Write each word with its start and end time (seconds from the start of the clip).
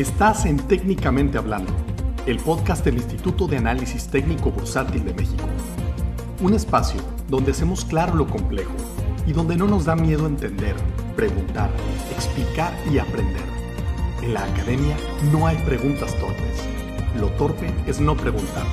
Estás 0.00 0.46
en 0.46 0.56
Técnicamente 0.66 1.36
Hablando, 1.36 1.76
el 2.26 2.38
podcast 2.38 2.82
del 2.86 2.94
Instituto 2.94 3.46
de 3.46 3.58
Análisis 3.58 4.10
Técnico 4.10 4.50
Bursátil 4.50 5.04
de 5.04 5.12
México. 5.12 5.44
Un 6.40 6.54
espacio 6.54 7.02
donde 7.28 7.50
hacemos 7.50 7.84
claro 7.84 8.14
lo 8.14 8.26
complejo 8.26 8.74
y 9.26 9.34
donde 9.34 9.58
no 9.58 9.66
nos 9.66 9.84
da 9.84 9.96
miedo 9.96 10.26
entender, 10.26 10.74
preguntar, 11.16 11.70
explicar 12.12 12.72
y 12.90 12.96
aprender. 12.96 13.42
En 14.22 14.32
la 14.32 14.42
academia 14.42 14.96
no 15.34 15.46
hay 15.46 15.58
preguntas 15.66 16.18
torpes. 16.18 16.66
Lo 17.20 17.28
torpe 17.32 17.66
es 17.86 18.00
no 18.00 18.16
preguntar. 18.16 18.64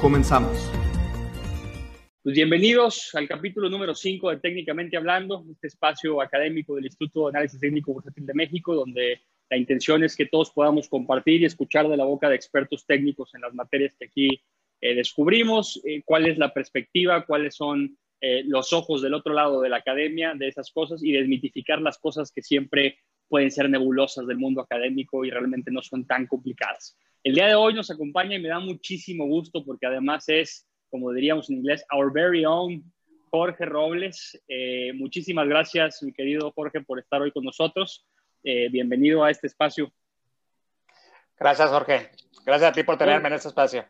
Comenzamos. 0.00 0.70
Pues 2.22 2.34
bienvenidos 2.34 3.10
al 3.12 3.28
capítulo 3.28 3.68
número 3.68 3.94
5 3.94 4.30
de 4.30 4.36
Técnicamente 4.38 4.96
Hablando, 4.96 5.44
este 5.52 5.66
espacio 5.66 6.22
académico 6.22 6.76
del 6.76 6.86
Instituto 6.86 7.24
de 7.24 7.36
Análisis 7.36 7.60
Técnico 7.60 7.92
Bursátil 7.92 8.24
de 8.24 8.32
México, 8.32 8.74
donde 8.74 9.20
la 9.48 9.56
intención 9.56 10.02
es 10.02 10.16
que 10.16 10.26
todos 10.26 10.50
podamos 10.50 10.88
compartir 10.88 11.42
y 11.42 11.44
escuchar 11.44 11.88
de 11.88 11.96
la 11.96 12.04
boca 12.04 12.28
de 12.28 12.34
expertos 12.34 12.84
técnicos 12.84 13.34
en 13.34 13.42
las 13.42 13.54
materias 13.54 13.94
que 13.98 14.06
aquí 14.06 14.28
eh, 14.80 14.94
descubrimos, 14.94 15.80
eh, 15.84 16.02
cuál 16.04 16.26
es 16.26 16.36
la 16.38 16.52
perspectiva, 16.52 17.24
cuáles 17.24 17.54
son 17.54 17.96
eh, 18.20 18.42
los 18.44 18.72
ojos 18.72 19.02
del 19.02 19.14
otro 19.14 19.32
lado 19.32 19.60
de 19.60 19.68
la 19.68 19.78
academia 19.78 20.34
de 20.34 20.48
esas 20.48 20.70
cosas 20.70 21.02
y 21.02 21.12
desmitificar 21.12 21.80
las 21.80 21.98
cosas 21.98 22.32
que 22.32 22.42
siempre 22.42 22.98
pueden 23.28 23.50
ser 23.50 23.70
nebulosas 23.70 24.26
del 24.26 24.38
mundo 24.38 24.60
académico 24.60 25.24
y 25.24 25.30
realmente 25.30 25.70
no 25.70 25.82
son 25.82 26.06
tan 26.06 26.26
complicadas. 26.26 26.98
El 27.22 27.34
día 27.34 27.46
de 27.46 27.54
hoy 27.54 27.74
nos 27.74 27.90
acompaña 27.90 28.36
y 28.36 28.42
me 28.42 28.48
da 28.48 28.60
muchísimo 28.60 29.26
gusto 29.26 29.64
porque 29.64 29.86
además 29.86 30.28
es, 30.28 30.68
como 30.90 31.12
diríamos 31.12 31.50
en 31.50 31.56
inglés, 31.56 31.84
our 31.92 32.12
very 32.12 32.44
own 32.44 32.84
Jorge 33.30 33.64
Robles. 33.64 34.40
muchísimas 34.94 35.48
gracias, 35.48 36.02
mi 36.02 36.12
querido 36.12 36.52
Jorge, 36.52 36.80
por 36.80 37.00
estar 37.00 37.20
hoy 37.20 37.32
con 37.32 37.44
nosotros. 37.44 38.06
Eh, 38.48 38.68
bienvenido 38.70 39.24
a 39.24 39.30
este 39.32 39.48
espacio. 39.48 39.92
Gracias, 41.36 41.68
Jorge. 41.68 42.12
Gracias 42.44 42.70
a 42.70 42.72
ti 42.72 42.84
por 42.84 42.96
tenerme 42.96 43.26
en 43.26 43.34
este 43.34 43.48
espacio. 43.48 43.84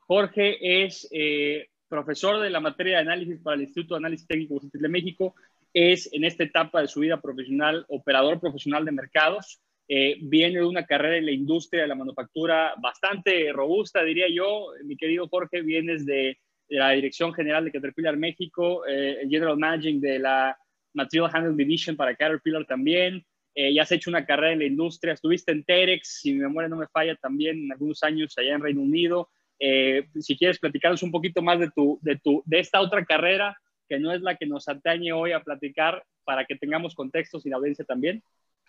Jorge 0.00 0.84
es 0.84 1.08
eh, 1.12 1.70
profesor 1.88 2.38
de 2.42 2.50
la 2.50 2.60
materia 2.60 2.96
de 2.96 3.04
análisis 3.04 3.40
para 3.40 3.56
el 3.56 3.62
Instituto 3.62 3.94
de 3.94 4.00
Análisis 4.00 4.26
Técnico 4.26 4.60
de 4.60 4.88
México. 4.90 5.34
Es 5.72 6.12
en 6.12 6.24
esta 6.24 6.44
etapa 6.44 6.82
de 6.82 6.88
su 6.88 7.00
vida 7.00 7.22
profesional 7.22 7.86
operador 7.88 8.38
profesional 8.38 8.84
de 8.84 8.92
mercados. 8.92 9.62
Eh, 9.88 10.18
viene 10.20 10.58
de 10.58 10.66
una 10.66 10.84
carrera 10.84 11.16
en 11.16 11.24
la 11.24 11.32
industria 11.32 11.80
de 11.80 11.88
la 11.88 11.94
manufactura 11.94 12.74
bastante 12.82 13.50
robusta, 13.50 14.04
diría 14.04 14.26
yo. 14.30 14.74
Mi 14.84 14.98
querido 14.98 15.26
Jorge, 15.26 15.62
vienes 15.62 16.04
de, 16.04 16.36
la 16.68 16.90
Dirección 16.90 17.32
General 17.32 17.64
de 17.64 17.72
Caterpillar 17.72 18.18
México, 18.18 18.82
General 18.86 19.56
Managing 19.56 20.02
de 20.02 20.18
la 20.18 20.56
Material 20.92 21.30
Handling 21.32 21.56
Division 21.56 21.96
para 21.96 22.14
Caterpillar 22.14 22.66
también. 22.66 23.24
Eh, 23.54 23.74
ya 23.74 23.82
has 23.82 23.92
hecho 23.92 24.10
una 24.10 24.24
carrera 24.24 24.52
en 24.52 24.60
la 24.60 24.64
industria, 24.64 25.12
estuviste 25.12 25.52
en 25.52 25.64
Terex, 25.64 26.20
si 26.20 26.32
mi 26.32 26.40
memoria 26.40 26.68
no 26.68 26.76
me 26.76 26.86
falla, 26.88 27.16
también 27.16 27.64
en 27.64 27.72
algunos 27.72 28.02
años 28.02 28.36
allá 28.38 28.54
en 28.54 28.62
Reino 28.62 28.80
Unido. 28.80 29.30
Eh, 29.58 30.08
si 30.20 30.36
quieres 30.36 30.58
platicarnos 30.58 31.02
un 31.02 31.12
poquito 31.12 31.42
más 31.42 31.60
de, 31.60 31.70
tu, 31.70 31.98
de, 32.02 32.16
tu, 32.16 32.42
de 32.46 32.60
esta 32.60 32.80
otra 32.80 33.04
carrera, 33.04 33.56
que 33.88 33.98
no 33.98 34.12
es 34.12 34.22
la 34.22 34.36
que 34.36 34.46
nos 34.46 34.68
atañe 34.68 35.12
hoy 35.12 35.32
a 35.32 35.42
platicar, 35.42 36.02
para 36.24 36.44
que 36.44 36.56
tengamos 36.56 36.94
contextos 36.94 37.44
y 37.44 37.50
la 37.50 37.56
audiencia 37.56 37.84
también. 37.84 38.22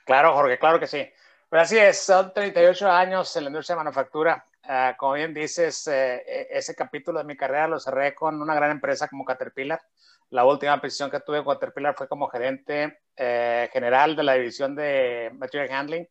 Claro, 0.06 0.34
Jorge, 0.34 0.58
claro 0.58 0.80
que 0.80 0.88
sí. 0.88 1.06
Pues 1.50 1.62
así 1.62 1.78
es, 1.78 2.00
son 2.00 2.34
38 2.34 2.90
años 2.90 3.36
en 3.36 3.44
la 3.44 3.50
industria 3.50 3.75
de 3.75 3.84
manufactura. 3.84 4.45
Ah, 4.64 4.95
como 4.97 5.14
bien 5.14 5.34
dices, 5.34 5.88
eh, 5.88 6.23
e, 6.25 6.47
ese 6.50 6.73
capítulo 6.73 7.20
de 7.20 7.25
mi 7.25 7.38
carrera 7.38 7.68
lo 7.68 7.80
cerré 7.80 8.16
con 8.16 8.42
una 8.42 8.56
gran 8.56 8.72
empresa 8.72 9.08
como 9.08 9.25
Caterpillar. 9.25 9.80
La 10.34 10.45
última 10.45 10.81
posición 10.81 11.12
que 11.12 11.20
tuve 11.20 11.44
con 11.44 11.53
Caterpillar 11.53 11.94
fue 11.95 12.08
como 12.08 12.28
gerente 12.28 13.02
eh, 13.16 13.70
general 13.72 14.16
de 14.16 14.23
la 14.23 14.34
división 14.34 14.75
de 14.75 15.30
Material 15.36 15.72
Handling. 15.72 16.09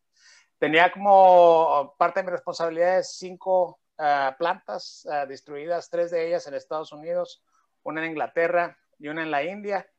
Tenía 0.61 0.93
como 0.93 1.97
parte 1.99 2.21
de 2.21 2.27
mis 2.27 2.33
responsabilidades 2.35 3.17
cinco 3.17 3.81
uh, 3.99 4.37
plantas 4.39 5.05
uh, 5.07 5.27
distribuidas, 5.27 5.91
tres 5.91 6.13
de 6.13 6.25
ellas 6.25 6.47
en 6.47 6.55
Estados 6.55 6.93
Unidos, 6.93 7.43
una 7.83 8.05
en 8.05 8.13
Inglaterra 8.13 8.79
y 8.97 9.09
una 9.09 9.25
en 9.25 9.33
la 9.33 9.43
India. 9.43 9.91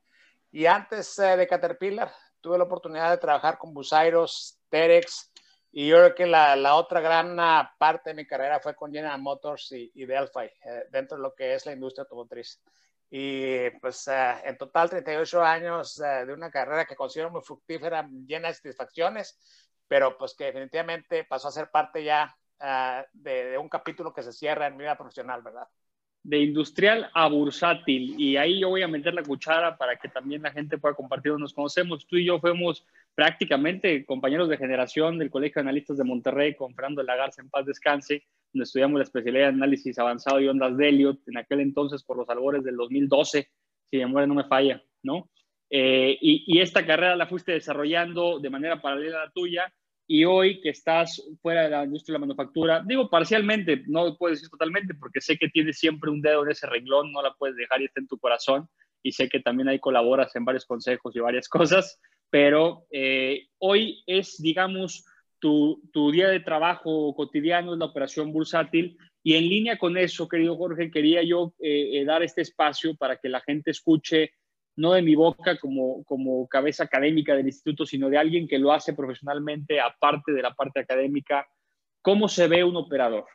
Y 0.51 0.67
antes 0.67 1.17
de 1.17 1.45
Caterpillar, 1.45 2.13
tuve 2.39 2.57
la 2.57 2.63
oportunidad 2.63 3.11
de 3.11 3.17
trabajar 3.17 3.57
con 3.57 3.73
Busairos, 3.73 4.57
Terex, 4.69 5.33
y 5.69 5.87
yo 5.87 5.97
creo 5.97 6.15
que 6.15 6.27
la, 6.27 6.75
otra 6.75 7.01
gran 7.01 7.35
parte 7.77 8.11
de 8.11 8.13
mi 8.13 8.25
carrera 8.25 8.61
fue 8.61 8.73
con 8.73 8.93
General 8.93 9.19
Motors 9.19 9.69
y, 9.73 10.05
Delphi, 10.05 10.45
eh, 10.63 10.85
dentro 10.91 11.17
de 11.17 11.23
lo 11.23 11.35
que 11.35 11.55
es 11.55 11.65
la 11.65 11.73
industria 11.73 12.03
automotriz. 12.03 12.61
Y 13.15 13.69
pues 13.79 14.07
uh, 14.07 14.43
en 14.43 14.57
total 14.57 14.89
38 14.89 15.43
años 15.43 15.99
uh, 15.99 16.25
de 16.25 16.33
una 16.33 16.49
carrera 16.49 16.85
que 16.85 16.95
considero 16.95 17.29
muy 17.29 17.41
fructífera, 17.43 18.09
llena 18.25 18.47
de 18.47 18.55
satisfacciones, 18.55 19.37
pero 19.87 20.17
pues 20.17 20.33
que 20.33 20.45
definitivamente 20.45 21.23
pasó 21.23 21.49
a 21.49 21.51
ser 21.51 21.69
parte 21.69 22.03
ya 22.03 22.35
uh, 22.59 23.05
de, 23.13 23.51
de, 23.51 23.57
un 23.59 23.69
capítulo 23.69 24.11
que 24.11 24.23
se 24.23 24.33
cierra 24.33 24.65
en 24.65 24.77
mi 24.77 24.85
vida 24.85 24.97
profesional, 24.97 25.43
¿verdad? 25.43 25.67
De 26.23 26.39
industrial 26.39 27.11
a 27.13 27.27
bursátil. 27.27 28.19
Y 28.19 28.35
ahí 28.35 28.59
yo 28.59 28.69
voy 28.69 28.81
a 28.81 28.87
meter 28.87 29.13
la 29.13 29.21
cuchara 29.21 29.77
para 29.77 29.95
que 29.95 30.09
también 30.09 30.41
la 30.41 30.51
gente 30.51 30.79
pueda 30.79 30.95
compartir. 30.95 31.33
Nos 31.33 31.53
conocemos, 31.53 32.07
tú 32.07 32.15
y 32.15 32.25
yo 32.25 32.39
fuimos 32.39 32.83
prácticamente 33.13 34.07
compañeros 34.07 34.49
de 34.49 34.57
generación 34.57 35.19
del 35.19 35.29
Colegio 35.29 35.61
de 35.61 35.69
Analistas 35.69 35.97
de 35.97 36.03
Monterrey 36.03 36.55
con 36.55 36.73
Fernando 36.73 37.03
Lagarza 37.03 37.43
en 37.43 37.51
paz 37.51 37.63
descanse 37.67 38.25
donde 38.53 38.63
estudiamos 38.63 38.99
la 38.99 39.03
especialidad 39.03 39.47
de 39.47 39.55
análisis 39.55 39.97
avanzado 39.97 40.39
y 40.39 40.47
ondas 40.47 40.77
de 40.77 40.89
Elliot, 40.89 41.19
en 41.27 41.37
aquel 41.37 41.61
entonces 41.61 42.03
por 42.03 42.17
los 42.17 42.29
albores 42.29 42.63
del 42.63 42.75
2012, 42.77 43.49
si 43.89 43.97
mi 43.97 44.05
memoria 44.05 44.27
no 44.27 44.35
me 44.35 44.45
falla, 44.45 44.81
¿no? 45.01 45.29
Eh, 45.69 46.17
y, 46.21 46.43
y, 46.45 46.61
esta 46.61 46.85
carrera 46.85 47.15
la 47.15 47.25
fuiste 47.25 47.51
desarrollando 47.51 48.39
de 48.39 48.49
manera 48.51 48.79
paralela 48.79 49.23
a 49.23 49.25
la 49.25 49.31
tuya 49.31 49.73
y 50.05 50.25
hoy 50.25 50.61
que 50.61 50.69
estás 50.69 51.23
fuera 51.41 51.63
de 51.63 51.69
la 51.69 51.83
industria 51.85 52.13
de 52.13 52.19
la 52.19 52.25
manufactura, 52.27 52.83
digo 52.85 53.09
parcialmente, 53.09 53.83
no 53.87 54.15
puedo 54.17 54.35
decir 54.35 54.49
totalmente 54.49 54.93
porque 54.93 55.21
sé 55.21 55.37
que 55.37 55.49
tienes 55.49 55.79
siempre 55.79 56.11
un 56.11 56.21
dedo 56.21 56.43
en 56.43 56.51
ese 56.51 56.67
renglón, 56.67 57.11
no 57.11 57.23
la 57.23 57.33
puedes 57.33 57.55
dejar 57.55 57.81
y 57.81 57.85
está 57.85 58.01
en 58.01 58.07
tu 58.07 58.19
corazón 58.19 58.69
y 59.01 59.13
sé 59.13 59.29
que 59.29 59.39
también 59.39 59.67
ahí 59.67 59.79
colaboras 59.79 60.35
en 60.35 60.45
varios 60.45 60.65
consejos 60.65 61.15
y 61.15 61.19
varias 61.19 61.47
cosas, 61.49 61.99
pero 62.29 62.85
eh, 62.91 63.47
hoy 63.59 64.03
es, 64.05 64.41
digamos, 64.41 65.05
tu, 65.43 66.11
día 66.11 66.29
de 66.29 66.39
trabajo 66.39 67.13
cotidiano 67.15 67.73
es 67.73 67.79
la 67.79 67.85
operación 67.85 68.31
bursátil. 68.31 68.97
Y 69.21 69.35
en 69.35 69.49
línea 69.49 69.77
con 69.77 69.97
eso, 69.97 70.29
querido 70.29 70.55
Jorge, 70.55 70.89
quería 70.89 71.21
yo 71.21 71.53
eh, 71.59 71.99
eh, 71.99 72.05
dar 72.05 72.23
este 72.23 72.41
espacio 72.41 72.95
para 72.95 73.17
que 73.17 73.27
la 73.27 73.41
gente 73.41 73.71
escuche, 73.71 74.31
no 74.77 74.93
de 74.93 75.01
mi 75.01 75.15
boca 75.15 75.57
como, 75.59 76.03
como 76.05 76.47
cabeza 76.47 76.85
académica 76.85 77.35
del 77.35 77.47
instituto, 77.47 77.85
sino 77.85 78.09
de 78.09 78.17
alguien 78.17 78.47
que 78.47 78.57
lo 78.57 78.71
hace 78.71 78.93
profesionalmente, 78.93 79.81
aparte 79.81 80.31
de 80.31 80.41
la 80.41 80.53
parte 80.53 80.79
académica, 80.79 81.45
cómo 82.01 82.29
se 82.29 82.47
ve 82.47 82.63
un 82.63 82.77
operador, 82.77 83.25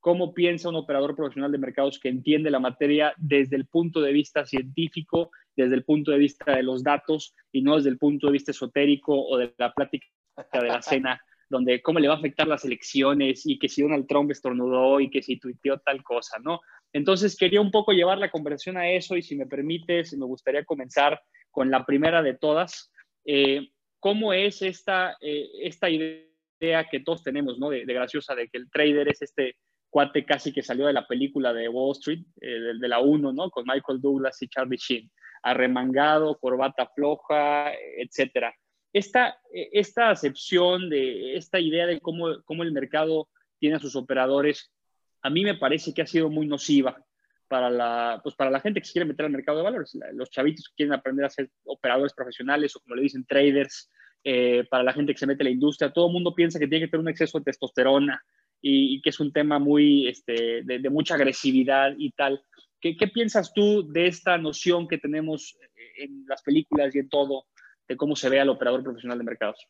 cómo 0.00 0.34
piensa 0.34 0.68
un 0.68 0.76
operador 0.76 1.14
profesional 1.14 1.52
de 1.52 1.58
mercados 1.58 2.00
que 2.00 2.08
entiende 2.08 2.50
la 2.50 2.58
materia 2.58 3.14
desde 3.16 3.54
el 3.54 3.66
punto 3.66 4.00
de 4.00 4.12
vista 4.12 4.44
científico, 4.44 5.30
desde 5.54 5.76
el 5.76 5.84
punto 5.84 6.10
de 6.10 6.18
vista 6.18 6.56
de 6.56 6.64
los 6.64 6.82
datos 6.82 7.34
y 7.52 7.62
no 7.62 7.76
desde 7.76 7.90
el 7.90 7.98
punto 7.98 8.26
de 8.26 8.32
vista 8.32 8.50
esotérico 8.50 9.14
o 9.14 9.38
de 9.38 9.54
la 9.58 9.72
plática 9.72 10.06
de 10.52 10.68
la 10.68 10.82
cena 10.82 11.20
donde 11.52 11.82
cómo 11.82 12.00
le 12.00 12.08
va 12.08 12.14
a 12.14 12.16
afectar 12.16 12.48
las 12.48 12.64
elecciones 12.64 13.44
y 13.44 13.58
que 13.58 13.68
si 13.68 13.82
Donald 13.82 14.06
Trump 14.06 14.30
estornudó 14.30 15.00
y 15.00 15.10
que 15.10 15.22
si 15.22 15.38
tuiteó 15.38 15.78
tal 15.80 16.02
cosa, 16.02 16.38
¿no? 16.42 16.60
Entonces 16.94 17.36
quería 17.36 17.60
un 17.60 17.70
poco 17.70 17.92
llevar 17.92 18.16
la 18.16 18.30
conversación 18.30 18.78
a 18.78 18.90
eso 18.90 19.16
y 19.18 19.22
si 19.22 19.36
me 19.36 19.46
permites, 19.46 20.16
me 20.16 20.24
gustaría 20.24 20.64
comenzar 20.64 21.20
con 21.50 21.70
la 21.70 21.84
primera 21.84 22.22
de 22.22 22.32
todas. 22.32 22.90
Eh, 23.26 23.68
¿Cómo 24.00 24.32
es 24.32 24.62
esta, 24.62 25.18
eh, 25.20 25.46
esta 25.60 25.90
idea 25.90 26.88
que 26.90 27.00
todos 27.00 27.22
tenemos, 27.22 27.58
¿no? 27.58 27.68
De, 27.68 27.84
de, 27.84 27.94
graciosa, 27.94 28.34
de 28.34 28.48
que 28.48 28.56
el 28.56 28.70
trader 28.70 29.08
es 29.08 29.20
este 29.20 29.56
cuate 29.90 30.24
casi 30.24 30.54
que 30.54 30.62
salió 30.62 30.86
de 30.86 30.94
la 30.94 31.06
película 31.06 31.52
de 31.52 31.68
Wall 31.68 31.92
Street, 31.92 32.24
eh, 32.40 32.48
de, 32.48 32.78
de, 32.78 32.88
la 32.88 33.00
1, 33.00 33.30
¿no? 33.30 33.50
Con 33.50 33.66
Michael 33.66 34.00
Douglas 34.00 34.40
y 34.40 34.48
Charlie 34.48 34.78
Sheen, 34.78 35.10
arremangado, 35.42 36.38
corbata 36.38 36.86
floja, 36.94 37.72
etcétera 37.98 38.54
esta, 38.92 39.38
e, 39.52 39.70
esta 39.72 40.10
acepción 40.10 40.90
de 40.90 41.36
esta 41.36 41.58
idea 41.58 41.86
de 41.86 42.00
cómo, 42.00 42.42
cómo 42.44 42.62
el 42.62 42.72
mercado 42.72 43.28
tiene 43.58 43.76
a 43.76 43.80
sus 43.80 43.96
operadores, 43.96 44.72
a 45.22 45.30
mí 45.30 45.44
me 45.44 45.54
parece 45.54 45.94
que 45.94 46.02
ha 46.02 46.06
sido 46.06 46.28
muy 46.28 46.46
nociva 46.46 47.04
para 47.48 47.70
la, 47.70 48.20
pues 48.22 48.34
para 48.34 48.50
la 48.50 48.60
gente 48.60 48.80
que 48.80 48.86
se 48.86 48.92
quiere 48.92 49.06
meter 49.06 49.26
al 49.26 49.32
mercado 49.32 49.58
de 49.58 49.64
valores, 49.64 49.96
los 50.14 50.30
chavitos 50.30 50.68
que 50.68 50.74
quieren 50.76 50.94
aprender 50.94 51.24
a 51.24 51.30
ser 51.30 51.50
operadores 51.64 52.14
profesionales 52.14 52.74
o 52.74 52.80
como 52.80 52.96
le 52.96 53.02
dicen 53.02 53.24
traders, 53.24 53.90
eh, 54.24 54.64
para 54.70 54.84
la 54.84 54.92
gente 54.92 55.12
que 55.12 55.18
se 55.18 55.26
mete 55.26 55.42
a 55.42 55.44
la 55.44 55.50
industria, 55.50 55.92
todo 55.92 56.06
el 56.06 56.12
mundo 56.12 56.34
piensa 56.34 56.58
que 56.58 56.68
tiene 56.68 56.86
que 56.86 56.90
tener 56.90 57.02
un 57.02 57.08
exceso 57.08 57.38
de 57.38 57.44
testosterona 57.44 58.22
y, 58.60 58.94
y 58.94 59.02
que 59.02 59.10
es 59.10 59.20
un 59.20 59.32
tema 59.32 59.58
muy, 59.58 60.08
este, 60.08 60.62
de, 60.62 60.78
de 60.78 60.90
mucha 60.90 61.16
agresividad 61.16 61.94
y 61.98 62.12
tal. 62.12 62.40
¿Qué, 62.80 62.96
¿Qué, 62.96 63.08
piensas 63.08 63.52
tú 63.52 63.90
de 63.92 64.06
esta 64.06 64.38
noción 64.38 64.88
que 64.88 64.98
tenemos 64.98 65.58
en 65.98 66.24
las 66.26 66.42
películas 66.42 66.94
y 66.94 67.00
en 67.00 67.08
todo 67.08 67.46
de 67.92 67.96
cómo 67.96 68.16
se 68.16 68.28
ve 68.28 68.40
al 68.40 68.48
operador 68.48 68.82
profesional 68.82 69.18
de 69.18 69.24
mercados. 69.24 69.68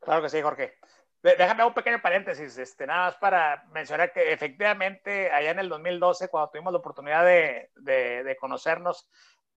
Claro 0.00 0.22
que 0.22 0.30
sí, 0.30 0.40
Jorge. 0.40 0.74
Déjame 1.22 1.64
un 1.64 1.74
pequeño 1.74 2.00
paréntesis, 2.00 2.56
este, 2.56 2.86
nada 2.86 3.06
más 3.06 3.16
para 3.16 3.64
mencionar 3.72 4.10
que 4.10 4.32
efectivamente 4.32 5.30
allá 5.30 5.50
en 5.50 5.58
el 5.58 5.68
2012, 5.68 6.28
cuando 6.28 6.48
tuvimos 6.50 6.72
la 6.72 6.78
oportunidad 6.78 7.26
de, 7.26 7.70
de, 7.76 8.24
de 8.24 8.36
conocernos, 8.36 9.06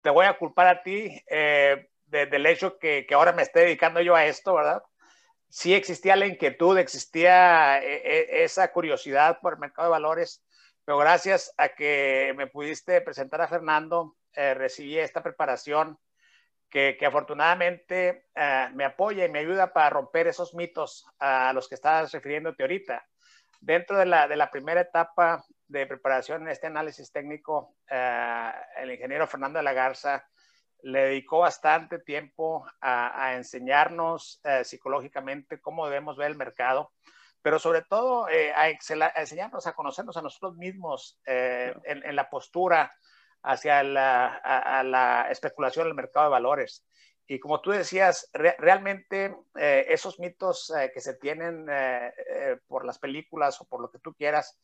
te 0.01 0.09
voy 0.09 0.25
a 0.25 0.37
culpar 0.39 0.67
a 0.67 0.81
ti 0.81 1.21
eh, 1.29 1.89
de, 2.05 2.25
del 2.25 2.47
hecho 2.47 2.79
que, 2.79 3.05
que, 3.07 3.13
ahora 3.13 3.31
me 3.31 3.43
esté 3.43 3.59
dedicando 3.59 4.01
yo 4.01 4.15
a 4.15 4.25
esto, 4.25 4.55
¿verdad? 4.55 4.81
sí 5.49 5.75
existía 5.75 6.15
la 6.15 6.25
inquietud, 6.25 6.77
existía 6.77 7.77
esa 7.79 8.71
curiosidad 8.71 9.39
por 9.41 9.53
el 9.53 9.59
mercado 9.59 9.89
de 9.89 9.91
valores, 9.91 10.43
pero 10.85 10.97
gracias 10.97 11.53
a 11.57 11.69
que 11.69 12.33
me 12.37 12.47
pudiste 12.47 13.01
presentar 13.01 13.41
a 13.41 13.47
Fernando, 13.49 14.15
recibí 14.33 14.97
esta 14.97 15.21
preparación 15.21 15.99
que, 16.71 16.97
afortunadamente 17.05 18.25
me 18.73 18.85
apoya 18.85 19.25
y 19.25 19.29
me 19.29 19.39
ayuda 19.39 19.73
para 19.73 19.89
romper 19.91 20.27
esos 20.27 20.55
mitos 20.55 21.05
a 21.19 21.51
los 21.53 21.67
que 21.67 21.75
estabas 21.75 22.11
refiriéndote 22.11 22.63
ahorita. 22.63 23.05
Dentro 23.59 23.97
de 23.97 24.07
la, 24.07 24.27
de 24.27 24.37
la 24.37 24.49
primera 24.49 24.81
etapa 24.81 25.45
de 25.71 25.87
preparación 25.87 26.41
en 26.43 26.49
este 26.49 26.67
análisis 26.67 27.11
técnico, 27.11 27.75
eh, 27.89 28.51
el 28.77 28.91
ingeniero 28.91 29.25
Fernando 29.25 29.59
de 29.59 29.63
la 29.63 29.73
Garza 29.73 30.27
le 30.83 31.03
dedicó 31.03 31.39
bastante 31.39 31.99
tiempo 31.99 32.65
a, 32.81 33.35
enseñarnos 33.35 34.41
eh, 34.43 34.63
psicológicamente 34.63 35.61
cómo 35.61 35.85
debemos 35.85 36.17
ver 36.17 36.31
el 36.31 36.37
mercado, 36.37 36.91
pero 37.41 37.59
sobre 37.59 37.83
todo 37.83 38.27
eh, 38.29 38.51
a, 38.51 38.69
enseñarnos 38.69 39.65
a 39.67 39.73
conocernos 39.73 40.17
a 40.17 40.21
nosotros 40.21 40.57
mismos 40.57 41.19
en, 41.25 42.15
la 42.15 42.29
postura 42.29 42.91
hacia 43.43 43.83
la, 43.83 44.83
la, 44.85 45.27
especulación 45.29 45.85
del 45.85 45.95
mercado 45.95 46.25
de 46.27 46.31
valores. 46.31 46.85
Y 47.27 47.39
como 47.39 47.61
tú 47.61 47.71
decías, 47.71 48.29
realmente 48.33 49.35
esos 49.53 50.19
mitos 50.19 50.73
que 50.93 50.99
se 50.99 51.13
tienen 51.13 51.65
por 52.67 52.85
las 52.85 52.99
películas 52.99 53.61
o 53.61 53.65
por 53.65 53.81
lo 53.81 53.89
que 53.89 53.99
tú 53.99 54.13
quieras, 54.13 54.59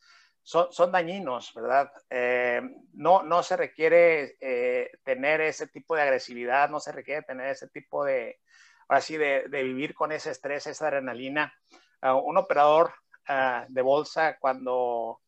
son, 0.48 0.92
dañinos, 0.92 1.52
¿verdad? 1.54 1.92
Eh, 2.08 2.62
no, 2.94 3.22
no 3.22 3.42
se 3.42 3.54
requiere 3.54 4.36
eh, 4.40 4.90
tener 5.04 5.42
ese 5.42 5.66
tipo 5.66 5.94
de 5.94 6.02
agresividad, 6.02 6.70
no 6.70 6.80
se 6.80 6.90
requiere 6.90 7.20
tener 7.22 7.48
ese 7.48 7.68
tipo 7.68 8.02
de, 8.02 8.40
así, 8.88 9.18
de, 9.18 9.46
vivir 9.50 9.94
con 9.94 10.10
ese 10.10 10.30
estrés, 10.30 10.66
esa 10.66 10.86
adrenalina. 10.86 11.52
Ah, 12.00 12.14
un 12.14 12.38
operador 12.38 12.94
ah, 13.26 13.66
de 13.68 13.82
bolsa, 13.82 14.38
cuando 14.38 15.20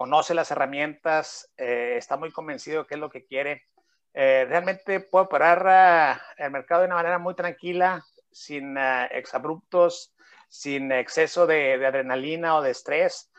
conoce 0.00 0.32
las 0.32 0.50
herramientas, 0.50 1.52
eh, 1.58 1.96
está 1.98 2.16
muy 2.16 2.32
convencido 2.32 2.82
de 2.82 2.88
qué 2.88 2.94
es 2.94 3.00
lo 3.00 3.10
que 3.10 3.26
quiere, 3.26 3.66
realmente 4.14 4.98
puede 5.00 5.26
operar 5.26 5.68
ah, 5.68 6.22
el 6.38 6.50
mercado 6.50 6.80
de 6.80 6.86
una 6.86 6.96
manera 6.96 7.18
muy 7.18 7.34
tranquila, 7.34 8.02
sin 8.32 8.78
exabruptos, 8.78 10.14
sin 10.48 10.90
exceso 10.90 11.46
de, 11.46 11.76
de 11.78 11.86
adrenalina 11.86 12.56
o 12.56 12.62
de 12.62 12.70
estrés 12.70 13.30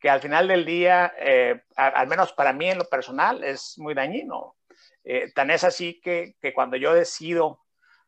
que 0.00 0.08
al 0.08 0.20
final 0.20 0.48
del 0.48 0.64
día, 0.64 1.12
eh, 1.18 1.62
al 1.76 2.08
menos 2.08 2.32
para 2.32 2.52
mí 2.52 2.70
en 2.70 2.78
lo 2.78 2.84
personal, 2.86 3.44
es 3.44 3.74
muy 3.78 3.94
dañino. 3.94 4.56
Eh, 5.04 5.30
tan 5.34 5.50
es 5.50 5.62
así 5.62 6.00
que, 6.00 6.34
que 6.40 6.54
cuando 6.54 6.76
yo 6.76 6.94
decido 6.94 7.60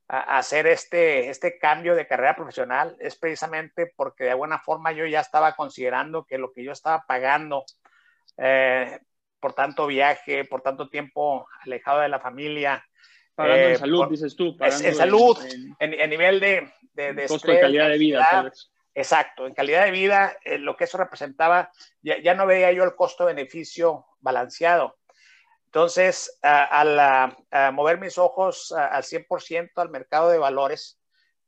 hacer 0.09 0.67
este, 0.67 1.31
este 1.31 1.59
cambio 1.59 1.95
de 1.95 2.07
carrera 2.07 2.37
profesional 2.37 2.97
es 2.99 3.17
precisamente 3.17 3.91
porque 3.97 4.25
de 4.25 4.31
alguna 4.31 4.59
forma 4.59 4.93
yo 4.93 5.07
ya 5.07 5.21
estaba 5.21 5.55
considerando 5.55 6.27
que 6.27 6.37
lo 6.37 6.53
que 6.53 6.65
yo 6.65 6.73
estaba 6.73 7.05
pagando 7.07 7.65
eh, 8.37 8.99
por 9.41 9.55
tanto 9.55 9.87
viaje, 9.87 10.45
por 10.45 10.63
tanto 10.63 10.89
tiempo 10.89 11.47
alejado 11.65 12.01
de 12.01 12.09
la 12.09 12.21
familia. 12.21 12.85
Pagando 13.35 13.69
en 13.69 13.79
salud, 13.79 14.09
dices 14.09 14.37
tú. 14.37 14.57
en 14.61 14.95
salud, 14.95 15.39
en, 15.79 16.11
nivel 16.11 16.39
de, 16.41 16.73
de, 16.93 17.27
costo 17.27 17.51
de 17.51 17.61
calidad 17.61 17.89
de 17.89 17.99
vida. 17.99 18.27
Tal 18.31 18.45
vez. 18.51 18.71
Exacto, 18.95 19.47
en 19.47 19.55
calidad 19.55 19.87
de 19.87 19.91
vida, 19.91 20.37
eh, 20.45 20.59
lo 20.59 20.77
que 20.77 20.85
eso 20.85 20.99
representaba, 20.99 21.73
ya, 22.03 22.35
no 22.35 22.47
veía 22.47 22.73
yo 22.73 22.85
el 22.85 22.95
costo-beneficio 22.95 24.05
balanceado. 24.21 24.99
Entonces, 25.65 26.39
al 26.43 27.35
mover 27.73 27.99
mis 27.99 28.19
ojos 28.19 28.71
al 28.73 29.03
100% 29.03 29.71
al 29.77 29.89
mercado 29.89 30.29
de 30.29 30.37
valores, 30.37 31.01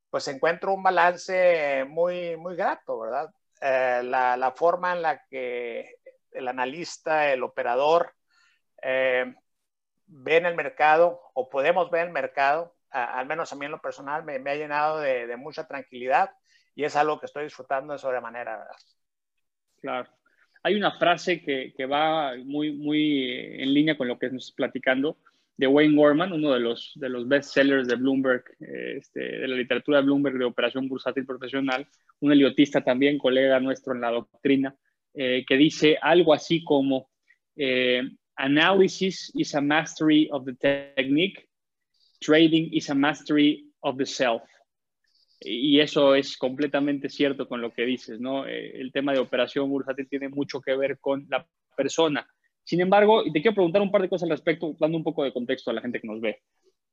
pues 0.08 0.26
encuentro 0.28 0.72
un 0.72 0.82
balance 0.82 1.84
muy, 1.86 2.36
muy 2.36 2.56
grato, 2.56 3.00
¿verdad? 3.00 3.28
Eh, 3.60 4.00
la, 4.04 4.52
forma 4.56 4.92
en 4.92 5.02
la 5.02 5.24
que 5.26 5.93
el 6.34 6.48
analista, 6.48 7.32
el 7.32 7.42
operador, 7.42 8.12
eh, 8.82 9.34
ven 10.06 10.46
el 10.46 10.54
mercado 10.54 11.20
o 11.34 11.48
podemos 11.48 11.90
ver 11.90 12.06
el 12.06 12.12
mercado, 12.12 12.74
al 12.90 13.26
menos 13.26 13.52
a 13.52 13.56
mí 13.56 13.64
en 13.64 13.72
lo 13.72 13.80
personal, 13.80 14.24
me, 14.24 14.36
ha 14.50 14.54
llenado 14.54 15.00
de, 15.00 15.26
de 15.26 15.36
mucha 15.36 15.66
tranquilidad 15.66 16.30
y 16.74 16.84
es 16.84 16.96
algo 16.96 17.18
que 17.18 17.26
estoy 17.26 17.44
disfrutando 17.44 17.92
de 17.92 17.98
sobremanera. 17.98 18.66
Claro. 19.80 20.08
Hay 20.62 20.76
una 20.76 20.92
frase 20.92 21.42
que, 21.42 21.74
que 21.76 21.86
va 21.86 22.34
muy, 22.36 22.72
muy 22.72 23.60
en 23.60 23.74
línea 23.74 23.96
con 23.96 24.08
lo 24.08 24.18
que 24.18 24.26
estamos 24.26 24.52
platicando 24.52 25.18
de 25.56 25.66
Wayne 25.66 25.96
Gorman, 25.96 26.32
uno 26.32 26.52
de 26.52 26.60
los, 26.60 26.92
de 26.96 27.08
los 27.08 27.28
bestsellers 27.28 27.86
de 27.86 27.96
Bloomberg, 27.96 28.44
este, 28.58 29.20
de 29.20 29.48
la 29.48 29.56
literatura 29.56 29.98
de 29.98 30.04
Bloomberg 30.04 30.38
de 30.38 30.44
operación 30.44 30.88
bursátil 30.88 31.26
profesional, 31.26 31.86
un 32.20 32.32
heliotista 32.32 32.82
también, 32.82 33.18
colega 33.18 33.60
nuestro 33.60 33.94
en 33.94 34.00
la 34.00 34.10
doctrina, 34.10 34.74
eh, 35.14 35.44
que 35.46 35.56
dice 35.56 35.96
algo 36.00 36.34
así 36.34 36.62
como, 36.64 37.08
eh, 37.56 38.02
analysis 38.36 39.30
is 39.34 39.54
a 39.54 39.60
mastery 39.60 40.28
of 40.32 40.44
the 40.44 40.54
technique, 40.54 41.48
trading 42.20 42.68
is 42.72 42.90
a 42.90 42.94
mastery 42.94 43.70
of 43.80 43.96
the 43.96 44.06
self 44.06 44.42
y 45.44 45.80
eso 45.80 46.14
es 46.14 46.36
completamente 46.36 47.08
cierto 47.08 47.46
con 47.48 47.60
lo 47.60 47.72
que 47.72 47.84
dices, 47.84 48.20
¿no? 48.20 48.46
Eh, 48.46 48.80
el 48.80 48.92
tema 48.92 49.12
de 49.12 49.18
operación 49.18 49.68
bursátil 49.68 50.08
tiene 50.08 50.28
mucho 50.28 50.60
que 50.60 50.76
ver 50.76 50.98
con 50.98 51.26
la 51.28 51.46
persona. 51.76 52.26
Sin 52.62 52.80
embargo, 52.80 53.24
y 53.24 53.32
te 53.32 53.42
quiero 53.42 53.54
preguntar 53.54 53.82
un 53.82 53.90
par 53.90 54.02
de 54.02 54.08
cosas 54.08 54.24
al 54.24 54.36
respecto, 54.36 54.74
dando 54.78 54.96
un 54.96 55.04
poco 55.04 55.22
de 55.22 55.32
contexto 55.32 55.70
a 55.70 55.74
la 55.74 55.82
gente 55.82 56.00
que 56.00 56.08
nos 56.08 56.20
ve. 56.20 56.40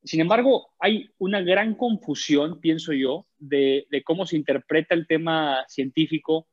Sin 0.03 0.19
embargo, 0.19 0.69
hay 0.79 1.09
una 1.19 1.41
gran 1.41 1.75
confusión, 1.75 2.59
pienso 2.59 2.91
yo, 2.91 3.27
de, 3.37 3.85
de 3.89 4.03
cómo 4.03 4.25
se 4.25 4.35
interpreta 4.35 4.95
el 4.95 5.07
tema 5.07 5.63
científico, 5.67 6.47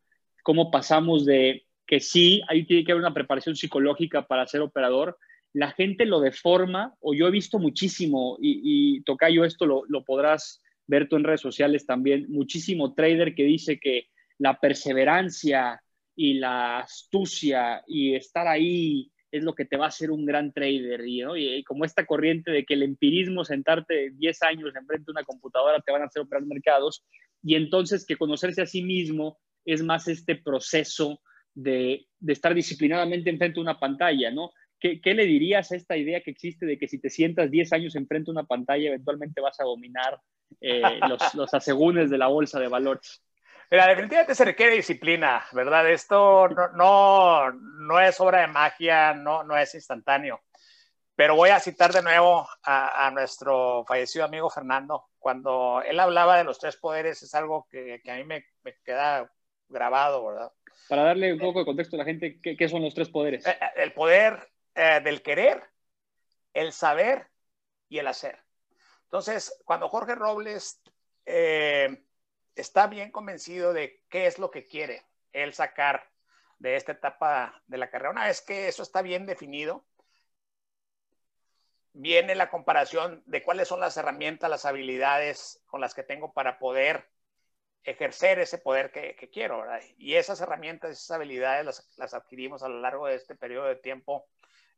cómo 0.49 0.71
pasamos 0.71 1.27
de 1.27 1.67
que 1.87 2.01
sí, 2.01 2.41
ahí 2.49 2.65
tiene 2.65 2.83
que 2.83 2.93
haber 2.93 3.05
una 3.05 3.13
preparación 3.13 3.55
psicológica 3.55 4.27
para 4.27 4.47
ser 4.47 4.63
operador, 4.63 5.19
la 5.53 5.73
gente 5.73 6.07
lo 6.07 6.21
deforma, 6.21 6.95
o 7.01 7.13
yo 7.13 7.29
he 7.29 7.31
visto 7.31 7.59
muchísimo, 7.59 8.39
y, 8.41 8.63
y 8.97 9.03
Tocayo, 9.03 9.45
esto 9.45 9.67
lo, 9.67 10.05
podrás 10.07 10.63
ver 10.87 11.07
tú 11.07 11.17
en 11.17 11.25
redes 11.25 11.43
sociales 11.43 11.85
también 11.85 12.25
muchísimo 12.31 12.95
trader 12.95 13.35
que 13.35 13.43
dice 13.43 13.79
que 13.79 14.07
la 14.39 14.59
perseverancia 14.59 15.83
y 16.17 16.39
la 16.39 16.79
astucia 16.79 17.85
y 17.87 18.15
estar 18.15 18.49
ahí 18.49 19.13
es 19.31 19.45
lo 19.45 19.55
que 19.55 19.67
te 19.67 19.77
va 19.77 19.85
a 19.85 19.89
hacer 19.89 20.11
un 20.11 20.25
gran 20.25 20.55
trader. 20.55 21.07
Y, 21.07 21.63
como 21.65 21.85
esta 21.85 22.07
corriente 22.07 22.53
de 22.53 22.65
que 22.65 22.73
el 22.73 22.85
empirismo, 22.85 23.45
sentarte 23.45 24.13
10 24.15 24.43
años 24.45 24.75
enfrente 24.75 25.05
de 25.09 25.13
una 25.13 25.25
computadora, 25.25 25.83
te 25.83 25.93
van 25.93 26.01
a 26.01 26.07
hacer 26.07 26.23
operar 26.23 26.47
mercados. 26.47 27.05
Y 27.43 27.55
entonces 27.55 28.07
que 28.07 28.17
conocerse 28.17 28.63
a 28.63 28.67
sí 28.67 28.83
mismo 28.83 29.37
es 29.73 29.83
más 29.83 30.09
este 30.09 30.37
proceso 30.37 31.21
de, 31.55 32.07
de 32.19 32.33
estar 32.33 32.55
disciplinadamente 32.55 33.31
enfrente 33.31 33.57
de 33.57 33.61
una 33.61 33.79
pantalla, 33.79 34.31
¿no? 34.31 34.53
¿Qué, 34.81 35.01
¿Qué, 35.01 35.15
le 35.15 35.25
dirías 35.25 35.73
a 35.73 35.77
esta 35.77 35.97
idea 35.97 36.23
que 36.23 36.31
existe 36.31 36.65
de 36.65 36.79
que 36.79 36.87
si 36.87 37.01
te 37.01 37.11
sientas 37.11 37.51
10 37.51 37.73
años 37.73 37.97
enfrente 37.97 38.27
de 38.27 38.39
una 38.39 38.47
pantalla, 38.47 38.89
eventualmente 38.89 39.41
vas 39.41 39.59
a 39.61 39.65
dominar 39.65 40.21
eh, 40.61 40.83
los, 41.09 41.35
los 41.35 41.53
asegúnes 41.55 42.11
de 42.11 42.19
la 42.19 42.29
bolsa 42.29 42.61
de 42.61 42.69
valores? 42.69 43.23
Mira, 43.71 43.87
definitivamente 43.87 44.35
se 44.35 44.45
requiere 44.47 44.77
disciplina, 44.77 45.45
¿verdad? 45.53 45.91
Esto 45.91 46.49
no, 46.49 46.69
no, 46.69 47.53
no, 47.53 48.01
es 48.01 48.19
obra 48.19 48.41
de 48.41 48.47
magia, 48.47 49.13
no, 49.13 49.45
no 49.45 49.57
es 49.59 49.75
instantáneo. 49.75 50.41
Pero 51.15 51.35
voy 51.35 51.51
a 51.51 51.61
citar 51.61 51.93
de 51.93 52.03
nuevo 52.03 52.49
a, 52.63 53.07
a, 53.07 53.11
nuestro 53.11 53.85
fallecido 53.87 54.25
amigo 54.25 54.49
Fernando. 54.49 55.09
Cuando 55.19 55.83
él 55.83 56.01
hablaba 56.01 56.39
de 56.39 56.45
los 56.45 56.59
tres 56.59 56.77
poderes, 56.77 57.23
es 57.23 57.35
algo 57.35 57.67
que, 57.69 58.01
que 58.03 58.11
a 58.11 58.17
mí 58.17 58.25
me, 58.25 58.47
me, 58.63 58.77
queda 58.85 59.31
grabado, 59.69 60.27
¿verdad? 60.27 60.53
Para 60.89 61.03
darle 61.03 61.33
un 61.33 61.39
poco 61.39 61.61
de 61.61 61.65
contexto 61.65 61.97
a 61.97 61.99
la 61.99 62.05
gente, 62.05 62.41
¿qué, 62.41 62.57
qué 62.57 62.69
son 62.69 62.83
los 62.83 62.95
tres 62.95 63.09
poderes? 63.09 63.47
Eh, 63.47 63.59
eh, 63.61 63.71
el 63.77 63.93
poder 63.93 64.51
eh, 64.75 65.01
del 65.03 65.23
querer, 65.23 65.63
el 66.55 66.73
saber 66.73 67.29
y 67.89 67.99
el 67.99 68.07
hacer. 68.07 68.39
Entonces, 69.05 69.61
cuando 69.65 69.89
Jorge 69.89 70.15
Robles 70.15 70.81
eh, 71.27 72.05
está 72.55 72.87
bien 72.87 73.11
convencido 73.11 73.73
de 73.73 74.03
qué 74.09 74.27
es 74.27 74.39
lo 74.39 74.51
que 74.51 74.67
quiere 74.67 75.03
él 75.33 75.53
sacar 75.55 76.11
de 76.59 76.77
esta 76.77 76.93
etapa 76.93 77.63
de 77.67 77.79
la 77.79 77.91
carrera, 77.91 78.11
una 78.11 78.27
vez 78.27 78.41
que 78.41 78.69
eso 78.69 78.83
está 78.83 79.03
bien 79.03 79.27
definido, 79.27 79.85
viene 81.93 82.35
la 82.35 82.51
comparación 82.51 83.23
de 83.27 83.43
cuáles 83.43 83.69
son 83.69 83.81
las 83.81 83.97
herramientas, 83.97 84.51
las 84.51 84.65
habilidades 84.65 85.63
con 85.67 85.81
las 85.81 85.95
que 85.95 86.03
tengo 86.03 86.33
para 86.33 86.59
poder 86.59 87.09
ejercer 87.85 88.39
ese 88.39 88.59
poder 88.59 88.91
que, 88.91 89.31
quiero, 89.33 89.61
¿verdad? 89.61 89.81
Y 89.97 90.15
esas 90.15 90.41
herramientas, 90.41 90.91
esas 90.91 91.13
habilidades 91.13 91.87
las, 91.97 92.15
adquirimos 92.15 92.63
a 92.63 92.69
lo 92.69 92.81
largo 92.81 93.07
de 93.07 93.15
este 93.15 93.35
periodo 93.35 93.67
de 93.67 93.77
tiempo 93.77 94.29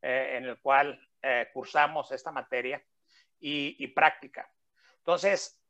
eh, 0.02 0.37
en 0.37 0.45
el 0.45 0.61
cual 0.61 1.00
eh, 1.23 1.49
cursamos 1.52 2.12
esta 2.12 2.30
materia 2.30 2.83
y, 3.38 3.87
práctica. 3.88 4.50
Entonces, 4.99 5.61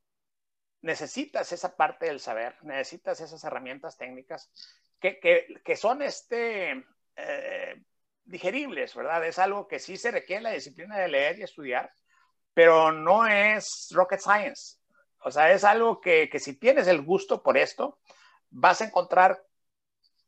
necesitas 0.83 1.53
esa 1.53 1.77
parte 1.77 2.07
del 2.07 2.21
saber, 2.21 2.57
necesitas 2.63 3.21
esas 3.21 3.43
herramientas 3.45 3.97
técnicas 3.97 4.51
que, 4.99 5.21
que, 5.65 5.77
son 5.77 6.03
este, 6.03 6.85
eh, 7.17 7.83
digeribles, 8.25 8.95
¿verdad? 8.95 9.25
Es 9.25 9.39
algo 9.39 9.67
que 9.69 9.79
sí 9.79 9.97
se 9.97 10.11
requiere 10.11 10.43
la 10.43 10.51
disciplina 10.51 10.99
de 10.99 11.09
leer 11.09 11.39
y 11.39 11.43
estudiar, 11.43 11.93
pero 12.53 12.93
no 12.93 13.27
es 13.27 13.89
rocket 13.93 14.21
science. 14.21 14.80
O 15.23 15.31
sea, 15.31 15.53
es 15.53 15.65
algo 15.65 16.01
que, 16.01 16.29
que 16.31 16.39
si 16.39 16.59
tienes 16.59 16.87
el 16.87 17.03
gusto 17.03 17.43
por 17.43 17.59
esto, 17.59 17.99
vas 18.51 18.81
a 18.81 18.87
encontrar 18.87 19.45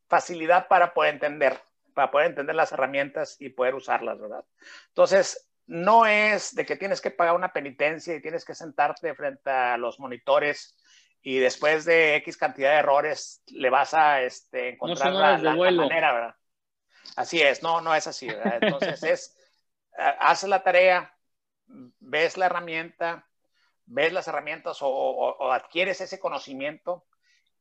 facilidad 0.08 0.68
para 0.68 0.92
poder 0.92 1.14
entender, 1.14 1.60
para 1.94 2.10
poder 2.10 2.28
entender 2.28 2.54
las 2.54 2.72
herramientas 2.72 3.36
y 3.40 3.48
poder 3.48 3.74
usarlas, 3.74 4.20
¿verdad? 4.20 4.44
Entonces, 4.88 5.48
no 5.66 6.06
es 6.06 6.54
de 6.54 6.66
que 6.66 6.76
tienes 6.76 7.00
que 7.00 7.10
pagar 7.10 7.34
una 7.34 7.52
penitencia 7.52 8.14
y 8.14 8.20
tienes 8.20 8.44
que 8.44 8.54
sentarte 8.54 9.14
frente 9.14 9.50
a 9.50 9.76
los 9.78 9.98
monitores 9.98 10.76
y 11.22 11.38
después 11.38 11.84
de 11.84 12.16
X 12.16 12.36
cantidad 12.36 12.72
de 12.72 12.78
errores 12.78 13.42
le 13.46 13.70
vas 13.70 13.94
a 13.94 14.22
este, 14.22 14.70
encontrar 14.70 15.12
la, 15.12 15.38
la, 15.38 15.54
manera, 15.54 16.12
¿verdad? 16.12 16.36
Así 17.16 17.40
es, 17.40 17.62
no, 17.62 17.80
no 17.80 17.94
es 17.94 18.06
así, 18.06 18.26
¿verdad? 18.26 18.58
Entonces 18.60 19.02
es, 19.04 19.36
haces 19.96 20.48
la 20.48 20.62
tarea, 20.62 21.16
ves 21.66 22.36
la 22.36 22.46
herramienta, 22.46 23.28
ves 23.92 24.12
las 24.12 24.26
herramientas 24.26 24.78
o, 24.80 25.52
adquieres 25.52 26.00
ese 26.00 26.18
conocimiento 26.18 27.04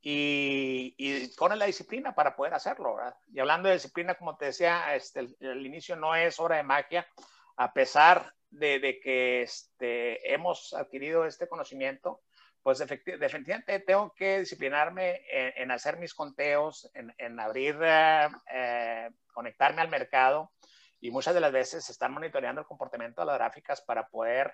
y, 0.01 0.95
y, 0.97 1.27
pones 1.35 1.57
la 1.57 1.65
disciplina 1.65 2.15
para 2.15 2.35
poder 2.35 2.53
hacerlo. 2.53 2.97
Y 3.31 3.39
hablando 3.39 3.67
de 3.67 3.75
disciplina, 3.75 4.15
como 4.15 4.37
te 4.37 4.45
decía, 4.45 4.95
este, 4.95 5.27
el, 5.39 5.65
inicio 5.65 5.95
no 5.95 6.15
es 6.15 6.39
obra 6.39 6.57
de 6.57 6.63
magia, 6.63 7.05
a 7.57 7.73
pesar 7.73 8.33
de, 8.49 8.99
que 9.03 9.41
este, 9.41 10.33
hemos 10.33 10.73
adquirido 10.73 11.25
este 11.25 11.47
conocimiento, 11.47 12.21
pues 12.63 12.79
definitivamente 12.79 13.79
tengo 13.79 14.13
que 14.15 14.39
disciplinarme 14.39 15.21
en, 15.29 15.69
hacer 15.71 15.97
mis 15.97 16.13
conteos, 16.13 16.89
en, 16.93 17.39
abrir, 17.39 17.77
eh, 17.81 18.29
eh, 18.53 19.09
conectarme 19.33 19.81
al 19.81 19.89
mercado 19.89 20.51
y 20.99 21.11
muchas 21.11 21.33
de 21.33 21.41
las 21.41 21.51
veces 21.51 21.89
estar 21.89 22.09
monitoreando 22.09 22.61
el 22.61 22.67
comportamiento 22.67 23.21
de 23.21 23.25
las 23.25 23.37
gráficas 23.37 23.81
para 23.81 24.07
poder 24.07 24.53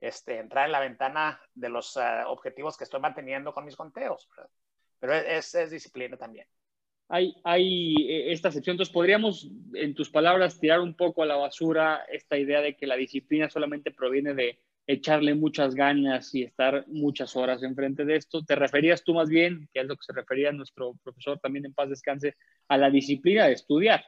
este, 0.00 0.38
entrar 0.38 0.66
en 0.66 0.72
la 0.72 0.80
ventana 0.80 1.40
de 1.54 1.68
los 1.68 1.96
eh, 1.96 2.00
objetivos 2.26 2.76
que 2.76 2.84
estoy 2.84 3.00
manteniendo 3.00 3.52
con 3.52 3.64
mis 3.64 3.76
conteos. 3.76 4.28
Pero 4.98 5.14
es, 5.14 5.54
es, 5.54 5.70
disciplina 5.70 6.16
también. 6.16 6.46
Hay, 7.08 7.34
hay 7.42 8.30
esta 8.30 8.52
sección, 8.52 8.74
entonces 8.74 8.92
podríamos, 8.92 9.50
en 9.74 9.94
tus 9.94 10.10
palabras, 10.10 10.60
tirar 10.60 10.80
un 10.80 10.94
poco 10.94 11.22
a 11.22 11.26
la 11.26 11.36
basura 11.36 12.04
esta 12.10 12.38
idea 12.38 12.60
de 12.60 12.76
que 12.76 12.86
la 12.86 12.96
disciplina 12.96 13.50
solamente 13.50 13.90
proviene 13.90 14.32
de 14.34 14.60
echarle 14.86 15.34
muchas 15.34 15.74
ganas 15.74 16.34
y 16.34 16.42
estar 16.42 16.84
muchas 16.88 17.36
horas 17.36 17.62
enfrente 17.62 18.04
de 18.04 18.16
esto. 18.16 18.44
¿Te 18.44 18.54
referías 18.54 19.02
tú 19.02 19.14
más 19.14 19.28
bien, 19.28 19.68
que 19.72 19.80
es 19.80 19.86
lo 19.86 19.96
que 19.96 20.04
se 20.04 20.12
refería 20.12 20.52
nuestro 20.52 20.94
profesor 21.02 21.38
también 21.40 21.66
en 21.66 21.74
paz 21.74 21.88
descanse, 21.88 22.36
a 22.68 22.76
la 22.76 22.90
disciplina 22.90 23.46
de 23.46 23.52
estudiar? 23.52 24.04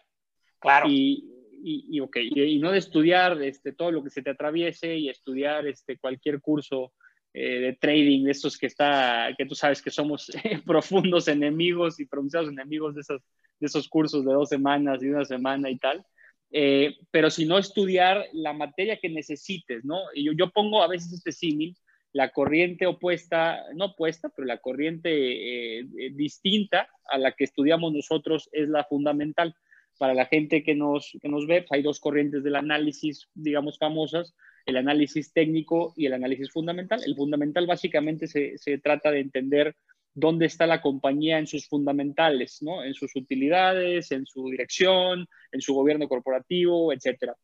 Claro. 0.61 0.87
Y, 0.89 1.42
y, 1.65 2.01
okay, 2.01 2.31
y, 2.35 2.59
no 2.59 2.73
de 2.73 2.79
estudiar 2.79 3.41
este, 3.43 3.73
todo 3.73 3.91
lo 3.93 4.03
que 4.03 4.11
se 4.11 4.23
te 4.23 4.31
atraviese 4.31 4.97
y 4.97 5.09
estudiar 5.09 5.67
este, 5.67 5.99
cualquier 5.99 6.41
curso 6.41 6.93
eh, 7.33 7.61
de 7.61 7.73
trading, 7.75 8.25
de 8.25 8.33
estos 8.33 8.59
que 8.59 8.67
está, 8.67 9.35
que 9.39 9.47
tú 9.47 9.55
sabes 9.55 9.81
que 9.81 9.91
somos 9.91 10.31
profundos 10.67 11.29
enemigos 11.29 12.01
y 12.01 12.07
pronunciados 12.07 12.51
enemigos 12.51 12.95
de 12.95 13.03
esos, 13.03 13.23
de 13.61 13.67
esos 13.67 13.89
cursos 13.89 14.25
de 14.25 14.33
dos 14.33 14.49
semanas 14.49 15.03
y 15.03 15.09
una 15.09 15.25
semana 15.25 15.71
y 15.71 15.79
tal. 15.79 16.05
Eh, 16.51 16.97
pero 17.11 17.31
si 17.31 17.47
no 17.47 17.59
estudiar 17.59 18.27
la 18.33 18.53
materia 18.53 18.99
que 18.99 19.09
necesites, 19.09 19.85
¿no? 19.85 19.99
Yo, 20.15 20.33
yo 20.33 20.51
pongo 20.51 20.83
a 20.83 20.89
veces 20.89 21.13
este 21.13 21.33
símil, 21.33 21.75
la 22.13 22.31
corriente 22.31 22.87
opuesta, 22.87 23.65
no 23.75 23.87
opuesta, 23.87 24.29
pero 24.29 24.47
la 24.47 24.59
corriente 24.59 25.11
eh, 25.11 25.81
eh, 25.81 26.11
distinta 26.13 26.89
a 27.07 27.17
la 27.17 27.33
que 27.33 27.45
estudiamos 27.45 27.93
nosotros 27.93 28.51
es 28.53 28.69
la 28.69 28.85
fundamental. 28.85 29.55
Para 29.99 30.15
la 30.15 30.27
gente 30.27 30.63
que 30.63 30.75
nos, 30.75 31.17
que 31.21 31.29
nos 31.29 31.47
ve, 31.47 31.65
hay 31.71 31.83
dos 31.83 32.01
corrientes 32.01 32.43
del 32.43 32.57
análisis, 32.57 33.29
digamos, 33.35 33.79
famosas, 33.79 34.35
el 34.67 34.77
análisis 34.77 35.33
técnico 35.33 35.93
y 35.97 36.07
el 36.07 36.15
análisis 36.15 36.51
fundamental. 36.51 37.01
El 37.05 37.17
fundamental 37.17 37.67
básicamente 37.67 38.27
se, 38.27 38.59
se 38.59 38.79
trata 38.79 39.11
de 39.11 39.21
entender 39.21 39.77
dónde 40.15 40.47
está 40.47 40.67
la 40.67 40.83
compañía 40.83 41.39
en 41.39 41.47
sus 41.47 41.67
fundamentales, 41.67 42.63
¿no? 42.63 42.85
En 42.85 42.95
sus 42.95 43.15
utilidades, 43.17 44.13
en 44.13 44.27
su 44.27 44.49
dirección, 44.51 45.27
en 45.51 45.61
su 45.61 45.75
gobierno 45.75 46.09
corporativo, 46.09 46.93
etcétera. 46.93 47.37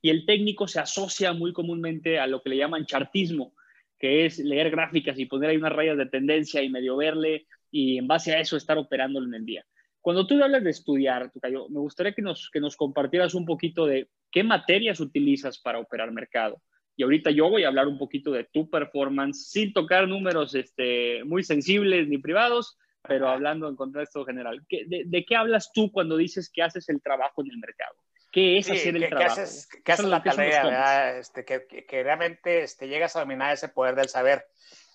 Y 0.00 0.10
el 0.10 0.26
técnico 0.26 0.66
se 0.68 0.80
asocia 0.80 1.32
muy 1.32 1.52
comúnmente 1.52 2.18
a 2.18 2.26
lo 2.26 2.42
que 2.42 2.50
le 2.50 2.56
llaman 2.56 2.86
chartismo, 2.86 3.54
que 3.98 4.26
es 4.26 4.38
leer 4.38 4.70
gráficas 4.70 5.18
y 5.18 5.26
poner 5.26 5.50
ahí 5.50 5.56
unas 5.56 5.72
rayas 5.72 5.96
de 5.96 6.06
tendencia 6.06 6.62
y 6.62 6.68
medio 6.68 6.96
verle 6.96 7.46
y 7.70 7.98
en 7.98 8.06
base 8.06 8.32
a 8.32 8.40
eso 8.40 8.56
estar 8.56 8.78
operándolo 8.78 9.26
en 9.26 9.34
el 9.34 9.46
día. 9.46 9.66
Cuando 10.04 10.26
tú 10.26 10.34
hablas 10.44 10.62
de 10.62 10.68
estudiar, 10.68 11.30
Tucayo, 11.30 11.66
me 11.70 11.80
gustaría 11.80 12.12
que 12.12 12.20
nos, 12.20 12.50
que 12.52 12.60
nos 12.60 12.76
compartieras 12.76 13.32
un 13.32 13.46
poquito 13.46 13.86
de 13.86 14.10
qué 14.30 14.44
materias 14.44 15.00
utilizas 15.00 15.58
para 15.58 15.78
operar 15.78 16.12
mercado. 16.12 16.60
Y 16.94 17.04
ahorita 17.04 17.30
yo 17.30 17.48
voy 17.48 17.64
a 17.64 17.68
hablar 17.68 17.88
un 17.88 17.96
poquito 17.96 18.30
de 18.30 18.44
tu 18.44 18.68
performance 18.68 19.48
sin 19.48 19.72
tocar 19.72 20.06
números 20.06 20.54
este, 20.54 21.24
muy 21.24 21.42
sensibles 21.42 22.06
ni 22.06 22.18
privados, 22.18 22.76
pero 23.00 23.30
hablando 23.30 23.66
en 23.66 23.76
contexto 23.76 24.26
general. 24.26 24.62
de, 24.68 25.24
qué 25.26 25.36
hablas 25.36 25.72
tú 25.72 25.90
cuando 25.90 26.18
dices 26.18 26.50
que 26.52 26.62
haces 26.62 26.86
el 26.90 27.00
trabajo 27.00 27.40
en 27.40 27.52
el 27.52 27.56
mercado? 27.56 27.94
¿Qué 28.30 28.58
es 28.58 28.70
hacer 28.70 28.96
el 28.96 29.08
trabajo? 29.08 29.36
¿Qué 29.36 29.40
haces, 29.40 29.68
qué 29.82 29.92
haces 29.92 30.04
la 30.04 30.22
tarea? 30.22 31.16
Este, 31.16 31.46
que, 31.46 31.64
que, 31.66 32.02
realmente 32.02 32.62
este, 32.62 32.88
llegas 32.88 33.16
a 33.16 33.20
dominar 33.20 33.54
ese 33.54 33.70
poder 33.70 33.94
del 33.94 34.10
saber. 34.10 34.44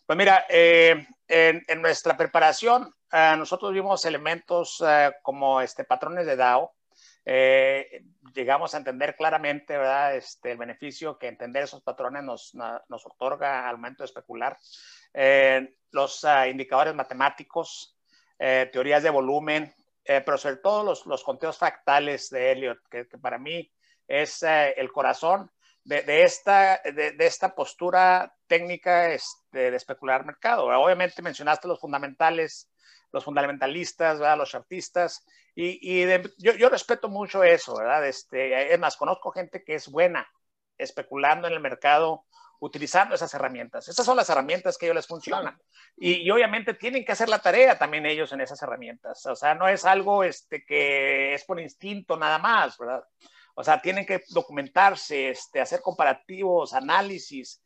Pues 0.06 0.16
mira, 0.16 0.46
eh, 0.50 1.08
en, 1.28 1.66
en, 1.68 1.82
nuestra 1.82 2.16
preparación, 2.16 2.94
uh, 3.14 3.38
nosotros 3.38 3.74
vimos 3.74 4.06
elementos 4.06 4.82
uh, 4.82 5.12
como 5.22 5.62
este, 5.62 5.84
patrones 5.84 6.26
de 6.26 6.36
DAO, 6.36 6.74
eh, 7.26 8.04
llegamos 8.34 8.74
a 8.74 8.78
entender 8.78 9.16
claramente 9.16 9.78
¿verdad? 9.78 10.16
Este, 10.16 10.52
el 10.52 10.58
beneficio 10.58 11.18
que 11.18 11.28
entender 11.28 11.64
esos 11.64 11.82
patrones 11.84 12.24
nos, 12.24 12.56
nos 12.56 13.06
otorga 13.06 13.68
al 13.68 13.78
momento 13.78 14.04
de 14.04 14.06
especular. 14.06 14.58
Eh, 15.14 15.76
los 15.92 16.24
uh, 16.24 16.46
indicadores 16.50 16.96
matemáticos, 16.96 17.98
eh, 18.38 18.70
teorías 18.72 19.04
de 19.04 19.10
volumen, 19.10 19.74
eh, 20.06 20.22
pero 20.26 20.38
sobre 20.38 20.58
todo 20.58 20.84
los, 20.84 21.06
los, 21.06 21.24
conteos 21.24 21.58
fractales 21.58 22.30
de 22.30 22.52
Elliot, 22.52 22.80
que, 22.90 23.08
que 23.08 23.18
para 23.18 23.38
mí 23.38 23.72
es 24.08 24.42
el 24.42 24.92
corazón 24.92 25.52
de, 25.84 26.02
de, 26.02 26.24
esta, 26.24 26.82
de, 26.84 27.12
de, 27.12 27.26
esta 27.28 27.54
postura 27.54 28.34
técnica 28.48 29.12
este, 29.12 29.70
de 29.70 29.78
especular 29.78 30.26
mercado. 30.26 30.66
Obviamente 30.66 31.22
mencionaste 31.22 31.68
los 31.68 31.80
fundamentales 31.80 32.72
los 33.12 33.24
fundamentalistas, 33.24 34.20
¿verdad? 34.20 34.38
los 34.38 34.56
artistas, 34.56 35.26
y, 35.56 36.02
y 36.02 36.08
yo, 36.38 36.54
yo, 36.54 36.70
respeto 36.70 37.10
mucho 37.10 37.44
eso, 37.44 37.76
¿verdad? 37.76 38.08
Este, 38.08 38.74
es 38.74 38.80
más, 38.80 38.96
conozco 38.96 39.32
gente 39.32 39.64
que 39.64 39.76
es 39.76 39.90
buena 39.90 40.26
especulando 40.78 41.48
en 41.48 41.54
el 41.54 41.60
mercado, 41.60 42.26
utilizando 42.60 43.16
esas 43.16 43.34
herramientas. 43.34 43.88
Esas 43.88 44.06
son 44.06 44.16
las 44.16 44.30
herramientas 44.30 44.78
que 44.78 44.86
ellos 44.86 44.96
les 44.96 45.08
funcionan. 45.08 45.60
Y, 45.98 46.22
y, 46.22 46.32
obviamente 46.32 46.74
tienen 46.74 47.04
que 47.04 47.12
hacer 47.12 47.28
la 47.28 47.40
tarea 47.40 47.78
también 47.78 48.06
ellos 48.06 48.32
en 48.32 48.42
esas 48.42 48.62
herramientas. 48.62 49.26
O 49.26 49.36
sea, 49.36 49.54
no 49.54 49.68
es 49.68 49.84
algo 49.84 50.24
este, 50.24 50.64
que 50.64 51.34
es 51.34 51.44
por 51.44 51.60
instinto 51.60 52.16
nada 52.16 52.38
más, 52.38 52.78
¿verdad? 52.78 53.04
O 53.56 53.64
sea, 53.64 53.82
tienen 53.82 54.06
que 54.06 54.24
documentarse, 54.30 55.32
este, 55.32 55.60
hacer 55.60 55.82
comparativos, 55.82 56.74
análisis, 56.74 57.62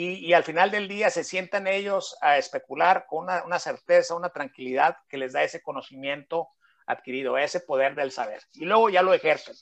y, 0.00 0.32
al 0.32 0.44
final 0.44 0.70
del 0.70 0.86
día 0.86 1.10
se 1.10 1.24
sientan 1.24 1.66
ellos 1.66 2.16
a 2.20 2.38
especular 2.38 3.06
con 3.08 3.26
una, 3.44 3.58
certeza, 3.58 4.14
una 4.14 4.28
tranquilidad 4.28 4.96
que 5.08 5.18
les 5.18 5.32
da 5.32 5.42
ese 5.42 5.60
conocimiento 5.60 6.50
adquirido, 6.86 7.36
ese 7.36 7.58
poder 7.58 7.96
del 7.96 8.12
saber. 8.12 8.40
Y 8.52 8.64
luego 8.64 8.90
ya 8.90 9.02
lo 9.02 9.12
ejercen. 9.12 9.56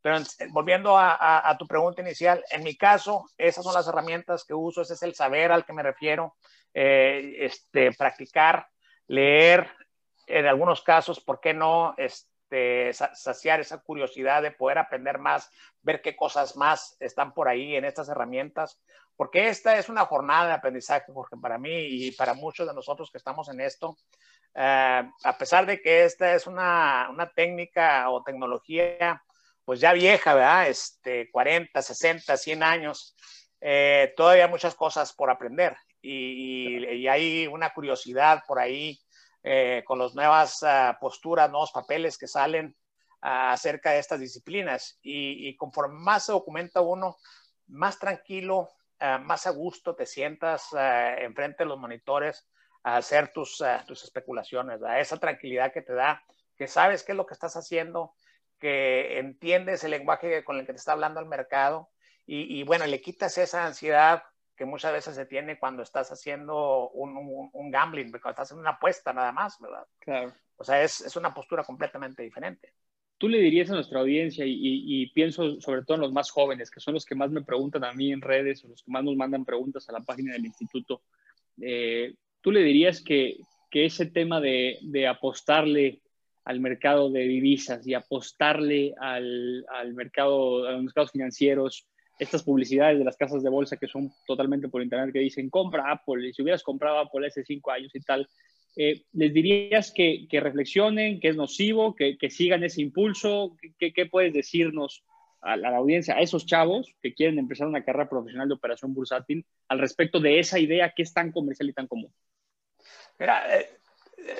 Pero 0.00 0.18
volviendo 0.50 0.96
a, 0.96 1.56
tu 1.58 1.66
pregunta 1.66 2.00
inicial, 2.00 2.44
en 2.52 2.62
mi 2.62 2.76
caso, 2.76 3.26
esas 3.36 3.64
son 3.64 3.74
las 3.74 3.88
herramientas 3.88 4.44
que 4.44 4.54
uso, 4.54 4.82
ese 4.82 4.94
es 4.94 5.02
el 5.02 5.16
saber 5.16 5.50
al 5.50 5.66
que 5.66 5.72
me 5.72 5.82
refiero, 5.82 6.36
eh, 6.72 7.34
este, 7.40 7.90
practicar, 7.90 8.68
leer, 9.08 9.68
en 10.28 10.46
algunos 10.46 10.80
casos, 10.82 11.18
¿por 11.18 11.40
qué 11.40 11.54
no? 11.54 11.92
Este, 11.96 12.92
saciar 12.92 13.58
esa 13.58 13.78
curiosidad 13.78 14.42
de 14.42 14.52
poder 14.52 14.78
aprender 14.78 15.18
más, 15.18 15.50
ver 15.82 16.02
qué 16.02 16.14
cosas 16.14 16.56
más 16.56 16.96
están 17.00 17.34
por 17.34 17.48
ahí 17.48 17.74
en 17.74 17.84
estas 17.84 18.08
herramientas, 18.08 18.80
porque 19.16 19.48
esta 19.48 19.78
es 19.78 19.88
una 19.88 20.04
jornada 20.04 20.48
de 20.48 20.54
aprendizaje, 20.54 21.12
porque 21.12 21.36
para 21.36 21.58
mí 21.58 21.72
y 21.72 22.10
para 22.12 22.34
muchos 22.34 22.66
de 22.66 22.74
nosotros 22.74 23.10
que 23.10 23.18
estamos 23.18 23.48
en 23.48 23.60
esto, 23.60 23.96
eh, 24.54 25.10
a 25.24 25.38
pesar 25.38 25.66
de 25.66 25.80
que 25.80 26.04
esta 26.04 26.34
es 26.34 26.46
una, 26.46 27.08
una, 27.10 27.30
técnica 27.30 28.08
o 28.10 28.22
tecnología, 28.22 29.22
pues 29.64 29.80
ya 29.80 29.92
vieja, 29.92 30.34
¿verdad? 30.34 30.68
Este, 30.68 31.30
40, 31.30 31.82
60, 31.82 32.36
100 32.36 32.62
años, 32.62 33.16
eh, 33.60 34.12
todavía 34.16 34.48
muchas 34.48 34.74
cosas 34.74 35.12
por 35.12 35.30
aprender 35.30 35.76
y, 36.00 36.86
y, 36.86 37.08
hay 37.08 37.46
una 37.46 37.72
curiosidad 37.72 38.42
por 38.46 38.58
ahí 38.58 38.98
eh, 39.42 39.82
con 39.86 39.98
las 39.98 40.14
nuevas 40.14 40.62
uh, 40.62 40.98
posturas, 41.00 41.50
nuevos 41.50 41.72
papeles 41.72 42.18
que 42.18 42.26
salen 42.26 42.76
uh, 43.22 43.52
acerca 43.52 43.90
de 43.90 43.98
estas 43.98 44.20
disciplinas 44.20 44.98
y, 45.02 45.48
y 45.48 45.56
conforme 45.56 45.98
más 45.98 46.26
se 46.26 46.32
documenta 46.32 46.80
uno, 46.80 47.16
más 47.68 47.98
tranquilo, 47.98 48.68
uh, 49.00 49.18
más 49.22 49.46
a 49.46 49.50
gusto 49.50 49.94
te 49.94 50.06
sientas 50.06 50.72
uh, 50.72 51.18
enfrente 51.18 51.64
de 51.64 51.68
los 51.68 51.78
monitores 51.78 52.48
a 52.82 52.96
hacer 52.96 53.32
tus, 53.32 53.60
uh, 53.60 53.84
tus 53.86 54.04
especulaciones, 54.04 54.82
a 54.82 55.00
esa 55.00 55.16
tranquilidad 55.18 55.72
que 55.72 55.82
te 55.82 55.94
da, 55.94 56.22
que 56.56 56.68
sabes 56.68 57.02
qué 57.02 57.12
es 57.12 57.16
lo 57.16 57.26
que 57.26 57.34
estás 57.34 57.56
haciendo, 57.56 58.14
que 58.58 59.18
entiendes 59.18 59.84
el 59.84 59.90
lenguaje 59.90 60.44
con 60.44 60.56
el 60.56 60.66
que 60.66 60.72
te 60.72 60.78
está 60.78 60.92
hablando 60.92 61.20
el 61.20 61.26
mercado 61.26 61.90
y, 62.24 62.58
y 62.58 62.62
bueno, 62.62 62.86
le 62.86 63.00
quitas 63.00 63.36
esa 63.38 63.66
ansiedad 63.66 64.22
que 64.56 64.64
muchas 64.64 64.92
veces 64.92 65.14
se 65.14 65.26
tiene 65.26 65.58
cuando 65.58 65.82
estás 65.82 66.10
haciendo 66.10 66.88
un, 66.90 67.50
un, 67.52 67.70
gambling, 67.70 68.10
cuando 68.10 68.30
estás 68.30 68.46
haciendo 68.48 68.62
una 68.62 68.70
apuesta 68.70 69.12
nada 69.12 69.30
más, 69.30 69.60
¿verdad? 69.60 69.86
Claro. 69.98 70.32
O 70.56 70.64
sea, 70.64 70.82
es, 70.82 71.02
es 71.02 71.14
una 71.16 71.34
postura 71.34 71.62
completamente 71.62 72.22
diferente. 72.22 72.72
Tú 73.18 73.28
le 73.28 73.38
dirías 73.40 73.70
a 73.70 73.74
nuestra 73.74 74.00
audiencia, 74.00 74.44
y, 74.46 75.06
pienso 75.14 75.58
sobre 75.60 75.82
todo 75.82 75.94
en 75.94 76.02
los 76.02 76.12
más 76.12 76.30
jóvenes, 76.30 76.70
que 76.70 76.80
son 76.80 76.94
los 76.94 77.06
que 77.06 77.14
más 77.14 77.30
me 77.30 77.42
preguntan 77.42 77.84
a 77.84 77.92
mí 77.92 78.12
en 78.12 78.20
redes, 78.20 78.64
o 78.64 78.68
los 78.68 78.82
que 78.82 78.90
más 78.90 79.04
nos 79.04 79.16
mandan 79.16 79.44
preguntas 79.44 79.88
a 79.88 79.92
la 79.92 80.00
página 80.00 80.34
del 80.34 80.44
instituto, 80.44 81.02
eh, 81.62 82.14
tú 82.42 82.52
le 82.52 82.62
dirías 82.62 83.02
que, 83.02 83.38
que 83.70 83.86
ese 83.86 84.06
tema 84.06 84.40
de, 84.40 84.78
de, 84.82 85.06
apostarle 85.06 86.00
al 86.44 86.60
mercado 86.60 87.10
de 87.10 87.20
divisas 87.20 87.86
y 87.86 87.94
apostarle 87.94 88.94
al, 89.00 89.64
al 89.68 89.94
mercado, 89.94 90.66
a 90.66 90.72
los 90.72 90.84
mercados 90.84 91.12
financieros, 91.12 91.86
estas 92.18 92.42
publicidades 92.42 92.98
de 92.98 93.04
las 93.04 93.16
casas 93.16 93.42
de 93.42 93.50
bolsa 93.50 93.76
que 93.76 93.88
son 93.88 94.10
totalmente 94.26 94.68
por 94.68 94.82
internet 94.82 95.12
que 95.12 95.18
dicen 95.20 95.50
compra 95.50 95.90
Apple 95.90 96.26
y 96.26 96.32
si 96.32 96.42
hubieras 96.42 96.62
comprado 96.62 96.98
Apple 96.98 97.26
hace 97.26 97.44
cinco 97.44 97.70
años 97.70 97.94
y 97.94 98.00
tal, 98.00 98.26
eh, 98.76 99.04
¿les 99.12 99.32
dirías 99.32 99.90
que, 99.90 100.26
que, 100.28 100.38
reflexionen, 100.38 101.18
que 101.18 101.28
es 101.28 101.36
nocivo, 101.36 101.94
que, 101.94 102.18
que 102.18 102.30
sigan 102.30 102.62
ese 102.62 102.82
impulso? 102.82 103.56
¿Qué, 103.78 103.92
¿Qué, 103.92 104.06
puedes 104.06 104.34
decirnos 104.34 105.02
a 105.40 105.56
la, 105.56 105.76
audiencia, 105.76 106.14
a 106.14 106.20
esos 106.20 106.44
chavos 106.44 106.94
que 107.02 107.14
quieren 107.14 107.38
empezar 107.38 107.66
una 107.66 107.84
carrera 107.84 108.08
profesional 108.08 108.48
de 108.48 108.54
operación 108.54 108.92
bursátil 108.92 109.46
al 109.68 109.78
respecto 109.78 110.20
de 110.20 110.38
esa 110.40 110.58
idea 110.58 110.92
que 110.94 111.02
es 111.02 111.14
tan 111.14 111.32
comercial 111.32 111.70
y 111.70 111.72
tan 111.72 111.86
común? 111.86 112.12
Mira, 113.18 113.58
eh, 113.58 113.75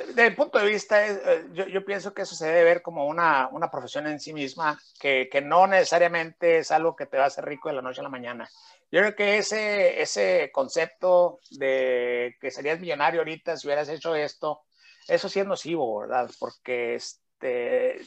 desde 0.08 0.26
el 0.26 0.34
punto 0.34 0.58
de 0.58 0.66
vista, 0.66 1.06
eh, 1.06 1.46
yo, 1.52 1.66
yo, 1.66 1.84
pienso 1.84 2.12
que 2.12 2.22
eso 2.22 2.34
se 2.34 2.46
debe 2.46 2.64
ver 2.64 2.82
como 2.82 3.06
una, 3.06 3.48
una 3.52 3.70
profesión 3.70 4.06
en 4.06 4.20
sí 4.20 4.32
misma, 4.32 4.80
que, 5.00 5.28
que, 5.30 5.40
no 5.40 5.66
necesariamente 5.66 6.58
es 6.58 6.70
algo 6.70 6.96
que 6.96 7.06
te 7.06 7.16
va 7.16 7.24
a 7.24 7.26
hacer 7.28 7.44
rico 7.44 7.68
de 7.68 7.76
la 7.76 7.82
noche 7.82 8.00
a 8.00 8.04
la 8.04 8.08
mañana. 8.08 8.48
Yo 8.90 9.00
creo 9.00 9.16
que 9.16 9.38
ese, 9.38 10.00
ese 10.00 10.50
concepto 10.52 11.40
de 11.50 12.36
que 12.40 12.50
serías 12.50 12.80
millonario 12.80 13.20
ahorita 13.20 13.56
si 13.56 13.66
hubieras 13.66 13.88
hecho 13.88 14.14
esto, 14.14 14.62
eso 15.08 15.28
sí 15.28 15.40
es 15.40 15.46
nocivo, 15.46 16.00
¿verdad? 16.00 16.30
Porque 16.38 16.94
este, 16.94 18.00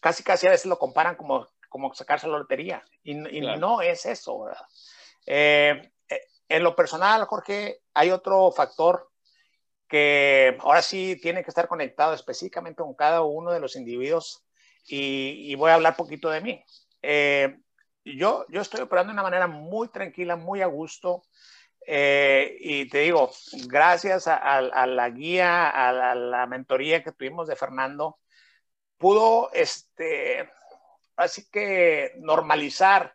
casi 0.00 0.22
casi 0.22 0.46
a 0.46 0.50
veces 0.50 0.66
lo 0.66 0.78
comparan 0.78 1.16
como, 1.16 1.46
como 1.68 1.94
sacarse 1.94 2.28
la 2.28 2.38
lotería 2.38 2.82
y, 3.02 3.12
y 3.38 3.40
no 3.40 3.82
es 3.82 4.06
eso, 4.06 4.40
¿verdad? 4.44 4.66
Eh, 5.26 5.92
eh, 6.08 6.20
en 6.48 6.62
lo 6.62 6.74
personal, 6.74 7.24
Jorge, 7.24 7.82
hay 7.94 8.10
otro 8.10 8.50
factor 8.52 9.10
que 9.88 10.56
ahora 10.60 10.82
sí 10.82 11.18
tiene 11.20 11.42
que 11.42 11.50
estar 11.50 11.68
conectado 11.68 12.14
específicamente 12.14 12.82
con 12.82 12.94
cada 12.94 13.22
uno 13.22 13.52
de 13.52 13.60
los 13.60 13.76
individuos 13.76 14.44
y, 14.86 15.50
y 15.50 15.54
voy 15.54 15.70
a 15.70 15.74
hablar 15.74 15.96
poquito 15.96 16.30
de 16.30 16.40
mí. 16.40 16.64
Eh, 17.02 17.58
yo, 18.04 18.46
yo 18.48 18.60
estoy 18.60 18.80
operando 18.80 19.10
de 19.10 19.14
una 19.14 19.22
manera 19.22 19.46
muy 19.46 19.88
tranquila, 19.88 20.36
muy 20.36 20.62
a 20.62 20.66
gusto. 20.66 21.22
Eh, 21.88 22.56
y 22.60 22.88
te 22.88 22.98
digo, 22.98 23.30
gracias 23.68 24.26
a, 24.26 24.36
a, 24.36 24.58
a 24.58 24.86
la 24.86 25.08
guía, 25.10 25.68
a 25.68 25.92
la, 25.92 26.10
a 26.12 26.14
la, 26.16 26.46
mentoría 26.46 27.02
que 27.02 27.12
tuvimos 27.12 27.46
de 27.46 27.54
Fernando, 27.54 28.18
pudo, 28.98 29.50
este, 29.52 30.50
así 31.16 31.48
que 31.50 32.14
normalizar 32.18 33.14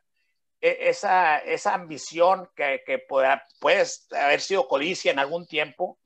e, 0.61 0.89
esa, 0.89 1.39
esa 1.39 1.73
ambición 1.73 2.49
que, 2.55 2.81
que 2.85 2.99
pueda, 2.99 3.45
puede 3.59 3.83
haber 4.11 4.39
sido 4.39 4.67
codicia 4.67 5.11
en 5.11 5.19
algún 5.19 5.47
tiempo, 5.47 5.99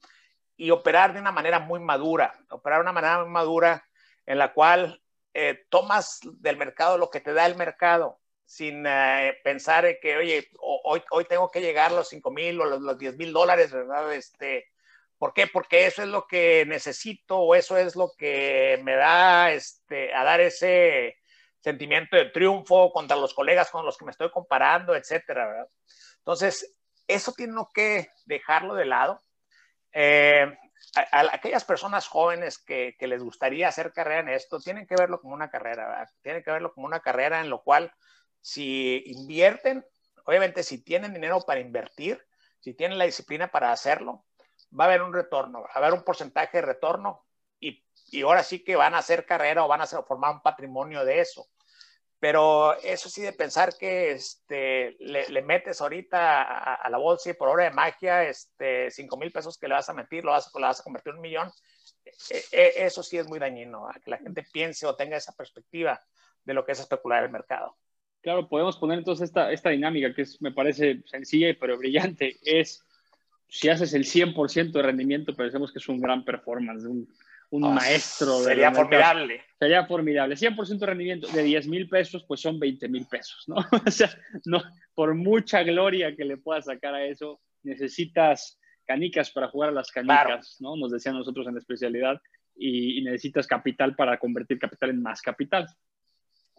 y 0.57 0.71
operar 0.71 1.13
de 1.13 1.19
una 1.19 1.31
manera 1.31 1.59
muy 1.59 1.79
madura, 1.79 2.33
operar 2.50 2.79
de 2.79 2.83
una 2.83 2.93
manera 2.93 3.19
muy 3.19 3.29
madura 3.29 3.85
en 4.25 4.38
la 4.38 4.53
cual 4.53 5.01
eh, 5.33 5.65
tomas 5.69 6.19
del 6.24 6.57
mercado 6.57 6.97
lo 6.97 7.09
que 7.09 7.19
te 7.19 7.33
da 7.33 7.45
el 7.45 7.55
mercado, 7.55 8.19
sin 8.45 8.85
eh, 8.88 9.38
pensar 9.43 10.00
que, 10.00 10.17
oye, 10.17 10.50
hoy, 10.59 11.03
hoy 11.12 11.25
tengo 11.25 11.50
que 11.51 11.62
llegar 11.62 11.91
a 11.91 11.95
los 11.95 12.09
5 12.09 12.31
mil 12.31 12.62
o 12.62 12.65
los, 12.65 12.81
los 12.81 12.97
10 12.97 13.17
mil 13.17 13.33
dólares, 13.33 13.71
¿verdad? 13.71 14.13
Este, 14.13 14.71
¿Por 15.17 15.33
qué? 15.33 15.47
Porque 15.47 15.88
eso 15.88 16.03
es 16.03 16.07
lo 16.07 16.27
que 16.27 16.65
necesito 16.67 17.39
o 17.39 17.55
eso 17.55 17.77
es 17.77 17.95
lo 17.95 18.12
que 18.17 18.79
me 18.83 18.95
da 18.95 19.51
este, 19.51 20.13
a 20.13 20.24
dar 20.24 20.41
ese 20.41 21.18
sentimiento 21.59 22.15
de 22.15 22.25
triunfo 22.25 22.91
contra 22.91 23.18
los 23.18 23.33
colegas 23.33 23.72
con 23.72 23.85
los 23.85 23.98
que 23.98 24.05
me 24.05 24.11
estoy 24.11 24.29
comparando, 24.29 24.96
etcétera, 24.96 25.48
¿verdad? 25.48 25.68
Entonces, 26.20 26.75
eso 27.07 27.33
tiene 27.33 27.55
que 27.74 28.09
dejarlo 28.25 28.75
de 28.75 28.85
lado 28.85 29.25
eh, 29.98 30.58
a, 30.94 31.34
aquellas 31.34 31.64
personas 31.64 32.05
jóvenes 32.08 32.58
que, 32.58 32.98
les 33.00 33.24
gustaría 33.24 33.70
hacer 33.70 33.94
carrera 33.94 34.20
en 34.20 34.29
esto, 34.29 34.60
tienen 34.60 34.86
que 34.86 34.96
verlo 34.96 35.22
como 35.22 35.34
una 35.34 35.50
carrera, 35.50 36.12
tienen 36.22 36.44
que 36.44 36.51
verlo 36.51 36.74
como 36.74 36.86
una 36.86 37.00
carrera 37.00 37.40
en 37.40 37.50
lo 37.50 37.64
cual 37.64 37.94
si 38.42 39.03
invierten, 39.05 39.86
obviamente 40.25 40.64
si 40.64 40.84
tienen 40.84 41.14
dinero 41.14 41.40
para 41.48 41.62
invertir, 41.62 42.22
si 42.60 42.74
tienen 42.74 42.98
la 42.98 43.05
disciplina 43.05 43.50
para 43.50 43.72
hacerlo, 43.72 44.25
va 44.77 44.84
a 44.84 44.88
haber 44.88 45.01
un 45.01 45.14
retorno, 45.14 45.62
va 45.62 45.70
a 45.74 45.77
haber 45.77 45.94
un 45.94 46.03
porcentaje 46.03 46.58
de 46.58 46.66
retorno 46.66 47.25
y, 47.62 47.81
y 48.08 48.24
ahora 48.24 48.44
sí 48.44 48.66
que 48.66 48.75
van 48.75 48.96
a 48.96 48.98
hacer 48.98 49.25
carrera 49.25 49.64
o 49.64 49.70
van 49.70 49.81
a 49.81 49.88
formar 49.88 50.34
un 50.34 50.42
patrimonio 50.42 51.05
de 51.05 51.22
eso. 51.22 51.48
Pero 52.27 52.75
eso 52.81 53.07
sí 53.07 53.22
de 53.22 53.33
pensar 53.33 53.77
que 53.77 54.14
este, 54.14 54.96
le, 54.98 55.29
le 55.29 55.44
metes 55.44 55.79
ahorita 55.79 56.42
a, 56.42 56.74
a, 56.74 56.90
la 56.90 56.98
bolsa 56.98 57.29
y 57.29 57.33
por 57.33 57.50
hora 57.50 57.66
de 57.66 57.70
magia, 57.70 58.24
este, 58.24 58.90
5 58.90 59.16
mil 59.16 59.31
pesos 59.31 59.59
que 59.59 59.68
le 59.68 59.75
vas 59.75 59.90
a 59.90 59.94
meter, 59.94 60.24
lo 60.25 60.31
vas, 60.31 60.50
lo 60.51 60.61
vas 60.61 60.79
a 60.79 60.83
convertir 60.83 61.11
en 61.11 61.18
un 61.18 61.22
millón, 61.22 61.51
e, 62.31 62.42
e, 62.51 62.74
eso 62.83 63.03
sí 63.03 63.20
es 63.20 63.27
muy 63.27 63.38
dañino, 63.38 63.88
a 63.88 63.94
que 64.03 64.09
la 64.09 64.18
gente 64.18 64.44
piense 64.51 64.88
o 64.88 64.96
tenga 64.96 65.18
esa 65.18 65.33
perspectiva 65.33 66.01
de 66.44 66.55
lo 66.55 66.66
que 66.66 66.72
es 66.72 66.79
especular 66.79 67.24
el 67.24 67.29
mercado. 67.29 67.77
Claro, 68.22 68.50
podemos 68.50 68.75
poner 68.77 68.98
entonces 68.98 69.29
esta, 69.29 69.51
esta 69.51 69.70
dinámica 69.70 70.11
que 70.11 70.24
es, 70.24 70.42
me 70.42 70.51
parece 70.51 71.03
sencilla 71.05 71.55
pero 71.59 71.77
brillante, 71.77 72.38
es 72.44 72.83
si 73.48 73.70
haces 73.70 73.94
el 73.94 74.05
100% 74.05 74.72
de 74.72 74.81
rendimiento, 74.81 75.35
pensemos 75.35 75.72
que 75.72 75.77
es 75.77 75.88
un 75.88 76.01
gran 76.01 76.25
performance, 76.25 76.85
un, 76.85 77.07
un 77.55 77.63
oh, 77.63 77.72
maestro. 77.72 78.39
Sería 78.39 78.72
formidable. 78.72 79.41
Sería 79.57 79.85
formidable. 79.85 80.35
100% 80.35 80.77
de 80.77 80.85
rendimiento 80.85 81.27
de 81.27 81.44
10 81.44 81.68
mil 81.68 81.89
pesos, 81.89 82.24
pues 82.27 82.41
son 82.41 82.59
20 82.59 82.87
mil 82.89 83.05
pesos, 83.05 83.44
¿no? 83.48 83.55
o 83.87 83.91
sea, 83.91 84.09
no, 84.46 84.61
por 84.94 85.15
mucha 85.15 85.63
gloria 85.63 86.15
que 86.15 86.25
le 86.25 86.37
puedas 86.37 86.65
sacar 86.65 86.94
a 86.94 87.05
eso, 87.05 87.41
necesitas 87.63 88.59
canicas 88.85 89.31
para 89.31 89.48
jugar 89.48 89.70
a 89.70 89.74
las 89.74 89.91
canicas, 89.91 90.25
claro. 90.25 90.41
¿no? 90.59 90.75
Nos 90.75 90.91
decían 90.91 91.15
nosotros 91.15 91.48
en 91.48 91.53
la 91.53 91.59
especialidad, 91.59 92.22
y, 92.55 93.00
y, 93.00 93.03
necesitas 93.03 93.48
capital 93.48 93.96
para 93.96 94.18
convertir 94.18 94.59
capital 94.59 94.91
en 94.91 95.01
más 95.01 95.22
capital. 95.22 95.68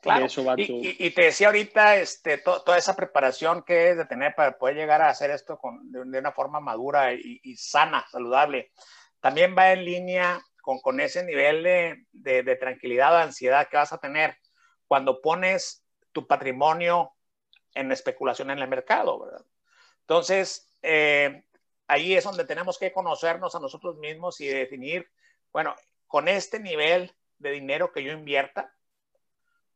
Claro. 0.00 0.26
Eso 0.26 0.44
va 0.44 0.54
y, 0.56 0.66
tu... 0.66 0.72
y, 0.74 0.96
y, 0.98 1.10
te 1.10 1.22
decía 1.22 1.46
ahorita 1.46 1.96
este, 1.96 2.38
to, 2.38 2.62
toda 2.62 2.76
esa 2.76 2.94
preparación 2.94 3.62
que 3.62 3.90
es 3.90 3.96
de 3.96 4.04
tener 4.04 4.34
para 4.34 4.58
poder 4.58 4.76
llegar 4.76 5.00
a 5.00 5.08
hacer 5.08 5.30
esto 5.30 5.58
con, 5.58 5.90
de, 5.90 6.04
de 6.04 6.18
una 6.18 6.32
forma 6.32 6.60
madura 6.60 7.14
y, 7.14 7.40
y 7.42 7.56
sana, 7.56 8.04
saludable. 8.10 8.72
También 9.20 9.54
va 9.56 9.72
en 9.72 9.84
línea 9.84 10.40
con, 10.66 11.00
ese 11.00 11.24
nivel 11.24 11.62
de, 11.62 12.06
de, 12.12 12.42
de, 12.42 12.56
tranquilidad 12.56 13.14
o 13.14 13.18
ansiedad 13.18 13.68
que 13.68 13.76
vas 13.76 13.92
a 13.92 13.98
tener 13.98 14.36
cuando 14.88 15.20
pones 15.20 15.84
tu 16.10 16.26
patrimonio 16.26 17.12
en 17.74 17.92
especulación 17.92 18.50
en 18.50 18.58
el 18.58 18.68
mercado, 18.68 19.20
¿verdad? 19.20 19.44
Entonces, 20.00 20.68
eh, 20.82 21.44
ahí 21.86 22.14
es 22.14 22.24
donde 22.24 22.44
tenemos 22.44 22.78
que 22.78 22.92
conocernos 22.92 23.54
a 23.54 23.60
nosotros 23.60 23.96
mismos 23.98 24.40
y 24.40 24.48
definir, 24.48 25.08
bueno, 25.52 25.74
con 26.08 26.26
este 26.26 26.58
nivel 26.58 27.14
de 27.38 27.50
dinero 27.52 27.92
que 27.92 28.02
yo 28.02 28.12
invierta, 28.12 28.74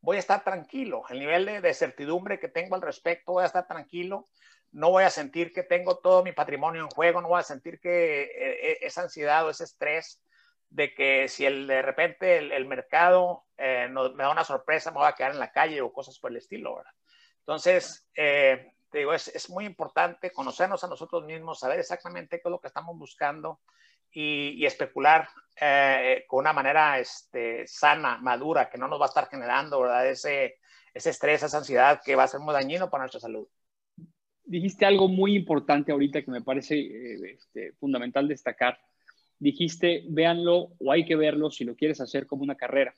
voy 0.00 0.16
a 0.16 0.20
estar 0.20 0.42
tranquilo. 0.42 1.02
El 1.08 1.20
nivel 1.20 1.46
de, 1.46 1.60
de, 1.60 1.74
certidumbre 1.74 2.40
que 2.40 2.48
tengo 2.48 2.74
al 2.74 2.82
respecto, 2.82 3.32
voy 3.32 3.44
a 3.44 3.46
estar 3.46 3.68
tranquilo. 3.68 4.28
No 4.72 4.90
voy 4.90 5.04
a 5.04 5.10
sentir 5.10 5.52
que 5.52 5.62
tengo 5.62 5.98
todo 5.98 6.24
mi 6.24 6.32
patrimonio 6.32 6.82
en 6.82 6.88
juego, 6.88 7.20
no 7.20 7.28
voy 7.28 7.40
a 7.40 7.44
sentir 7.44 7.80
que 7.80 8.22
eh, 8.22 8.78
esa 8.82 9.02
ansiedad 9.02 9.46
o 9.46 9.50
ese 9.50 9.64
estrés 9.64 10.22
de 10.70 10.94
que 10.94 11.28
si 11.28 11.44
el, 11.44 11.66
de 11.66 11.82
repente 11.82 12.38
el, 12.38 12.66
mercado 12.66 13.44
eh, 13.58 13.88
no, 13.90 14.10
me 14.12 14.22
da 14.22 14.30
una 14.30 14.44
sorpresa, 14.44 14.90
me 14.90 14.98
voy 14.98 15.08
a 15.08 15.12
quedar 15.12 15.32
en 15.32 15.40
la 15.40 15.52
calle 15.52 15.80
o 15.80 15.92
cosas 15.92 16.18
por 16.18 16.30
el 16.30 16.36
estilo, 16.36 16.76
¿verdad? 16.76 16.92
Entonces, 17.40 18.08
eh, 18.14 18.72
te 18.90 18.98
digo, 18.98 19.12
es, 19.12 19.28
es, 19.28 19.50
muy 19.50 19.64
importante 19.64 20.32
conocernos 20.32 20.82
a 20.84 20.88
nosotros 20.88 21.24
mismos, 21.24 21.58
saber 21.58 21.80
exactamente 21.80 22.38
qué 22.38 22.48
es 22.48 22.50
lo 22.50 22.60
que 22.60 22.68
estamos 22.68 22.96
buscando 22.96 23.60
y, 24.12 24.50
y 24.56 24.66
especular 24.66 25.28
eh, 25.60 26.24
con 26.28 26.40
una 26.40 26.52
manera 26.52 26.98
este, 26.98 27.66
sana, 27.66 28.18
madura, 28.18 28.70
que 28.70 28.78
no 28.78 28.88
nos 28.88 29.00
va 29.00 29.06
a 29.06 29.08
estar 29.08 29.28
generando, 29.28 29.80
¿verdad? 29.80 30.08
Ese, 30.08 30.58
ese 30.94 31.10
estrés, 31.10 31.42
esa 31.42 31.58
ansiedad 31.58 32.00
que 32.04 32.16
va 32.16 32.24
a 32.24 32.28
ser 32.28 32.40
muy 32.40 32.54
dañino 32.54 32.90
para 32.90 33.02
nuestra 33.02 33.20
salud. 33.20 33.48
Dijiste 34.44 34.86
algo 34.86 35.08
muy 35.08 35.36
importante 35.36 35.92
ahorita 35.92 36.22
que 36.22 36.30
me 36.30 36.42
parece 36.42 36.76
eh, 36.78 37.34
este, 37.34 37.72
fundamental 37.72 38.26
destacar 38.26 38.80
dijiste, 39.40 40.04
véanlo 40.08 40.74
o 40.78 40.92
hay 40.92 41.04
que 41.04 41.16
verlo 41.16 41.50
si 41.50 41.64
lo 41.64 41.74
quieres 41.74 42.00
hacer 42.00 42.26
como 42.26 42.44
una 42.44 42.54
carrera. 42.54 42.94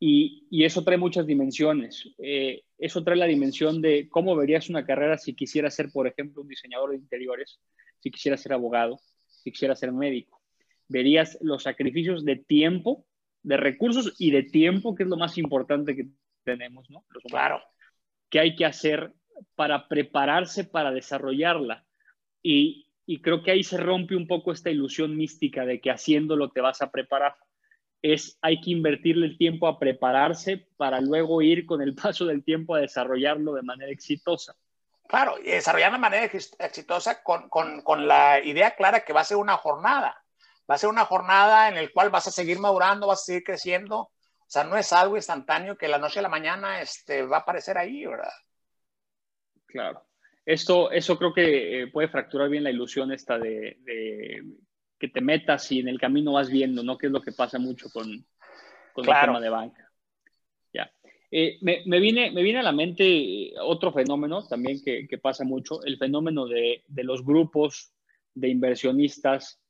Y, 0.00 0.46
y 0.50 0.64
eso 0.64 0.84
trae 0.84 0.98
muchas 0.98 1.26
dimensiones. 1.26 2.10
Eh, 2.18 2.64
eso 2.76 3.02
trae 3.02 3.16
la 3.16 3.26
dimensión 3.26 3.80
de 3.80 4.08
cómo 4.08 4.36
verías 4.36 4.68
una 4.68 4.84
carrera 4.84 5.16
si 5.16 5.34
quisieras 5.34 5.74
ser, 5.74 5.90
por 5.90 6.06
ejemplo, 6.06 6.42
un 6.42 6.48
diseñador 6.48 6.90
de 6.90 6.96
interiores, 6.96 7.60
si 8.00 8.10
quisieras 8.10 8.42
ser 8.42 8.52
abogado, 8.52 9.00
si 9.26 9.50
quisieras 9.50 9.80
ser 9.80 9.92
médico. 9.92 10.42
Verías 10.88 11.38
los 11.40 11.64
sacrificios 11.64 12.24
de 12.24 12.36
tiempo, 12.36 13.06
de 13.42 13.56
recursos 13.56 14.14
y 14.18 14.30
de 14.30 14.42
tiempo, 14.42 14.94
que 14.94 15.04
es 15.04 15.08
lo 15.08 15.16
más 15.16 15.38
importante 15.38 15.96
que 15.96 16.08
tenemos, 16.44 16.88
¿no? 16.90 17.04
Los 17.10 17.22
claro. 17.24 17.60
Que 18.30 18.40
hay 18.40 18.54
que 18.54 18.64
hacer 18.64 19.12
para 19.54 19.88
prepararse 19.88 20.64
para 20.64 20.92
desarrollarla. 20.92 21.84
Y, 22.42 22.87
y 23.10 23.22
creo 23.22 23.42
que 23.42 23.50
ahí 23.50 23.64
se 23.64 23.78
rompe 23.78 24.14
un 24.14 24.26
poco 24.26 24.52
esta 24.52 24.68
ilusión 24.68 25.16
mística 25.16 25.64
de 25.64 25.80
que 25.80 25.90
haciéndolo 25.90 26.50
te 26.50 26.60
vas 26.60 26.82
a 26.82 26.90
preparar. 26.90 27.36
Es, 28.02 28.38
hay 28.42 28.60
que 28.60 28.70
invertirle 28.70 29.24
el 29.24 29.38
tiempo 29.38 29.66
a 29.66 29.78
prepararse 29.78 30.68
para 30.76 31.00
luego 31.00 31.40
ir 31.40 31.64
con 31.64 31.80
el 31.80 31.94
paso 32.02 32.26
del 32.26 32.44
tiempo 32.44 32.74
a 32.74 32.80
desarrollarlo 32.80 33.54
de 33.54 33.62
manera 33.62 33.90
exitosa. 33.90 34.54
Claro, 35.08 35.36
y 35.38 35.44
desarrollar 35.44 35.92
de 35.92 35.98
manera 35.98 36.24
exitosa 36.26 37.22
con, 37.22 37.48
con, 37.48 37.80
con, 37.80 38.06
la 38.06 38.44
idea 38.44 38.76
clara 38.76 39.00
que 39.00 39.14
va 39.14 39.22
a 39.22 39.24
ser 39.24 39.38
una 39.38 39.56
jornada. 39.56 40.22
Va 40.70 40.74
a 40.74 40.78
ser 40.78 40.90
una 40.90 41.06
jornada 41.06 41.70
en 41.70 41.76
la 41.76 41.88
cual 41.90 42.10
vas 42.10 42.26
a 42.26 42.30
seguir 42.30 42.58
madurando, 42.58 43.06
vas 43.06 43.22
a 43.22 43.24
seguir 43.24 43.42
creciendo. 43.42 44.00
O 44.00 44.10
sea, 44.50 44.64
no 44.64 44.76
es 44.76 44.92
algo 44.92 45.16
instantáneo 45.16 45.78
que 45.78 45.88
la 45.88 45.96
noche 45.96 46.18
a 46.18 46.22
la 46.22 46.28
mañana 46.28 46.82
este, 46.82 47.22
va 47.22 47.38
a 47.38 47.40
aparecer 47.40 47.78
ahí, 47.78 48.04
¿verdad? 48.04 48.34
Claro. 49.64 50.07
Esto, 50.48 50.90
eso 50.90 51.18
creo 51.18 51.34
que 51.34 51.82
eh, 51.82 51.86
puede 51.88 52.08
fracturar 52.08 52.48
bien 52.48 52.64
la 52.64 52.70
ilusión 52.70 53.12
esta 53.12 53.38
de, 53.38 53.76
que 54.98 55.08
te 55.08 55.20
metas 55.20 55.70
y 55.72 55.80
en 55.80 55.88
el 55.88 56.00
camino 56.00 56.32
vas 56.32 56.48
viendo, 56.48 56.82
¿no? 56.82 56.96
Que 56.96 57.08
es 57.08 57.12
lo 57.12 57.20
que 57.20 57.32
pasa 57.32 57.58
mucho 57.58 57.90
con, 57.90 58.24
con 58.94 59.06
el 59.06 59.20
tema 59.20 59.42
de 59.42 59.50
banca. 59.50 59.92
Ya. 60.72 60.90
Eh, 61.30 61.58
me, 61.60 61.82
me, 61.84 62.00
viene, 62.00 62.30
me 62.30 62.42
viene 62.42 62.60
a 62.60 62.62
la 62.62 62.72
mente 62.72 63.52
otro 63.60 63.92
fenómeno 63.92 64.42
también 64.48 64.82
que, 64.82 65.06
que 65.06 65.18
pasa 65.18 65.44
mucho, 65.44 65.82
el 65.84 65.98
fenómeno 65.98 66.46
de, 66.46 66.82
de 66.86 67.04
los 67.04 67.22
grupos 67.22 67.92
de 68.32 68.48
inversionistas. 68.48 69.60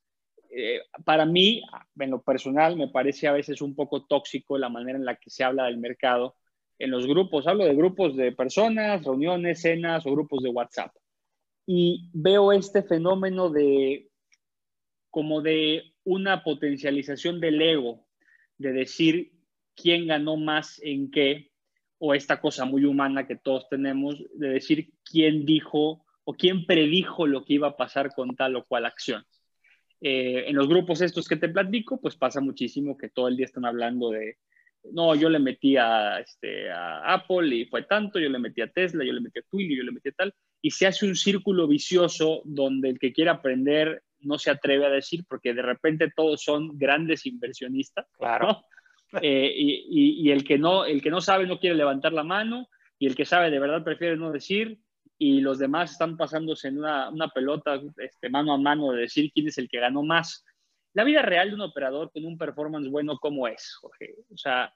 Eh, 0.49 0.83
para 1.05 1.27
mí, 1.27 1.61
en 1.99 2.11
lo 2.11 2.23
personal, 2.23 2.77
me 2.77 2.87
parece 2.87 3.27
a 3.27 3.33
veces 3.33 3.62
un 3.62 3.75
poco 3.75 4.07
tóxico 4.07 4.57
la 4.57 4.69
manera 4.69 4.97
en 4.97 5.05
la 5.05 5.17
que 5.17 5.29
se 5.29 5.43
habla 5.43 5.64
del 5.64 5.79
mercado 5.79 6.37
en 6.79 6.91
los 6.91 7.07
grupos, 7.07 7.47
hablo 7.47 7.64
de 7.64 7.75
grupos 7.75 8.17
de 8.17 8.33
personas, 8.33 9.05
reuniones, 9.05 9.61
cenas 9.61 10.07
o 10.07 10.12
grupos 10.12 10.43
de 10.43 10.51
WhatsApp. 10.51 10.95
Y 11.67 12.09
veo 12.12 12.53
este 12.53 12.83
fenómeno 12.83 13.51
de 13.51 14.09
como 15.11 15.43
de 15.43 15.95
una 16.05 16.45
potencialización 16.45 17.41
del 17.41 17.61
ego, 17.61 18.07
de 18.57 18.73
decir 18.73 19.33
quién 19.75 20.07
ganó 20.07 20.37
más 20.37 20.81
en 20.83 21.11
qué, 21.11 21.51
o 21.99 22.14
esta 22.14 22.41
cosa 22.41 22.64
muy 22.64 22.85
humana 22.85 23.27
que 23.27 23.37
todos 23.37 23.69
tenemos, 23.69 24.23
de 24.35 24.49
decir 24.49 24.93
quién 25.05 25.45
dijo 25.45 26.05
o 26.25 26.35
quién 26.35 26.67
predijo 26.67 27.27
lo 27.27 27.45
que 27.45 27.55
iba 27.55 27.69
a 27.69 27.77
pasar 27.77 28.14
con 28.14 28.37
tal 28.37 28.57
o 28.57 28.64
cual 28.64 28.87
acción. 28.87 29.25
Eh, 30.01 30.45
en 30.47 30.55
los 30.55 30.69
grupos 30.69 31.01
estos 31.01 31.27
que 31.27 31.37
te 31.37 31.49
platico, 31.49 32.01
pues 32.01 32.17
pasa 32.17 32.41
muchísimo 32.41 32.97
que 32.97 33.09
todo 33.09 33.29
el 33.29 33.37
día 33.37 33.47
están 33.47 33.64
hablando 33.64 34.11
de 34.11 34.37
no, 34.92 35.14
yo 35.14 35.29
le 35.29 35.38
metí 35.38 35.77
a, 35.77 36.20
este, 36.20 36.70
a 36.70 37.14
Apple 37.14 37.55
y 37.55 37.66
fue 37.66 37.83
tanto, 37.83 38.18
yo 38.18 38.29
le 38.29 38.38
metí 38.38 38.61
a 38.61 38.70
Tesla, 38.70 39.05
yo 39.05 39.12
le 39.12 39.20
metí 39.20 39.38
a 39.38 39.42
Twilio, 39.51 39.77
yo 39.77 39.83
le 39.85 39.92
metí 39.92 40.09
a 40.09 40.12
tal, 40.12 40.35
y 40.62 40.70
se 40.70 40.87
hace 40.87 41.07
un 41.07 41.14
círculo 41.14 41.66
vicioso 41.66 42.42
donde 42.44 42.90
el 42.90 42.98
que 42.98 43.12
quiere 43.12 43.31
aprender 43.31 44.03
no 44.20 44.38
se 44.38 44.51
atreve 44.51 44.87
a 44.87 44.90
decir, 44.90 45.24
porque 45.29 45.55
de 45.55 45.62
repente 45.62 46.12
todos 46.14 46.42
son 46.42 46.77
grandes 46.79 47.27
inversionistas, 47.27 48.07
claro. 48.16 48.64
Eh, 49.22 49.51
y, 49.57 50.29
y, 50.29 50.33
el, 50.33 50.44
que 50.44 50.59
no, 50.59 50.85
el 50.85 51.01
que 51.01 51.09
no 51.09 51.22
sabe 51.22 51.46
no 51.46 51.59
quiere 51.59 51.74
levantar 51.74 52.12
la 52.12 52.24
mano, 52.24 52.68
y 52.98 53.07
el 53.07 53.16
que 53.16 53.24
sabe 53.24 53.51
de 53.51 53.59
verdad 53.59 53.83
prefiere 53.83 54.18
no 54.18 54.31
decir, 54.31 54.79
y 55.16 55.40
los 55.40 55.59
demás 55.59 55.92
están 55.92 56.18
pasándose 56.18 56.68
en 56.68 56.77
una, 56.77 57.09
una 57.09 57.29
pelota 57.29 57.81
este, 57.96 58.29
mano 58.29 58.53
a 58.53 58.59
mano 58.59 58.92
de 58.92 59.01
decir 59.01 59.33
quién 59.33 59.48
es 59.48 59.57
el 59.57 59.68
que 59.68 59.81
ganó 59.81 60.03
más 60.03 60.44
la 60.98 61.04
vida 61.04 61.22
real 61.22 61.50
de 61.50 61.54
un 61.54 61.61
operador 61.61 62.11
con 62.11 62.24
un 62.24 62.37
performance 62.37 62.90
bueno, 62.90 63.18
¿cómo 63.20 63.46
es, 63.46 63.72
Jorge? 63.80 64.16
O 64.34 64.37
sea, 64.37 64.74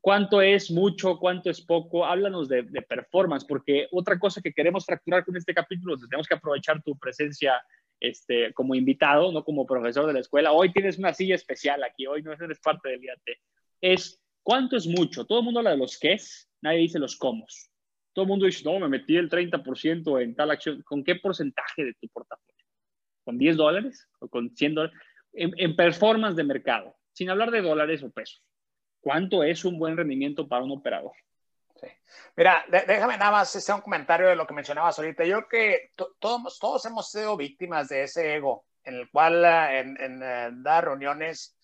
¿cuánto 0.00 0.40
es 0.40 0.70
mucho? 0.70 1.18
¿Cuánto 1.18 1.50
es 1.50 1.60
poco? 1.60 2.06
Háblanos 2.06 2.48
de, 2.48 2.62
performance, 2.88 3.44
porque 3.44 3.88
otra 3.90 4.16
cosa 4.16 4.40
que 4.40 4.52
queremos 4.52 4.86
fracturar 4.86 5.24
con 5.24 5.36
este 5.36 5.52
capítulo, 5.52 5.96
tenemos 5.96 6.28
que 6.28 6.36
aprovechar 6.36 6.80
tu 6.84 6.96
presencia 6.96 7.60
este, 7.98 8.54
como 8.54 8.76
invitado, 8.76 9.32
no 9.32 9.42
como 9.42 9.66
profesor 9.66 10.06
de 10.06 10.12
la 10.12 10.20
escuela. 10.20 10.52
Hoy 10.52 10.72
tienes 10.72 10.98
una 10.98 11.12
silla 11.12 11.34
especial 11.34 11.82
aquí, 11.82 12.06
hoy 12.06 12.22
no 12.22 12.32
eres 12.32 12.60
parte 12.60 12.90
del 12.90 13.02
IAT. 13.02 13.22
Es, 13.80 14.20
¿cuánto 14.44 14.76
es 14.76 14.86
mucho? 14.86 15.24
Todo 15.24 15.40
el 15.40 15.46
mundo 15.46 15.58
habla 15.58 15.72
de 15.72 15.78
los 15.78 15.98
qué 15.98 16.12
es, 16.12 16.48
nadie 16.62 16.78
dice 16.78 17.00
los 17.00 17.16
cómo. 17.16 17.44
Todo 18.12 18.22
el 18.22 18.28
mundo 18.28 18.46
dice, 18.46 18.62
no, 18.64 18.78
me 18.78 18.88
metí 18.88 19.16
el 19.16 19.28
30% 19.28 20.22
en 20.22 20.36
tal 20.36 20.52
acción. 20.52 20.80
¿Con 20.82 21.02
qué 21.02 21.16
porcentaje 21.16 21.86
de 21.86 21.94
tu 21.94 22.06
portafolio? 22.06 22.54
¿Con 23.24 23.36
10 23.36 23.56
dólares 23.56 24.06
o 24.20 24.28
con 24.28 24.54
100 24.54 24.74
dólares? 24.76 24.96
En, 25.36 25.76
performance 25.76 26.36
de 26.36 26.44
mercado, 26.44 26.96
sin 27.12 27.30
hablar 27.30 27.50
de 27.50 27.62
dólares 27.62 28.02
o 28.02 28.10
pesos. 28.10 28.42
¿Cuánto 29.00 29.44
es 29.44 29.64
un 29.64 29.78
buen 29.78 29.96
rendimiento 29.96 30.48
para 30.48 30.64
un 30.64 30.72
operador? 30.72 31.12
Sí. 31.80 31.86
Mira, 32.36 32.64
déjame 32.68 33.18
nada 33.18 33.30
más 33.30 33.54
hacer 33.54 33.74
un 33.74 33.82
comentario 33.82 34.28
de 34.28 34.36
lo 34.36 34.46
que 34.46 34.54
mencionabas 34.54 34.98
ahorita. 34.98 35.24
Yo 35.24 35.46
creo 35.46 35.48
que 35.48 35.92
todos, 36.18 36.58
todos 36.58 36.84
hemos 36.86 37.10
sido 37.10 37.36
víctimas 37.36 37.88
de 37.88 38.04
ese 38.04 38.36
ego 38.36 38.64
en 38.86 38.94
el 38.94 39.10
cual 39.10 39.44
eh, 39.44 39.80
en, 39.80 40.00
en, 40.00 40.22
eh, 40.22 40.50
dar 40.52 40.84
reuniones, 40.84 41.56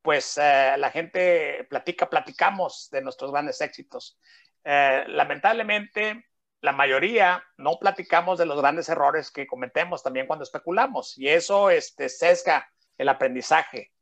pues 0.00 0.38
eh, 0.38 0.74
la 0.78 0.90
gente 0.90 1.66
platica, 1.68 2.08
platicamos 2.08 2.88
de 2.90 3.02
nuestros 3.02 3.30
grandes 3.32 3.60
éxitos. 3.60 4.18
lamentablemente, 4.64 6.24
la 6.60 6.72
mayoría 6.72 7.44
no 7.58 7.78
platicamos 7.78 8.38
de 8.38 8.46
los 8.46 8.60
grandes 8.60 8.88
errores 8.88 9.30
que 9.30 9.46
cometemos 9.46 10.02
también 10.02 10.26
cuando 10.26 10.42
especulamos 10.44 11.16
y 11.18 11.28
eso 11.28 11.70
este, 11.70 12.08
sesga 12.08 12.68
el 12.98 13.08
aprendizaje. 13.08 13.92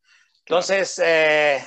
Entonces, 0.40 1.00
eh, 1.02 1.62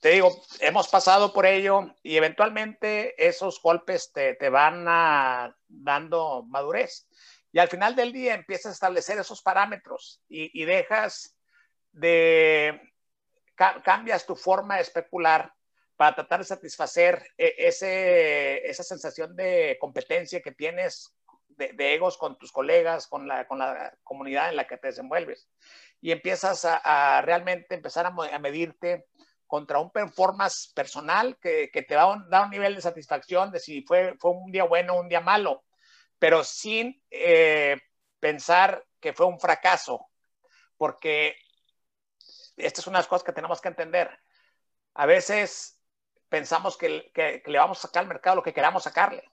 te 0.00 0.10
digo, 0.10 0.42
hemos 0.60 0.88
pasado 0.88 1.32
por 1.32 1.46
ello 1.46 1.94
y 2.02 2.16
eventualmente 2.16 3.14
esos 3.26 3.60
golpes 3.60 4.12
te, 4.12 4.34
te 4.34 4.48
van 4.48 4.84
a, 4.88 5.56
dando 5.68 6.44
madurez. 6.44 7.08
Y 7.52 7.58
al 7.58 7.68
final 7.68 7.94
del 7.94 8.12
día 8.12 8.34
empiezas 8.34 8.66
a 8.66 8.72
establecer 8.72 9.18
esos 9.18 9.42
parámetros 9.42 10.22
y, 10.28 10.60
y 10.60 10.64
dejas 10.64 11.36
de, 11.92 12.80
cambias 13.54 14.26
tu 14.26 14.36
forma 14.36 14.76
de 14.76 14.82
especular 14.82 15.52
para 15.96 16.14
tratar 16.14 16.40
de 16.40 16.46
satisfacer 16.46 17.26
e, 17.38 17.54
ese, 17.58 18.66
esa 18.68 18.82
sensación 18.82 19.36
de 19.36 19.76
competencia 19.80 20.40
que 20.40 20.52
tienes 20.52 21.14
de, 21.56 21.72
de, 21.72 21.94
egos 21.94 22.18
con 22.18 22.38
tus 22.38 22.52
colegas, 22.52 23.06
con 23.06 23.26
la, 23.28 23.46
con 23.46 23.58
la 23.58 23.96
comunidad 24.02 24.48
en 24.48 24.56
la 24.56 24.66
que 24.66 24.76
te 24.76 24.88
desenvuelves 24.88 25.48
y 26.04 26.12
empiezas 26.12 26.66
a, 26.66 27.22
realmente 27.22 27.74
empezar 27.74 28.04
a, 28.04 28.38
medirte 28.38 29.06
contra 29.46 29.78
un 29.78 29.90
performance 29.90 30.70
personal 30.74 31.38
que, 31.40 31.70
que, 31.72 31.80
te 31.80 31.96
va 31.96 32.12
a 32.12 32.24
dar 32.28 32.44
un 32.44 32.50
nivel 32.50 32.74
de 32.74 32.82
satisfacción 32.82 33.50
de 33.50 33.58
si 33.58 33.80
fue, 33.84 34.14
fue 34.18 34.32
un 34.32 34.52
día 34.52 34.64
bueno 34.64 34.92
o 34.92 35.00
un 35.00 35.08
día 35.08 35.22
malo, 35.22 35.64
pero 36.18 36.44
sin 36.44 37.02
eh, 37.10 37.80
pensar 38.20 38.84
que 39.00 39.14
fue 39.14 39.24
un 39.24 39.40
fracaso, 39.40 40.06
porque 40.76 41.36
esta 42.58 42.82
es 42.82 42.86
una 42.86 42.98
de 42.98 43.04
las 43.04 43.08
cosas 43.08 43.24
que 43.24 43.32
tenemos 43.32 43.62
que 43.62 43.68
entender. 43.68 44.10
A 44.92 45.06
veces 45.06 45.80
pensamos 46.28 46.76
que, 46.76 47.10
que 47.14 47.42
le 47.46 47.58
vamos 47.58 47.78
a 47.78 47.88
sacar 47.88 48.02
al 48.02 48.08
mercado 48.08 48.36
lo 48.36 48.42
que 48.42 48.52
queramos 48.52 48.82
sacarle, 48.82 49.24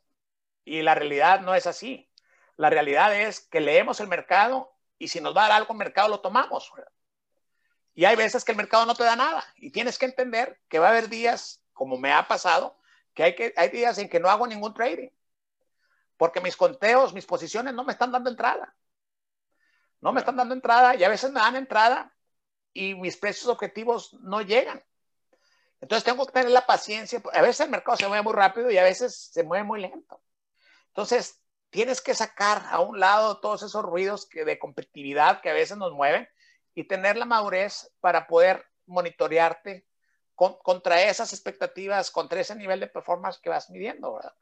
y 0.63 0.81
la 0.83 0.95
realidad 0.95 1.41
no 1.41 1.53
es 1.53 1.67
así. 1.67 2.10
La 2.57 2.69
realidad 2.69 3.15
es 3.15 3.39
que 3.39 3.59
leemos 3.59 3.99
el 3.99 4.07
mercado 4.07 4.73
y 4.97 5.07
si 5.07 5.21
nos 5.21 5.35
va 5.35 5.45
a 5.45 5.49
dar 5.49 5.57
algo 5.57 5.73
el 5.73 5.79
mercado 5.79 6.09
lo 6.09 6.19
tomamos. 6.19 6.71
Y 7.93 8.05
hay 8.05 8.15
veces 8.15 8.45
que 8.45 8.51
el 8.51 8.57
mercado 8.57 8.85
no 8.85 8.95
te 8.95 9.03
da 9.03 9.15
nada 9.15 9.43
y 9.55 9.71
tienes 9.71 9.97
que 9.97 10.05
entender 10.05 10.59
que 10.69 10.79
va 10.79 10.87
a 10.87 10.91
haber 10.91 11.09
días, 11.09 11.63
como 11.73 11.97
me 11.97 12.11
ha 12.11 12.27
pasado, 12.27 12.77
que 13.13 13.23
hay, 13.23 13.35
que, 13.35 13.53
hay 13.57 13.69
días 13.69 13.97
en 13.97 14.09
que 14.09 14.19
no 14.19 14.29
hago 14.29 14.47
ningún 14.47 14.73
trading 14.73 15.09
porque 16.21 16.39
mis 16.39 16.55
conteos, 16.55 17.15
mis 17.15 17.25
posiciones 17.25 17.73
no 17.73 17.83
me 17.83 17.93
están 17.93 18.11
dando 18.11 18.29
entrada. 18.29 18.75
No 20.01 20.13
me 20.13 20.19
están 20.19 20.35
dando 20.35 20.53
entrada 20.53 20.93
y 20.93 21.03
a 21.03 21.09
veces 21.09 21.31
me 21.31 21.39
dan 21.39 21.55
entrada 21.55 22.15
y 22.73 22.93
mis 22.93 23.17
precios 23.17 23.47
objetivos 23.47 24.13
no 24.21 24.43
llegan. 24.43 24.83
Entonces 25.79 26.03
tengo 26.03 26.23
que 26.27 26.31
tener 26.31 26.51
la 26.51 26.67
paciencia. 26.67 27.19
A 27.33 27.41
veces 27.41 27.61
el 27.61 27.71
mercado 27.71 27.97
se 27.97 28.07
mueve 28.07 28.21
muy 28.21 28.33
rápido 28.33 28.69
y 28.69 28.77
a 28.77 28.83
veces 28.83 29.15
se 29.31 29.41
mueve 29.41 29.63
muy 29.63 29.81
lento. 29.81 30.21
Entonces 30.89 31.40
tienes 31.71 32.01
que 32.01 32.13
sacar 32.13 32.63
a 32.69 32.79
un 32.79 32.99
lado 32.99 33.39
todos 33.39 33.63
esos 33.63 33.83
ruidos 33.83 34.27
que, 34.27 34.45
de 34.45 34.59
competitividad 34.59 35.41
que 35.41 35.49
a 35.49 35.53
veces 35.53 35.77
nos 35.77 35.93
mueven 35.93 36.27
y 36.75 36.83
tener 36.83 37.17
la 37.17 37.25
madurez 37.25 37.91
para 37.99 38.27
poder 38.27 38.65
monitorearte 38.85 39.87
contra 40.35 41.03
esas 41.03 41.33
expectativas, 41.33 42.09
contra 42.09 42.41
ese 42.41 42.55
nivel 42.55 42.79
de 42.79 42.87
performance 42.87 43.39
que 43.39 43.49
vas 43.49 43.69
midiendo, 43.69 44.15
¿verdad? 44.15 44.33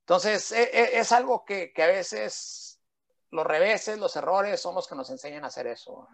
Entonces, 0.00 0.50
e, 0.50 0.62
e, 0.62 0.98
es, 0.98 1.12
algo 1.12 1.44
que, 1.44 1.72
a 1.76 1.86
veces 1.86 2.80
los 3.30 3.46
reveses, 3.46 3.98
los 3.98 4.16
errores 4.16 4.60
son 4.60 4.74
los 4.74 4.88
que 4.88 4.96
nos 4.96 5.10
enseñan 5.10 5.44
a 5.44 5.46
hacer 5.46 5.68
eso. 5.68 6.08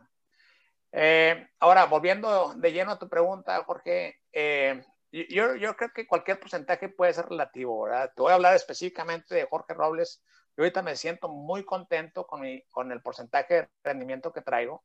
Eh, 0.92 1.48
ahora, 1.58 1.86
volviendo 1.86 2.52
de 2.54 2.72
lleno 2.72 2.92
a 2.92 2.98
tu 2.98 3.08
pregunta, 3.08 3.64
Jorge, 3.64 4.20
eh, 4.30 4.84
yo, 5.12 5.54
yo, 5.56 5.76
creo 5.76 5.92
que 5.94 6.06
cualquier 6.06 6.40
porcentaje 6.40 6.88
puede 6.88 7.12
ser 7.12 7.26
relativo, 7.26 7.82
¿verdad? 7.84 8.12
Te 8.14 8.22
voy 8.22 8.32
a 8.32 8.34
hablar 8.34 8.54
específicamente 8.54 9.34
de 9.34 9.46
Jorge 9.46 9.74
Robles. 9.74 10.22
Yo 10.56 10.64
ahorita 10.64 10.82
me 10.82 10.96
siento 10.96 11.28
muy 11.28 11.64
contento 11.64 12.26
con, 12.26 12.40
mi, 12.40 12.62
con 12.70 12.92
el 12.92 13.00
porcentaje 13.00 13.54
de 13.54 13.68
rendimiento 13.82 14.32
que 14.32 14.42
traigo. 14.42 14.84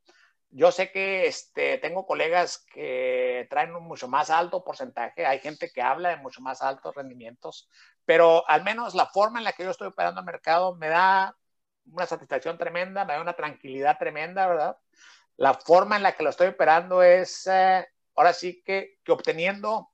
Yo 0.55 0.71
sé 0.71 0.91
que 0.91 1.25
este, 1.25 1.79
tengo 1.79 2.05
colegas 2.05 2.63
que 2.71 3.47
traen 3.49 3.75
un 3.75 3.85
mucho 3.85 4.07
más 4.07 4.29
alto 4.29 4.63
porcentaje, 4.63 5.25
hay 5.25 5.39
gente 5.39 5.71
que 5.73 5.81
habla 5.81 6.09
de 6.09 6.17
mucho 6.17 6.41
más 6.41 6.61
altos 6.61 6.93
rendimientos, 6.93 7.67
pero 8.05 8.47
al 8.47 8.63
menos 8.63 8.93
la 8.93 9.07
forma 9.07 9.39
en 9.39 9.45
la 9.45 9.53
que 9.53 9.63
yo 9.63 9.71
estoy 9.71 9.87
operando 9.87 10.19
el 10.19 10.27
mercado 10.27 10.75
me 10.75 10.89
da 10.89 11.35
una 11.91 12.05
satisfacción 12.05 12.59
tremenda, 12.59 13.03
me 13.03 13.13
da 13.13 13.21
una 13.21 13.33
tranquilidad 13.33 13.97
tremenda, 13.97 14.47
¿verdad? 14.47 14.77
La 15.37 15.55
forma 15.55 15.97
en 15.97 16.03
la 16.03 16.11
que 16.11 16.23
lo 16.23 16.29
estoy 16.29 16.49
operando 16.49 17.01
es, 17.01 17.47
eh, 17.47 17.87
ahora 18.15 18.33
sí 18.33 18.61
que, 18.63 18.99
que, 19.03 19.11
obteniendo 19.11 19.91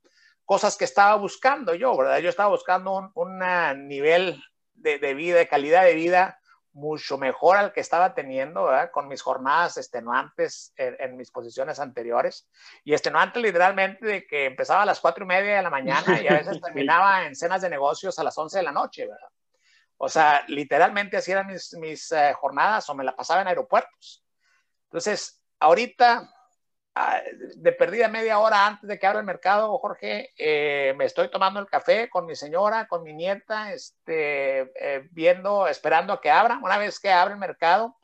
cosas 0.49 0.77
que 0.77 0.85
estaba 0.85 1.13
buscando 1.13 1.75
yo, 1.75 1.95
¿verdad? 1.95 2.17
Yo 2.17 2.29
estaba 2.29 2.49
buscando 2.49 2.97
un, 2.97 3.11
un 3.13 3.87
nivel 3.87 4.43
de, 4.73 4.97
de, 4.97 5.13
vida, 5.13 5.37
de 5.37 5.47
calidad 5.47 5.83
de 5.83 5.93
vida 5.93 6.39
mucho 6.71 7.19
mejor 7.19 7.55
al 7.55 7.71
que 7.71 7.81
estaba 7.81 8.15
teniendo 8.15 8.63
¿verdad? 8.63 8.89
con 8.91 9.07
mis 9.07 9.21
jornadas 9.21 9.77
extenuantes 9.77 10.73
en, 10.75 10.95
en, 10.97 11.17
mis 11.17 11.29
posiciones 11.29 11.79
anteriores. 11.79 12.49
Y 12.83 12.93
extenuante 12.93 13.39
literalmente 13.39 14.03
de 14.03 14.25
que 14.25 14.45
empezaba 14.45 14.81
a 14.81 14.85
las 14.87 14.99
cuatro 14.99 15.23
y 15.23 15.27
media 15.27 15.57
de 15.57 15.61
la 15.61 15.69
mañana 15.69 16.19
y 16.19 16.27
a 16.27 16.33
veces 16.33 16.59
terminaba 16.63 17.27
en 17.27 17.35
cenas 17.35 17.61
de 17.61 17.69
negocios 17.69 18.17
a 18.17 18.23
las 18.23 18.35
once 18.35 18.57
de 18.57 18.63
la 18.63 18.71
noche, 18.71 19.05
¿verdad? 19.05 19.29
O 19.97 20.09
sea, 20.09 20.43
literalmente 20.47 21.15
así 21.15 21.31
eran 21.31 21.45
mis, 21.45 21.75
mis 21.75 22.11
uh, 22.11 22.33
jornadas 22.33 22.89
o 22.89 22.95
me 22.95 23.03
la 23.03 23.15
pasaba 23.15 23.43
en 23.43 23.49
aeropuertos. 23.49 24.25
Entonces, 24.85 25.43
ahorita, 25.59 26.27
de 27.55 27.71
perdida 27.71 28.07
media 28.07 28.39
hora 28.39 28.67
antes 28.67 28.87
de 28.87 28.99
que 28.99 29.07
abra 29.07 29.19
el 29.19 29.25
mercado, 29.25 29.77
Jorge, 29.77 30.33
eh, 30.37 30.93
me 30.97 31.05
estoy 31.05 31.29
tomando 31.29 31.59
el 31.59 31.67
café 31.67 32.09
con 32.09 32.25
mi 32.25 32.35
señora, 32.35 32.87
con 32.87 33.03
mi 33.03 33.13
nieta, 33.13 33.71
este, 33.71 34.71
eh, 34.75 35.07
viendo, 35.11 35.67
esperando 35.67 36.13
a 36.13 36.21
que 36.21 36.29
abra. 36.29 36.59
Una 36.61 36.77
vez 36.77 36.99
que 36.99 37.11
abre 37.11 37.33
el 37.33 37.39
mercado, 37.39 37.95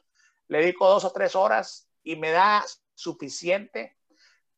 le 0.47 0.59
dedico 0.59 0.87
dos 0.87 1.03
o 1.03 1.11
tres 1.11 1.35
horas 1.35 1.89
y 2.03 2.15
me 2.15 2.31
da 2.31 2.63
suficiente 2.93 3.97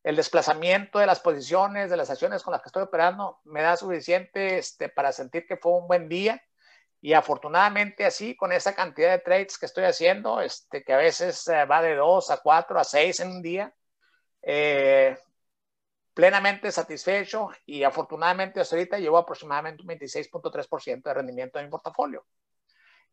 el 0.04 0.16
desplazamiento 0.16 0.98
de 0.98 1.06
las 1.06 1.20
posiciones, 1.20 1.90
de 1.90 1.96
las 1.96 2.10
acciones 2.10 2.42
con 2.42 2.52
las 2.52 2.62
que 2.62 2.68
estoy 2.68 2.84
operando, 2.84 3.40
me 3.44 3.62
da 3.62 3.76
suficiente 3.76 4.58
este, 4.58 4.88
para 4.88 5.12
sentir 5.12 5.46
que 5.46 5.56
fue 5.56 5.72
un 5.72 5.88
buen 5.88 6.08
día 6.08 6.42
y 7.00 7.12
afortunadamente 7.12 8.04
así, 8.04 8.36
con 8.36 8.52
esa 8.52 8.74
cantidad 8.74 9.10
de 9.10 9.18
trades 9.18 9.58
que 9.58 9.66
estoy 9.66 9.84
haciendo, 9.84 10.40
este, 10.40 10.82
que 10.82 10.92
a 10.92 10.96
veces 10.96 11.46
eh, 11.48 11.64
va 11.64 11.82
de 11.82 11.94
2 11.94 12.30
a 12.30 12.38
4 12.38 12.80
a 12.80 12.84
6 12.84 13.20
en 13.20 13.30
un 13.30 13.42
día, 13.42 13.74
eh, 14.50 15.14
plenamente 16.14 16.72
satisfecho 16.72 17.50
y 17.66 17.82
afortunadamente 17.82 18.60
hasta 18.60 18.76
ahorita 18.76 18.98
llevo 18.98 19.18
aproximadamente 19.18 19.82
un 19.82 19.88
26.3% 19.90 21.02
de 21.02 21.14
rendimiento 21.14 21.58
en 21.58 21.66
mi 21.66 21.70
portafolio. 21.70 22.24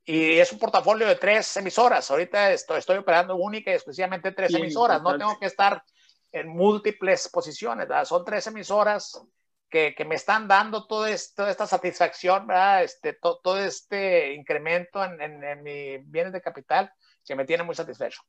Y 0.06 0.40
es 0.40 0.54
un 0.54 0.60
portafolio 0.60 1.06
de 1.06 1.18
tres 1.18 1.58
emisoras. 1.58 2.10
Ahorita 2.10 2.54
estoy, 2.54 2.80
estoy 2.80 2.98
operando 3.00 3.36
única 3.36 3.70
y 3.70 3.74
exclusivamente 3.74 4.32
tres 4.32 4.52
sí, 4.52 4.58
emisoras. 4.58 5.02
No 5.02 5.18
tengo 5.18 5.38
que 5.38 5.48
estar 5.48 5.84
en 6.32 6.48
múltiples 6.48 7.28
posiciones. 7.28 7.86
¿verdad? 7.86 8.06
Son 8.06 8.24
tres 8.24 8.48
emisoras 8.48 9.22
que, 9.70 9.94
que, 9.94 10.06
me 10.06 10.16
están 10.16 10.48
dando 10.48 10.88
todo 10.88 11.06
esto, 11.06 11.42
toda 11.42 11.52
esta 11.52 11.68
satisfacción, 11.68 12.48
¿verdad? 12.48 12.86
Este, 12.86 13.12
to, 13.12 13.42
todo 13.44 13.60
este 13.60 14.34
incremento 14.36 15.04
en, 15.04 15.20
en, 15.20 15.44
en 15.44 15.64
mis 15.64 16.10
bienes 16.10 16.32
de 16.32 16.42
capital 16.42 16.94
que 17.26 17.36
me 17.36 17.44
tiene 17.44 17.64
muy 17.64 17.76
satisfecho. 17.76 18.22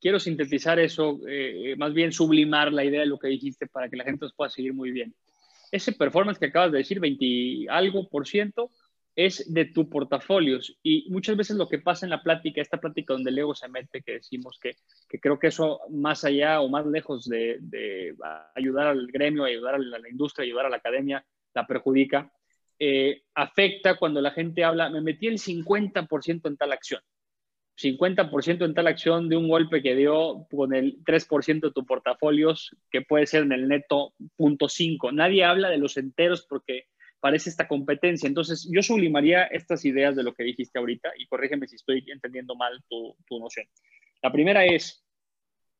Quiero 0.00 0.18
sintetizar 0.18 0.78
eso, 0.78 1.20
eh, 1.28 1.74
más 1.76 1.92
bien 1.92 2.12
sublimar 2.12 2.72
la 2.72 2.84
idea 2.84 3.00
de 3.00 3.06
lo 3.06 3.18
que 3.18 3.28
dijiste 3.28 3.66
para 3.66 3.88
que 3.88 3.96
la 3.96 4.04
gente 4.04 4.24
nos 4.24 4.34
pueda 4.34 4.50
seguir 4.50 4.72
muy 4.72 4.90
bien. 4.90 5.14
Ese 5.70 5.92
performance 5.92 6.38
que 6.38 6.46
acabas 6.46 6.72
de 6.72 6.78
decir, 6.78 7.00
20 7.00 7.66
algo 7.68 8.08
por 8.08 8.26
ciento, 8.26 8.70
es 9.14 9.52
de 9.52 9.66
tu 9.66 9.88
portafolios. 9.90 10.78
Y 10.82 11.10
muchas 11.10 11.36
veces 11.36 11.56
lo 11.56 11.68
que 11.68 11.78
pasa 11.78 12.06
en 12.06 12.10
la 12.10 12.22
plática, 12.22 12.62
esta 12.62 12.80
plática 12.80 13.12
donde 13.12 13.30
Lego 13.30 13.54
se 13.54 13.68
mete, 13.68 14.02
que 14.02 14.12
decimos 14.12 14.58
que, 14.60 14.76
que 15.08 15.20
creo 15.20 15.38
que 15.38 15.48
eso 15.48 15.80
más 15.90 16.24
allá 16.24 16.60
o 16.60 16.68
más 16.68 16.86
lejos 16.86 17.28
de, 17.28 17.58
de 17.60 18.14
ayudar 18.54 18.86
al 18.86 19.06
gremio, 19.08 19.44
ayudar 19.44 19.74
a 19.74 19.78
la, 19.78 19.96
a 19.96 20.00
la, 20.00 20.08
industria, 20.08 20.44
ayudar 20.44 20.66
a 20.66 20.70
la 20.70 20.76
academia, 20.76 21.24
la 21.54 21.66
perjudica, 21.66 22.32
eh, 22.78 23.24
afecta 23.34 23.96
cuando 23.96 24.22
la 24.22 24.30
gente 24.30 24.64
habla, 24.64 24.88
me 24.88 25.02
metí 25.02 25.26
el 25.26 25.38
50% 25.38 26.48
en 26.48 26.56
tal 26.56 26.72
acción. 26.72 27.02
50% 27.80 28.64
en 28.64 28.74
tal 28.74 28.86
acción 28.86 29.28
de 29.28 29.36
un 29.36 29.48
golpe 29.48 29.82
que 29.82 29.94
dio 29.94 30.46
con 30.50 30.74
el 30.74 31.02
3% 31.04 31.60
de 31.60 31.70
tu 31.72 31.86
portafolios, 31.86 32.76
que 32.90 33.00
puede 33.02 33.26
ser 33.26 33.42
en 33.44 33.52
el 33.52 33.68
neto 33.68 34.12
0.5. 34.38 35.12
Nadie 35.14 35.44
habla 35.44 35.70
de 35.70 35.78
los 35.78 35.96
enteros 35.96 36.46
porque 36.46 36.86
parece 37.20 37.48
esta 37.48 37.68
competencia. 37.68 38.26
Entonces, 38.26 38.68
yo 38.70 38.82
sublimaría 38.82 39.44
estas 39.44 39.84
ideas 39.84 40.14
de 40.14 40.24
lo 40.24 40.34
que 40.34 40.44
dijiste 40.44 40.78
ahorita 40.78 41.12
y 41.16 41.26
corrígeme 41.26 41.68
si 41.68 41.76
estoy 41.76 42.04
entendiendo 42.08 42.54
mal 42.54 42.82
tu, 42.88 43.16
tu, 43.26 43.38
noción. 43.38 43.66
La 44.22 44.30
primera 44.30 44.64
es, 44.64 45.02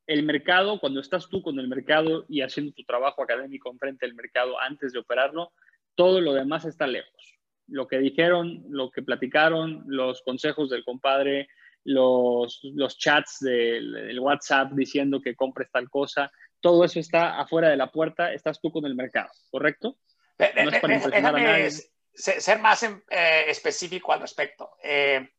el 0.06 0.22
mercado, 0.22 0.80
cuando 0.80 1.00
estás 1.00 1.28
tú 1.28 1.42
con 1.42 1.58
el 1.58 1.68
mercado 1.68 2.24
y 2.28 2.40
haciendo 2.40 2.72
tu 2.72 2.82
trabajo 2.84 3.22
académico 3.22 3.70
enfrente 3.70 4.06
del 4.06 4.14
mercado 4.14 4.58
antes 4.60 4.92
de 4.92 4.98
operarlo, 4.98 5.52
todo 5.94 6.20
lo 6.20 6.32
demás 6.32 6.64
está 6.64 6.86
lejos. 6.86 7.38
Lo 7.68 7.86
que 7.86 7.98
dijeron, 7.98 8.64
lo 8.68 8.90
que 8.90 9.02
platicaron, 9.02 9.84
los 9.86 10.22
consejos 10.22 10.70
del 10.70 10.84
compadre, 10.84 11.48
los, 11.84 12.60
los 12.62 12.98
chats 12.98 13.38
del, 13.40 13.92
del 13.92 14.20
WhatsApp 14.20 14.72
diciendo 14.72 15.20
que 15.20 15.34
compres 15.34 15.70
tal 15.70 15.88
cosa, 15.88 16.30
todo 16.60 16.84
eso 16.84 17.00
está 17.00 17.40
afuera 17.40 17.68
de 17.68 17.76
la 17.76 17.90
puerta, 17.90 18.32
estás 18.32 18.60
tú 18.60 18.70
con 18.70 18.84
el 18.84 18.94
mercado, 18.94 19.30
¿correcto? 19.50 19.96
No 20.38 20.70
es 20.70 20.80
para 20.80 20.94
impresionar 20.94 21.36
a 21.36 21.40
nadie. 21.40 21.70
Ser 22.12 22.58
más 22.58 22.82
eh, 22.82 23.44
específico 23.48 24.12
al 24.12 24.20
respecto. 24.20 24.76
Eh, 24.82 25.30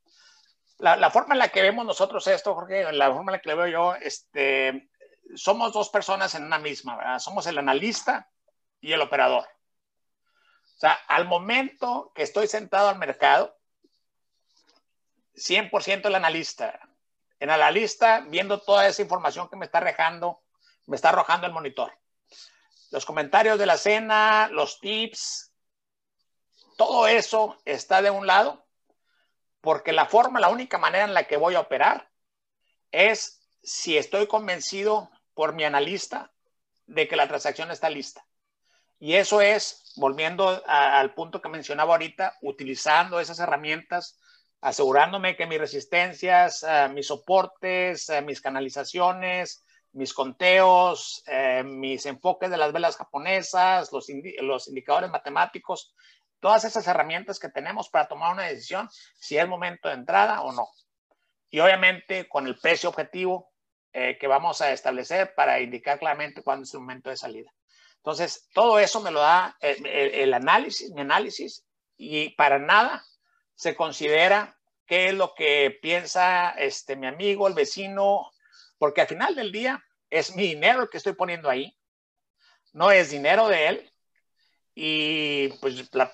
la, 0.80 0.96
la, 0.96 1.12
forma 1.12 1.36
en 1.36 1.40
la 1.40 1.50
que 1.50 1.62
vemos 1.62 1.86
nosotros 1.86 2.26
esto, 2.28 2.56
Jorge, 2.56 2.92
la 2.92 3.12
forma 3.12 3.32
en 3.32 3.34
la 3.34 3.40
que 3.40 3.50
lo 3.50 3.58
veo 3.58 3.68
yo, 3.68 3.96
este, 3.96 4.90
somos 5.36 5.74
dos 5.74 5.90
personas 5.90 6.34
en 6.36 6.44
una 6.44 6.60
misma, 6.60 6.98
¿verdad? 6.98 7.20
Somos 7.20 7.46
el 7.48 7.58
analista 7.58 8.28
y 8.80 8.94
el 8.94 9.02
operador. 9.02 9.44
O 9.44 10.80
sea, 10.82 10.94
al 11.08 11.28
momento 11.28 12.12
que 12.16 12.24
estoy 12.24 12.48
sentado 12.48 12.90
al 12.90 12.98
mercado, 12.98 13.56
100% 15.36 16.06
el 16.06 16.16
analista. 16.16 16.80
El 17.40 17.50
analista, 17.50 18.22
viendo 18.28 18.62
toda 18.62 18.88
esa 18.88 19.02
información 19.02 19.50
que 19.50 19.56
me 19.56 19.66
está 19.66 19.80
arrojando, 19.80 20.42
me 20.88 20.96
está 20.96 21.10
arrojando 21.10 21.48
el 21.48 21.54
monitor 21.54 21.92
los 22.92 23.06
comentarios 23.06 23.58
de 23.58 23.66
la 23.66 23.78
cena, 23.78 24.50
los 24.52 24.80
tips, 24.80 25.54
todo 26.78 27.08
eso 27.08 27.58
está 27.66 28.02
de 28.02 28.10
un 28.10 28.28
lado, 28.28 28.66
porque 29.62 29.94
la 29.94 30.06
forma, 30.06 30.40
la 30.40 30.50
única 30.50 30.78
manera 30.78 31.06
en 31.06 31.14
la 31.14 31.24
que 31.24 31.38
voy 31.38 31.56
a 31.56 31.62
operar 31.62 32.10
es 32.92 33.48
si 33.64 33.98
estoy 33.98 34.28
convencido 34.28 35.10
por 35.34 35.54
mi 35.54 35.64
analista 35.64 36.34
de 36.86 37.08
que 37.08 37.16
la 37.16 37.28
transacción 37.28 37.72
está 37.72 37.90
lista. 37.90 38.26
Y 39.00 39.16
eso 39.16 39.42
es, 39.42 39.94
volviendo 39.96 40.62
al 40.68 41.14
punto 41.14 41.42
que 41.42 41.50
mencionaba 41.50 41.94
ahorita, 41.94 42.38
utilizando 42.42 43.20
esas 43.20 43.40
herramientas, 43.40 44.20
asegurándome 44.62 45.36
que 45.36 45.48
mis 45.48 45.60
resistencias, 45.60 46.64
uh, 46.64 46.92
mis 46.94 47.08
soportes, 47.08 48.10
uh, 48.10 48.22
mis 48.24 48.42
canalizaciones, 48.42 49.64
mis 49.94 50.14
conteos, 50.14 51.24
eh, 51.28 51.64
mis 51.64 52.06
enfoques 52.06 52.50
de 52.50 52.58
las 52.58 52.72
velas 52.72 52.96
japonesas, 52.96 53.92
los, 53.92 54.08
los, 54.42 54.68
indicadores 54.68 55.10
matemáticos, 55.10 55.94
todas 56.40 56.64
esas 56.64 56.88
herramientas 56.88 57.40
que 57.40 57.50
tenemos 57.50 57.90
para 57.90 58.08
tomar 58.08 58.34
una 58.34 58.44
decisión 58.44 58.90
si 59.20 59.38
es 59.38 59.48
momento 59.48 59.90
de 59.90 59.96
entrada 59.96 60.42
o 60.42 60.52
no. 60.52 60.70
Y 61.50 61.60
obviamente 61.60 62.30
con 62.30 62.48
el 62.48 62.58
precio 62.58 62.90
objetivo 62.90 63.52
eh, 63.92 64.18
que 64.18 64.28
vamos 64.28 64.62
a 64.62 64.72
establecer 64.72 65.36
para 65.36 65.60
indicar 65.60 66.00
claramente 66.00 66.42
cuándo 66.42 66.64
es 66.64 66.74
el 66.74 66.80
momento 66.80 67.10
de 67.10 67.18
salida. 67.18 67.52
Entonces, 67.98 68.48
todo 68.54 68.80
eso 68.80 69.02
me 69.02 69.12
lo 69.12 69.20
da 69.20 69.58
el, 69.60 69.86
el 69.86 70.34
análisis, 70.34 70.92
mi 70.92 71.02
análisis, 71.02 71.66
y 71.98 72.30
para 72.30 72.58
nada 72.58 73.04
se 73.62 73.76
considera 73.76 74.58
qué 74.88 75.10
es 75.10 75.14
lo 75.14 75.36
que 75.36 75.78
piensa 75.84 76.50
este, 76.50 76.96
mi 76.96 77.06
amigo, 77.06 77.48
el 77.48 77.54
vecino, 77.54 78.32
porque 78.80 79.02
al 79.02 79.08
final 79.08 79.36
del 79.36 79.52
día 79.52 79.86
es 80.10 80.36
mi 80.36 80.48
dinero 80.48 80.90
que 80.90 80.98
estoy 80.98 81.14
poniendo 81.14 81.48
ahí, 81.48 81.78
no 82.74 82.90
es 82.90 83.12
dinero 83.12 83.48
de 83.50 83.68
él. 83.68 83.92
Y 84.74 85.50
pues, 85.60 85.94
la, 85.94 86.12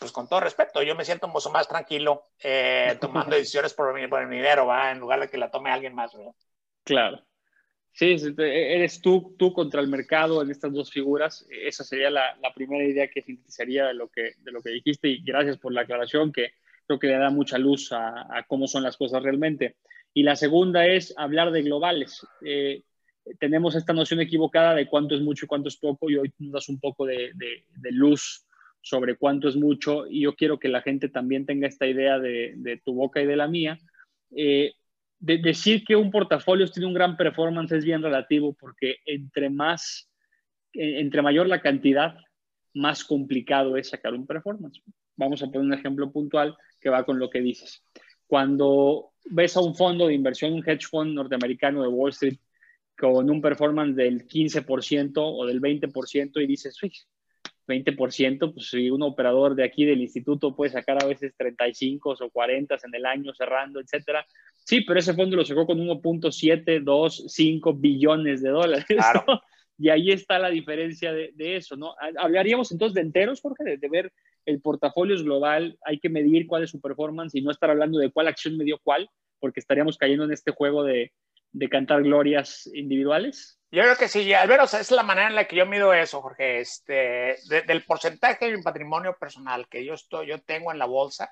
pues 0.00 0.10
con 0.10 0.28
todo 0.28 0.40
respeto, 0.40 0.82
yo 0.82 0.96
me 0.96 1.04
siento 1.04 1.28
mucho 1.28 1.50
más 1.50 1.68
tranquilo 1.68 2.24
eh, 2.42 2.98
tomando 3.00 3.36
decisiones 3.36 3.74
por 3.74 3.94
mi, 3.94 4.08
por 4.08 4.26
mi 4.26 4.34
dinero, 4.34 4.66
¿va? 4.66 4.90
en 4.90 4.98
lugar 4.98 5.20
de 5.20 5.28
que 5.28 5.38
la 5.38 5.52
tome 5.52 5.70
alguien 5.70 5.94
más. 5.94 6.12
¿verdad? 6.12 6.32
Claro. 6.82 7.24
Sí, 7.92 8.16
eres 8.38 9.00
tú, 9.00 9.36
tú 9.38 9.52
contra 9.52 9.80
el 9.80 9.86
mercado 9.86 10.42
en 10.42 10.50
estas 10.50 10.72
dos 10.72 10.90
figuras. 10.90 11.46
Esa 11.48 11.84
sería 11.84 12.10
la, 12.10 12.36
la 12.42 12.52
primera 12.52 12.82
idea 12.82 13.08
que 13.08 13.22
sintetizaría 13.22 13.86
de 13.86 13.94
lo 13.94 14.08
que, 14.08 14.32
de 14.38 14.50
lo 14.50 14.60
que 14.62 14.70
dijiste 14.70 15.06
y 15.06 15.22
gracias 15.22 15.58
por 15.58 15.72
la 15.72 15.82
aclaración 15.82 16.32
que 16.32 16.54
creo 16.88 16.98
que 16.98 17.06
le 17.06 17.18
da 17.18 17.30
mucha 17.30 17.58
luz 17.58 17.92
a, 17.92 18.44
cómo 18.48 18.66
son 18.66 18.82
las 18.82 18.96
cosas 18.96 19.22
realmente. 19.22 19.76
Y 20.14 20.22
la 20.22 20.36
segunda 20.36 20.86
es 20.86 21.14
hablar 21.18 21.52
de 21.52 21.62
globales. 21.62 22.26
Eh, 22.42 22.82
tenemos 23.38 23.76
esta 23.76 23.92
noción 23.92 24.20
equivocada 24.20 24.74
de 24.74 24.88
cuánto 24.88 25.14
es 25.14 25.20
mucho 25.20 25.44
y 25.44 25.48
cuánto 25.48 25.68
es 25.68 25.76
poco, 25.76 26.08
y 26.08 26.16
hoy 26.16 26.32
nos 26.38 26.52
das 26.52 26.68
un 26.70 26.80
poco 26.80 27.04
de, 27.04 27.32
de, 27.34 27.64
de, 27.76 27.92
luz 27.92 28.46
sobre 28.80 29.16
cuánto 29.16 29.48
es 29.48 29.56
mucho, 29.56 30.06
y 30.08 30.22
yo 30.22 30.34
quiero 30.34 30.58
que 30.58 30.68
la 30.68 30.80
gente 30.80 31.10
también 31.10 31.44
tenga 31.44 31.68
esta 31.68 31.86
idea 31.86 32.18
de, 32.18 32.54
de 32.56 32.78
tu 32.78 32.94
boca 32.94 33.20
y 33.20 33.26
de 33.26 33.36
la 33.36 33.48
mía. 33.48 33.78
Eh, 34.34 34.72
decir 35.20 35.84
que 35.84 35.94
un 35.94 36.10
portafolio 36.10 36.66
tiene 36.70 36.86
un 36.86 36.94
gran 36.94 37.16
performance 37.16 37.72
es 37.72 37.84
bien 37.84 38.02
relativo 38.02 38.54
porque 38.54 38.96
entre 39.04 39.50
más, 39.50 40.08
entre 40.72 41.20
mayor 41.20 41.48
la 41.48 41.60
cantidad, 41.60 42.16
más 42.72 43.04
complicado 43.04 43.76
es 43.76 43.90
sacar 43.90 44.14
un 44.14 44.26
performance. 44.26 44.80
Vamos 45.16 45.42
a 45.42 45.46
poner 45.46 45.60
un 45.60 45.74
ejemplo 45.74 46.10
puntual 46.10 46.56
que 46.88 46.92
va 46.92 47.04
con 47.04 47.18
lo 47.18 47.28
que 47.28 47.40
dices. 47.40 47.84
Cuando 48.26 49.12
ves 49.26 49.56
a 49.56 49.60
un 49.60 49.74
fondo 49.74 50.06
de 50.06 50.14
inversión, 50.14 50.54
un 50.54 50.66
hedge 50.66 50.86
fund 50.88 51.14
norteamericano 51.14 51.82
de 51.82 51.88
Wall 51.88 52.10
Street, 52.10 52.38
con 52.96 53.30
un 53.30 53.40
performance 53.40 53.94
del 53.94 54.26
15% 54.26 55.12
o 55.16 55.46
del 55.46 55.60
20% 55.60 56.42
y 56.42 56.46
dices, 56.46 56.82
uy, 56.82 56.92
20%, 57.68 58.54
pues 58.54 58.70
si 58.70 58.90
un 58.90 59.02
operador 59.02 59.54
de 59.54 59.64
aquí 59.64 59.84
del 59.84 60.00
instituto 60.00 60.56
puede 60.56 60.72
sacar 60.72 61.02
a 61.02 61.06
veces 61.06 61.34
35 61.36 62.16
o 62.18 62.30
40 62.30 62.74
en 62.82 62.94
el 62.94 63.06
año 63.06 63.32
cerrando, 63.34 63.80
etcétera. 63.80 64.26
Sí, 64.64 64.80
pero 64.80 64.98
ese 64.98 65.14
fondo 65.14 65.36
lo 65.36 65.44
sacó 65.44 65.66
con 65.66 65.78
1.7, 65.78 66.82
2, 66.82 67.24
5 67.28 67.74
billones 67.74 68.42
de 68.42 68.50
dólares. 68.50 68.86
y 69.78 69.90
ahí 69.90 70.10
está 70.10 70.38
la 70.38 70.48
diferencia 70.48 71.12
de, 71.12 71.32
eso, 71.36 71.76
¿no? 71.76 71.94
Hablaríamos 72.16 72.72
entonces 72.72 72.94
de 72.94 73.02
enteros, 73.02 73.40
Jorge, 73.40 73.64
de, 73.64 73.76
de, 73.76 73.88
ver 73.88 74.12
el 74.48 74.62
portafolio 74.62 75.14
es 75.14 75.22
global, 75.22 75.78
hay 75.84 76.00
que 76.00 76.08
medir 76.08 76.46
cuál 76.46 76.64
es 76.64 76.70
su 76.70 76.80
performance 76.80 77.34
y 77.34 77.42
no 77.42 77.50
estar 77.50 77.68
hablando 77.70 77.98
de 77.98 78.10
cuál 78.10 78.28
acción 78.28 78.56
me 78.56 78.64
dio 78.64 78.78
cuál, 78.82 79.10
porque 79.40 79.60
estaríamos 79.60 79.98
cayendo 79.98 80.24
en 80.24 80.32
este 80.32 80.52
juego 80.52 80.84
de, 80.84 81.12
cantar 81.70 82.02
glorias 82.02 82.66
individuales? 82.72 83.60
Yo 83.70 83.82
creo 83.82 83.96
que 83.96 84.08
sí, 84.08 84.32
al 84.32 84.48
menos 84.48 84.72
es 84.72 84.90
la 84.90 85.02
manera 85.02 85.28
en 85.28 85.34
la 85.34 85.46
que 85.46 85.56
yo 85.56 85.66
mido 85.66 85.92
eso, 85.92 86.22
Jorge, 86.22 86.60
este, 86.60 87.36
del 87.66 87.84
porcentaje 87.84 88.46
de 88.46 88.56
mi 88.56 88.62
patrimonio 88.62 89.16
personal 89.20 89.68
que 89.68 89.84
yo, 89.84 89.94
estoy, 89.94 90.28
yo 90.28 90.40
tengo 90.40 90.72
en 90.72 90.78
la 90.78 90.86
bolsa, 90.86 91.30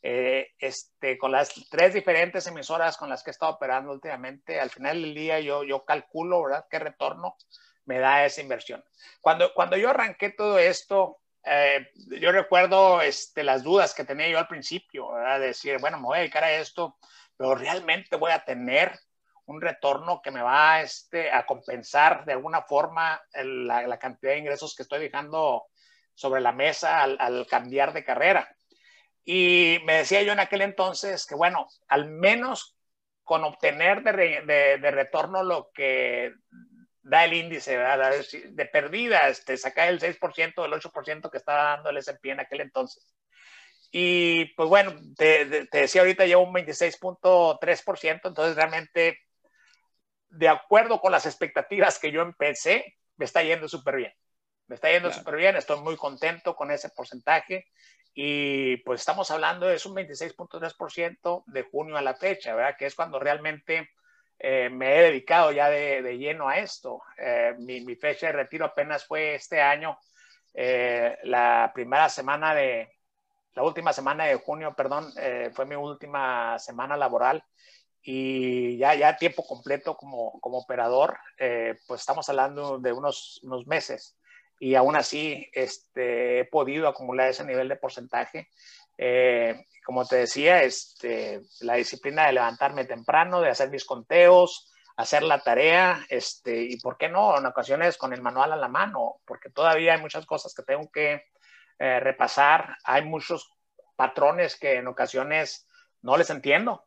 eh, 0.00 0.52
este, 0.58 1.18
con 1.18 1.32
las 1.32 1.52
tres 1.70 1.92
diferentes 1.92 2.46
emisoras 2.46 2.96
con 2.96 3.10
las 3.10 3.22
que 3.22 3.30
he 3.30 3.32
estado 3.32 3.52
operando 3.52 3.92
últimamente, 3.92 4.58
al 4.58 4.70
final 4.70 5.02
del 5.02 5.14
día 5.14 5.40
yo, 5.40 5.64
yo 5.64 5.84
calculo, 5.84 6.44
¿verdad?, 6.44 6.64
qué 6.70 6.78
retorno 6.78 7.36
me 7.84 7.98
da 7.98 8.24
esa 8.24 8.40
inversión. 8.40 8.82
Cuando, 9.20 9.52
cuando 9.52 9.76
yo 9.76 9.90
arranqué 9.90 10.30
todo 10.30 10.58
esto, 10.58 11.18
eh, 11.44 11.90
yo 12.20 12.32
recuerdo 12.32 13.02
este, 13.02 13.44
las 13.44 13.62
dudas 13.62 13.94
que 13.94 14.04
tenía 14.04 14.28
yo 14.28 14.38
al 14.38 14.48
principio, 14.48 15.12
¿verdad? 15.12 15.40
De 15.40 15.46
decir, 15.46 15.78
bueno, 15.80 15.98
me 15.98 16.06
voy 16.06 16.16
a 16.16 16.20
dedicar 16.20 16.44
a 16.44 16.52
esto, 16.52 16.96
pero 17.36 17.54
realmente 17.54 18.16
voy 18.16 18.32
a 18.32 18.44
tener 18.44 18.98
un 19.46 19.60
retorno 19.60 20.22
que 20.22 20.30
me 20.30 20.42
va 20.42 20.80
este, 20.80 21.30
a 21.30 21.44
compensar 21.44 22.24
de 22.24 22.32
alguna 22.32 22.62
forma 22.62 23.22
la, 23.34 23.98
cantidad 23.98 24.32
de 24.32 24.38
ingresos 24.38 24.74
que 24.74 24.82
estoy 24.82 25.00
dejando 25.00 25.66
sobre 26.14 26.40
la 26.40 26.52
mesa 26.52 27.02
al, 27.02 27.46
cambiar 27.46 27.92
de 27.92 28.04
carrera. 28.04 28.56
Y 29.24 29.78
me 29.84 29.98
decía 29.98 30.22
yo 30.22 30.32
en 30.32 30.40
aquel 30.40 30.62
entonces 30.62 31.26
que, 31.26 31.34
bueno, 31.34 31.66
al 31.88 32.10
menos 32.10 32.76
con 33.22 33.44
obtener 33.44 34.02
de, 34.02 34.78
de, 34.80 34.90
retorno 34.90 35.42
lo 35.42 35.70
que 35.72 36.32
da 37.04 37.24
el 37.24 37.34
índice, 37.34 37.78
de 37.78 38.66
perdida, 38.66 39.28
este, 39.28 39.56
sacar 39.56 39.88
el 39.88 40.00
6%, 40.00 40.64
el 40.64 40.72
8% 40.72 41.30
que 41.30 41.36
estaba 41.36 41.76
dando 41.76 41.90
el 41.90 41.98
S&P 41.98 42.30
en 42.30 42.40
aquel 42.40 42.62
entonces. 42.62 43.14
Y 43.92 44.46
pues 44.56 44.68
bueno, 44.68 44.92
te, 45.16 45.66
te 45.66 45.78
decía 45.78 46.00
ahorita 46.00 46.26
llevo 46.26 46.42
un 46.42 46.54
26.3%, 46.54 48.20
entonces 48.24 48.56
realmente 48.56 49.20
de 50.30 50.48
acuerdo 50.48 51.00
con 51.00 51.12
las 51.12 51.26
expectativas 51.26 51.98
que 51.98 52.10
yo 52.10 52.22
empecé, 52.22 52.96
me 53.16 53.24
está 53.24 53.42
yendo 53.42 53.68
súper 53.68 53.96
bien. 53.96 54.12
Me 54.66 54.76
está 54.76 54.90
yendo 54.90 55.12
súper 55.12 55.36
bien, 55.36 55.56
estoy 55.56 55.80
muy 55.80 55.96
contento 55.96 56.56
con 56.56 56.70
ese 56.70 56.88
porcentaje 56.88 57.66
y 58.14 58.78
pues 58.78 59.00
estamos 59.00 59.30
hablando 59.30 59.66
de 59.66 59.80
un 59.84 59.94
26.3% 59.94 61.44
de 61.46 61.62
junio 61.64 61.96
a 61.96 62.02
la 62.02 62.14
fecha, 62.14 62.54
¿verdad? 62.54 62.76
Que 62.78 62.86
es 62.86 62.94
cuando 62.94 63.18
realmente 63.20 63.90
eh, 64.46 64.68
me 64.68 64.98
he 64.98 65.02
dedicado 65.04 65.52
ya 65.52 65.70
de, 65.70 66.18
lleno 66.18 66.48
a 66.48 66.58
esto. 66.58 67.00
Eh, 67.16 67.54
mi, 67.58 67.96
fecha 67.96 68.26
de 68.26 68.32
retiro 68.32 68.66
apenas 68.66 69.06
fue 69.06 69.34
este 69.34 69.62
año, 69.62 69.98
eh, 70.52 71.16
la 71.24 71.72
primera 71.74 72.08
semana 72.10 72.54
de, 72.54 72.90
la 73.54 73.62
última 73.62 73.92
semana 73.92 74.26
de 74.26 74.34
junio, 74.34 74.74
perdón, 74.76 75.12
fue 75.52 75.64
mi 75.64 75.76
última 75.76 76.58
semana 76.58 76.96
laboral 76.96 77.42
y 78.02 78.76
ya, 78.76 78.94
ya 78.94 79.16
tiempo 79.16 79.46
completo 79.46 79.96
como, 79.96 80.38
como 80.40 80.58
operador, 80.58 81.16
eh, 81.38 81.76
pues 81.86 82.00
estamos 82.00 82.28
hablando 82.28 82.78
de 82.78 82.92
unos, 82.92 83.40
unos 83.44 83.66
meses 83.66 84.18
y 84.60 84.74
aún 84.74 84.94
así 84.94 85.48
este, 85.54 86.40
he 86.40 86.44
podido 86.44 86.86
acumular 86.86 87.30
ese 87.30 87.44
nivel 87.44 87.68
de 87.68 87.76
porcentaje. 87.76 88.48
Eh, 88.96 89.66
como 89.84 90.06
te 90.06 90.16
decía, 90.16 90.62
este, 90.62 91.42
la 91.60 91.74
disciplina 91.74 92.26
de 92.26 92.32
levantarme 92.32 92.84
temprano, 92.84 93.40
de 93.40 93.50
hacer 93.50 93.70
mis 93.70 93.84
conteos, 93.84 94.72
hacer 94.96 95.22
la 95.22 95.40
tarea, 95.40 96.04
este, 96.08 96.62
y 96.62 96.78
por 96.78 96.96
qué 96.96 97.08
no, 97.08 97.36
en 97.36 97.46
ocasiones 97.46 97.96
con 97.96 98.12
el 98.12 98.22
manual 98.22 98.52
a 98.52 98.56
la 98.56 98.68
mano, 98.68 99.16
porque 99.26 99.50
todavía 99.50 99.94
hay 99.94 100.00
muchas 100.00 100.24
cosas 100.24 100.54
que 100.54 100.62
tengo 100.62 100.90
que 100.90 101.24
eh, 101.78 102.00
repasar, 102.00 102.76
hay 102.84 103.02
muchos 103.04 103.52
patrones 103.96 104.56
que 104.56 104.76
en 104.76 104.86
ocasiones 104.86 105.66
no 106.02 106.16
les 106.16 106.30
entiendo, 106.30 106.86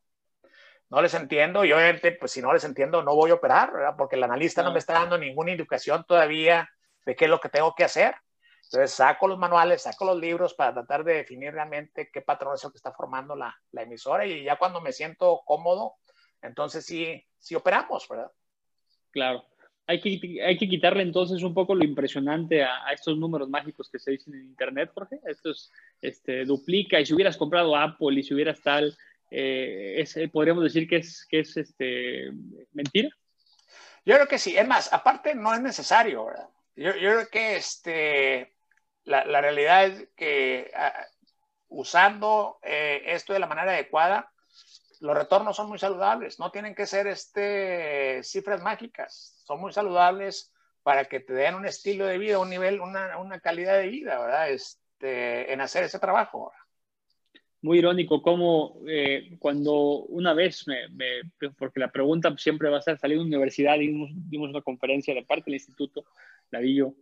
no 0.90 1.02
les 1.02 1.14
entiendo 1.14 1.66
y 1.66 1.74
obviamente, 1.74 2.14
pues 2.14 2.32
si 2.32 2.42
no 2.42 2.54
les 2.54 2.64
entiendo, 2.64 3.04
no 3.04 3.14
voy 3.16 3.32
a 3.32 3.36
operar, 3.36 3.74
¿verdad? 3.74 3.96
Porque 3.98 4.16
el 4.16 4.24
analista 4.24 4.64
no. 4.64 4.72
me 4.72 4.80
está 4.80 4.94
dando 4.94 5.18
ninguna 5.18 5.52
indicación 5.52 6.06
todavía 6.08 6.70
de 7.06 7.16
qué 7.16 7.26
es 7.26 7.32
lo 7.32 7.40
que 7.40 7.50
tengo 7.50 7.76
que 7.76 7.84
hacer. 7.84 8.16
Entonces 8.68 8.92
saco 8.92 9.28
los 9.28 9.40
manuales, 9.40 9.84
saco 9.84 10.06
los 10.06 10.20
libros 10.20 10.54
para 10.54 10.74
tratar 10.74 11.04
de 11.04 11.16
definir 11.16 11.54
realmente 11.54 12.10
qué 12.12 12.22
patrón 12.22 12.56
es 12.56 12.64
el 12.66 12.72
que 12.72 12.78
está 12.78 12.92
formando 12.92 13.36
la, 13.36 13.56
la 13.72 13.84
emisora 13.84 14.26
y 14.26 14.44
ya 14.44 14.58
cuando 14.58 14.82
me 14.82 14.92
siento 14.92 15.42
cómodo, 15.46 15.96
entonces 16.42 16.86
sí, 16.86 17.24
sí 17.40 17.56
operamos, 17.56 18.08
¿verdad? 18.10 18.32
Claro. 19.12 19.46
Hay 19.90 20.02
que, 20.02 20.44
hay 20.44 20.58
que 20.58 20.68
quitarle 20.68 21.02
entonces 21.02 21.42
un 21.44 21.54
poco 21.54 21.74
lo 21.74 21.86
impresionante 21.86 22.62
a, 22.62 22.92
estos 22.92 23.18
números 23.18 23.48
mágicos 23.48 23.90
que 23.90 24.00
se 24.00 24.12
dicen 24.12 24.34
en 24.34 24.44
Internet, 24.44 24.92
Jorge. 24.94 25.22
Esto 25.26 25.52
es, 25.52 25.72
este, 26.02 26.44
duplica 26.44 27.00
y 27.00 27.06
si 27.06 27.14
hubieras 27.14 27.38
comprado 27.38 27.74
Apple 27.74 28.20
y 28.20 28.24
si 28.24 28.34
hubieras 28.34 28.60
tal, 28.62 28.98
eh, 29.32 30.04
eh, 30.14 30.28
podríamos 30.28 30.66
decir 30.66 30.90
que 30.90 30.98
es, 30.98 31.26
que 31.30 31.40
es 31.40 31.56
este, 31.56 32.32
mentira. 32.74 33.10
Yo 34.06 34.16
creo 34.16 34.28
que 34.28 34.38
sí. 34.38 34.58
Es 34.58 34.68
más, 34.68 34.92
aparte 34.92 35.34
no 35.36 35.54
es 35.54 35.62
necesario, 35.62 36.26
¿verdad? 36.26 36.50
Yo, 36.76 36.94
yo 36.96 37.12
creo 37.14 37.28
que 37.32 37.56
este, 37.56 38.57
la, 39.08 39.42
realidad 39.42 39.86
es 39.86 40.08
que 40.16 40.72
ah, 40.76 40.94
usando 41.70 42.60
eh, 42.64 43.02
esto 43.06 43.34
de 43.34 43.40
la 43.40 43.48
manera 43.48 43.72
adecuada, 43.72 44.32
los 45.00 45.18
retornos 45.18 45.56
son 45.56 45.70
muy 45.70 45.80
saludables. 45.80 46.40
No 46.40 46.52
tienen 46.52 46.76
que 46.76 46.86
ser 46.86 47.08
este, 47.08 48.22
cifras 48.24 48.62
mágicas. 48.62 49.42
Son 49.46 49.60
muy 49.60 49.72
saludables 49.72 50.52
para 50.84 51.06
que 51.06 51.20
te 51.20 51.34
den 51.34 51.56
un 51.56 51.66
estilo 51.66 52.06
de 52.06 52.18
vida, 52.18 52.40
un 52.40 52.50
nivel, 52.50 52.82
una, 52.82 53.18
una 53.18 53.40
calidad 53.40 53.78
de 53.78 53.88
vida, 53.88 54.20
¿verdad? 54.20 54.50
Este, 54.50 55.52
en 55.52 55.62
hacer 55.62 55.84
ese 55.84 56.00
trabajo. 56.00 56.52
muy 57.62 57.80
irónico 57.80 58.22
cómo 58.22 58.80
eh, 58.88 59.36
cuando 59.40 59.74
una 59.74 60.34
vez, 60.34 60.66
me, 60.68 60.88
porque 61.58 61.80
la 61.80 61.92
pregunta 61.92 62.34
siempre 62.38 62.70
va 62.70 62.80
a 62.80 62.82
ser, 62.82 62.98
salí 62.98 63.16
de 63.16 63.22
universidad, 63.22 63.78
dimos, 63.78 64.12
dimos 64.14 64.50
una 64.50 64.62
conferencia 64.62 65.14
de 65.14 65.24
parte 65.24 65.46
del 65.46 65.56
instituto, 65.56 66.06
la 66.52 66.60
vi 66.60 66.76
yo, 66.76 66.94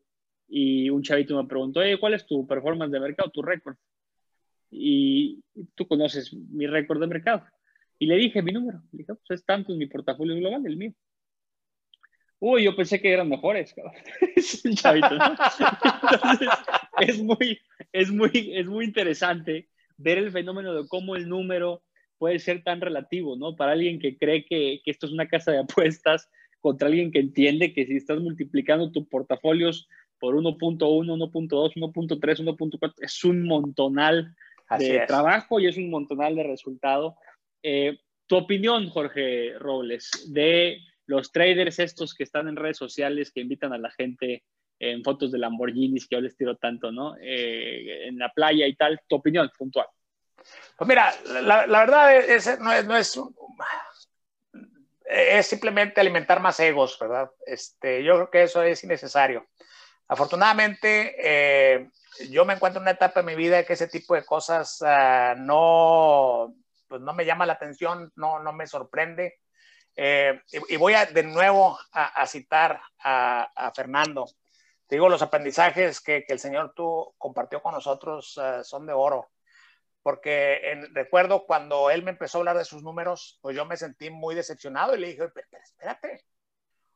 y 0.47 0.89
un 0.89 1.01
chavito 1.01 1.41
me 1.41 1.47
preguntó, 1.47 1.81
¿cuál 1.99 2.13
es 2.13 2.25
tu 2.25 2.45
performance 2.45 2.91
de 2.91 2.99
mercado, 2.99 3.31
tu 3.31 3.41
récord? 3.41 3.75
Y 4.69 5.43
tú 5.75 5.87
conoces 5.87 6.33
mi 6.33 6.67
récord 6.67 6.99
de 6.99 7.07
mercado. 7.07 7.43
Y 7.97 8.07
le 8.07 8.15
dije 8.15 8.41
mi 8.41 8.51
número, 8.51 8.81
le 8.91 8.99
dije, 8.99 9.13
pues 9.15 9.39
es 9.39 9.45
tanto 9.45 9.71
en 9.71 9.79
mi 9.79 9.87
portafolio 9.87 10.35
global, 10.35 10.65
el 10.65 10.77
mío. 10.77 10.93
Uy, 12.39 12.63
yo 12.63 12.75
pensé 12.75 13.01
que 13.01 13.11
eran 13.11 13.29
mejores, 13.29 13.73
es 14.35 14.65
un 14.65 14.75
chavito, 14.75 15.17
es 16.99 17.21
muy, 17.23 17.59
es 17.93 18.11
muy, 18.11 18.51
es 18.53 18.67
muy 18.67 18.85
interesante 18.85 19.69
ver 19.97 20.17
el 20.17 20.31
fenómeno 20.31 20.73
de 20.73 20.87
cómo 20.87 21.15
el 21.15 21.29
número 21.29 21.81
puede 22.17 22.39
ser 22.39 22.63
tan 22.63 22.81
relativo, 22.81 23.35
¿no? 23.35 23.55
Para 23.55 23.71
alguien 23.73 23.99
que 23.99 24.17
cree 24.17 24.45
que, 24.45 24.81
esto 24.85 25.07
es 25.07 25.13
una 25.13 25.27
casa 25.27 25.51
de 25.51 25.59
apuestas 25.59 26.29
contra 26.59 26.87
alguien 26.87 27.11
que 27.11 27.19
entiende 27.19 27.73
que 27.73 27.85
si 27.85 27.95
estás 27.95 28.19
multiplicando 28.19 28.91
tus 28.91 29.07
portafolios 29.07 29.87
por 30.19 30.35
1.1, 30.35 30.79
1.2, 30.79 31.73
1.3, 31.75 32.19
1.4, 32.19 32.93
es 32.99 33.23
un 33.23 33.43
montonal 33.43 34.35
de 34.77 35.05
trabajo 35.07 35.59
y 35.59 35.67
es 35.67 35.77
un 35.77 35.89
montonal 35.89 36.35
de 36.35 36.43
resultado. 36.43 37.17
Eh, 37.61 37.99
tu 38.27 38.37
opinión, 38.37 38.89
Jorge 38.89 39.53
Robles, 39.59 40.09
de 40.27 40.79
los 41.05 41.31
traders 41.31 41.79
estos 41.79 42.13
que 42.13 42.23
están 42.23 42.47
en 42.47 42.55
redes 42.55 42.77
sociales, 42.77 43.31
que 43.31 43.41
invitan 43.41 43.73
a 43.73 43.77
la 43.77 43.91
gente 43.91 44.43
en 44.79 45.03
fotos 45.03 45.31
de 45.31 45.37
Lamborghinis 45.37 46.07
que 46.07 46.15
yo 46.15 46.21
les 46.21 46.35
tiro 46.35 46.57
tanto, 46.57 46.91
¿no? 46.91 47.15
Eh, 47.21 48.07
en 48.07 48.17
la 48.17 48.29
playa 48.29 48.67
y 48.67 48.75
tal, 48.75 48.99
tu 49.07 49.15
opinión 49.15 49.49
puntual. 49.57 49.87
Pues 50.77 50.87
mira, 50.87 51.13
la, 51.41 51.65
verdad 51.65 52.17
es, 52.17 52.59
no 52.59 52.71
es, 52.71 52.85
no 52.85 52.97
es, 52.97 53.19
es, 55.05 55.47
simplemente 55.47 56.01
alimentar 56.01 56.39
más 56.39 56.59
egos, 56.59 56.97
¿verdad? 56.99 57.31
Este, 57.45 58.03
yo 58.03 58.15
creo 58.15 58.31
que 58.31 58.43
eso 58.43 58.61
es 58.61 58.83
innecesario. 58.83 59.47
Afortunadamente, 60.07 61.15
eh, 61.17 61.89
yo 62.29 62.45
me 62.45 62.53
encuentro 62.53 62.79
en 62.79 62.83
una 62.83 62.91
etapa 62.91 63.21
de 63.21 63.25
mi 63.25 63.35
vida 63.35 63.63
que 63.63 63.73
ese 63.73 63.87
tipo 63.87 64.13
de 64.13 64.23
cosas 64.23 64.79
uh, 64.81 65.37
no, 65.37 66.55
pues 66.87 67.01
no 67.01 67.13
me 67.13 67.25
llama 67.25 67.45
la 67.45 67.53
atención, 67.53 68.11
no, 68.15 68.39
no 68.39 68.53
me 68.53 68.67
sorprende. 68.67 69.39
Eh, 69.95 70.41
y, 70.69 70.75
voy 70.75 70.93
de 71.13 71.23
nuevo 71.23 71.79
a, 71.91 72.27
citar 72.27 72.81
a, 72.99 73.71
Fernando. 73.75 74.25
Te 74.87 74.95
digo, 74.95 75.09
los 75.09 75.21
aprendizajes 75.21 76.01
que, 76.01 76.25
el 76.27 76.39
Señor 76.39 76.73
tú 76.75 77.15
compartió 77.17 77.61
con 77.61 77.73
nosotros 77.73 78.37
uh, 78.37 78.63
son 78.63 78.85
de 78.85 78.93
oro. 78.93 79.31
Porque 80.03 80.71
en, 80.71 80.93
recuerdo 80.93 81.45
cuando 81.45 81.89
él 81.89 82.03
me 82.03 82.11
empezó 82.11 82.37
a 82.37 82.41
hablar 82.41 82.57
de 82.57 82.65
sus 82.65 82.83
números, 82.83 83.39
pues 83.41 83.55
yo 83.55 83.65
me 83.65 83.77
sentí 83.77 84.11
muy 84.11 84.35
decepcionado 84.35 84.95
y 84.95 84.99
le 84.99 85.07
dije, 85.07 85.29
pero 85.29 85.47
espérate, 85.63 86.25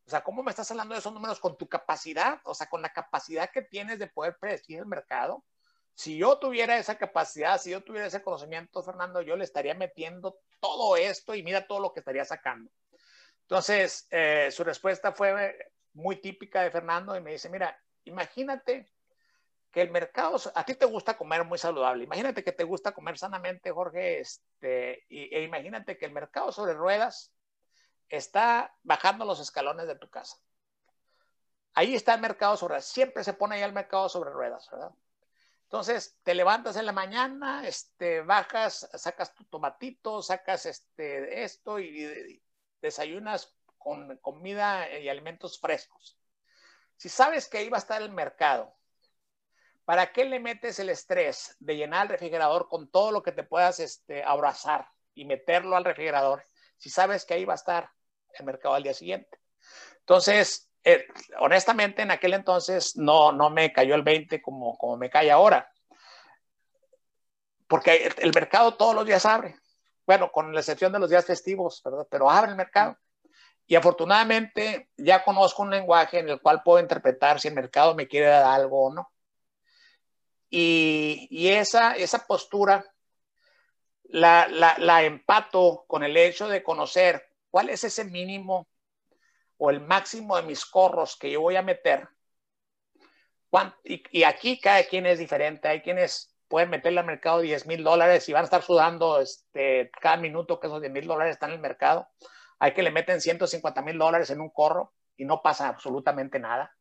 o 0.10 0.12
sea, 0.12 0.24
¿cómo 0.24 0.42
me 0.42 0.50
estás 0.50 0.72
hablando 0.72 0.96
de 0.96 1.02
esos 1.02 1.14
números 1.14 1.40
con 1.40 1.56
tu 1.56 1.70
capacidad? 1.70 2.42
O 2.46 2.56
sea, 2.56 2.68
con 2.68 2.82
la 2.82 2.92
capacidad 2.92 3.52
que 3.52 3.62
tienes 3.62 4.00
de 4.00 4.08
poder 4.08 4.38
predecir 4.40 4.80
el 4.80 4.88
mercado. 4.88 5.46
Si 5.94 6.18
yo 6.18 6.40
tuviera 6.40 6.80
esa 6.80 6.98
capacidad, 6.98 7.62
si 7.62 7.70
yo 7.70 7.84
tuviera 7.84 8.08
ese 8.08 8.24
conocimiento, 8.24 8.82
Fernando, 8.82 9.22
yo 9.22 9.36
le 9.36 9.44
estaría 9.44 9.76
metiendo 9.76 10.40
todo 10.60 10.98
esto 10.98 11.36
y 11.36 11.44
mira 11.44 11.68
todo 11.68 11.80
lo 11.80 11.94
que 11.94 12.00
estaría 12.00 12.26
sacando. 12.26 12.72
Entonces, 13.42 14.08
eh, 14.10 14.50
su 14.52 14.64
respuesta 14.64 15.12
fue 15.12 15.56
muy 15.94 16.16
típica 16.16 16.64
de 16.64 16.72
Fernando 16.72 17.16
y 17.16 17.22
me 17.22 17.34
dice, 17.34 17.48
mira, 17.48 17.80
imagínate 18.06 18.92
que 19.70 19.82
el 19.82 19.92
mercado, 19.92 20.38
a 20.56 20.66
ti 20.66 20.74
te 20.74 20.88
gusta 20.88 21.18
comer 21.18 21.44
muy 21.44 21.60
saludable, 21.60 22.06
imagínate 22.06 22.44
que 22.44 22.52
te 22.52 22.64
gusta 22.64 22.94
comer 22.94 23.20
sanamente, 23.20 23.70
Jorge, 23.70 24.22
este, 24.22 25.06
y, 25.08 25.36
e 25.36 25.44
imagínate 25.44 26.00
que 26.00 26.08
el 26.08 26.14
mercado 26.14 26.52
sobre 26.52 26.74
ruedas 26.74 27.32
está 28.10 28.76
bajando 28.84 29.26
los 29.26 29.40
escalones 29.40 29.88
de 29.88 29.96
tu 29.96 30.10
casa. 30.10 30.38
Ahí 31.74 31.96
está 31.96 32.16
el 32.16 32.22
mercado 32.22 32.58
sobre 32.58 32.74
ruedas, 32.74 32.88
siempre 32.88 33.24
se 33.24 33.34
pone 33.34 33.56
ahí 33.56 33.62
el 33.62 33.74
mercado 33.74 34.10
sobre 34.10 34.32
ruedas, 34.32 34.68
¿verdad? 34.72 34.92
Entonces, 35.64 36.18
te 36.24 36.34
levantas 36.34 36.76
en 36.78 36.88
la 36.88 36.92
mañana, 36.92 37.68
este, 37.68 38.22
bajas, 38.22 38.90
sacas 38.96 39.36
tu 39.36 39.46
tomatito, 39.46 40.24
sacas 40.24 40.66
este, 40.66 41.44
esto 41.44 41.80
y 41.80 42.42
desayunas 42.82 43.56
con 43.78 44.18
comida 44.18 44.90
y 44.98 45.08
alimentos 45.08 45.60
frescos. 45.60 46.20
Si 46.98 47.08
sabes 47.08 47.48
que 47.48 47.60
ahí 47.60 47.70
va 47.70 47.78
a 47.78 47.80
estar 47.80 48.02
el 48.02 48.12
mercado, 48.12 48.76
¿para 49.86 50.12
qué 50.12 50.26
le 50.26 50.40
metes 50.40 50.80
el 50.80 50.90
estrés 50.90 51.56
de 51.60 51.78
llenar 51.78 52.08
el 52.08 52.10
refrigerador 52.10 52.68
con 52.68 52.90
todo 52.90 53.12
lo 53.12 53.22
que 53.22 53.32
te 53.32 53.44
puedas 53.44 53.80
este, 53.80 54.24
abrazar 54.24 54.90
y 55.14 55.26
meterlo 55.26 55.76
al 55.76 55.86
refrigerador 55.86 56.44
si 56.80 56.90
sabes 56.90 57.26
que 57.26 57.36
ahí 57.36 57.46
va 57.46 57.54
a 57.54 57.56
estar 57.56 57.92
el 58.38 58.46
mercado 58.46 58.76
al 58.76 58.84
día 58.84 58.94
siguiente? 58.94 59.40
Entonces, 60.00 60.70
eh, 60.84 61.06
honestamente, 61.40 62.02
en 62.02 62.12
aquel 62.12 62.34
entonces 62.34 62.96
no, 62.96 63.32
no 63.32 63.50
me 63.50 63.72
cayó 63.74 63.96
el 63.96 64.04
20 64.04 64.42
como, 64.42 64.78
como 64.78 64.98
me 64.98 65.10
cae 65.10 65.30
ahora. 65.30 65.72
Porque 67.68 68.12
el, 68.18 68.34
mercado 68.34 68.76
todos 68.76 68.96
los 68.96 69.06
días 69.06 69.26
abre. 69.26 69.56
Bueno, 70.08 70.32
con 70.32 70.54
la 70.54 70.62
excepción 70.62 70.92
de 70.92 71.00
los 71.00 71.10
días 71.10 71.26
festivos, 71.26 71.82
¿verdad? 71.84 72.08
Pero 72.10 72.30
abre 72.30 72.52
el 72.52 72.58
mercado. 72.58 72.98
Y 73.68 73.76
afortunadamente 73.76 74.90
ya 74.98 75.24
conozco 75.24 75.62
un 75.62 75.70
lenguaje 75.70 76.18
en 76.18 76.30
el 76.30 76.42
cual 76.42 76.64
puedo 76.64 76.80
interpretar 76.80 77.40
si 77.40 77.50
el 77.50 77.54
mercado 77.54 77.94
me 77.94 78.08
quiere 78.08 78.28
dar 78.28 78.46
algo 78.46 78.88
o 78.88 78.94
no. 78.94 79.12
Y, 80.50 81.28
y 81.30 81.50
esa, 81.50 81.96
esa 81.96 82.26
postura 82.26 82.84
la, 84.06 84.48
la, 84.48 84.76
la 84.80 85.04
empato 85.04 85.86
con 85.86 86.04
el 86.04 86.18
hecho 86.18 86.48
de 86.48 86.64
conocer 86.64 87.29
cuál 87.50 87.70
es 87.70 87.84
ese 87.84 88.06
mínimo 88.06 88.68
o 89.58 89.70
el 89.70 89.82
máximo 89.82 90.38
de 90.38 90.44
mis 90.44 90.66
corros 90.66 91.18
que 91.18 91.32
yo 91.32 91.42
voy 91.42 91.56
a 91.56 91.62
meter. 91.62 92.08
Y, 93.84 94.24
aquí 94.24 94.60
cada 94.60 94.84
quien 94.84 95.06
es 95.06 95.20
diferente. 95.20 95.68
Hay 95.68 95.82
quienes 95.82 96.36
pueden 96.48 96.70
meterle 96.70 97.00
al 97.00 97.06
mercado 97.06 97.40
10 97.40 97.66
mil 97.68 97.84
dólares 97.84 98.28
y 98.30 98.34
van 98.34 98.42
a 98.42 98.46
estar 98.46 98.62
sudando 98.62 99.20
este, 99.20 99.92
cada 100.02 100.18
minuto 100.18 100.60
que 100.60 100.68
esos 100.68 100.82
10 100.82 100.92
mil 100.94 101.08
dólares 101.08 101.34
están 101.34 101.50
en 101.50 101.56
el 101.56 101.62
mercado. 101.62 102.08
Hay 102.60 102.74
que 102.74 102.84
le 102.84 102.92
meten 102.92 103.22
150 103.22 103.82
mil 103.82 103.98
dólares 103.98 104.30
en 104.30 104.42
un 104.42 104.50
corro 104.50 104.94
y 105.18 105.26
no 105.26 105.42
pasa 105.42 105.68
absolutamente 105.68 106.40
nada. 106.40 106.76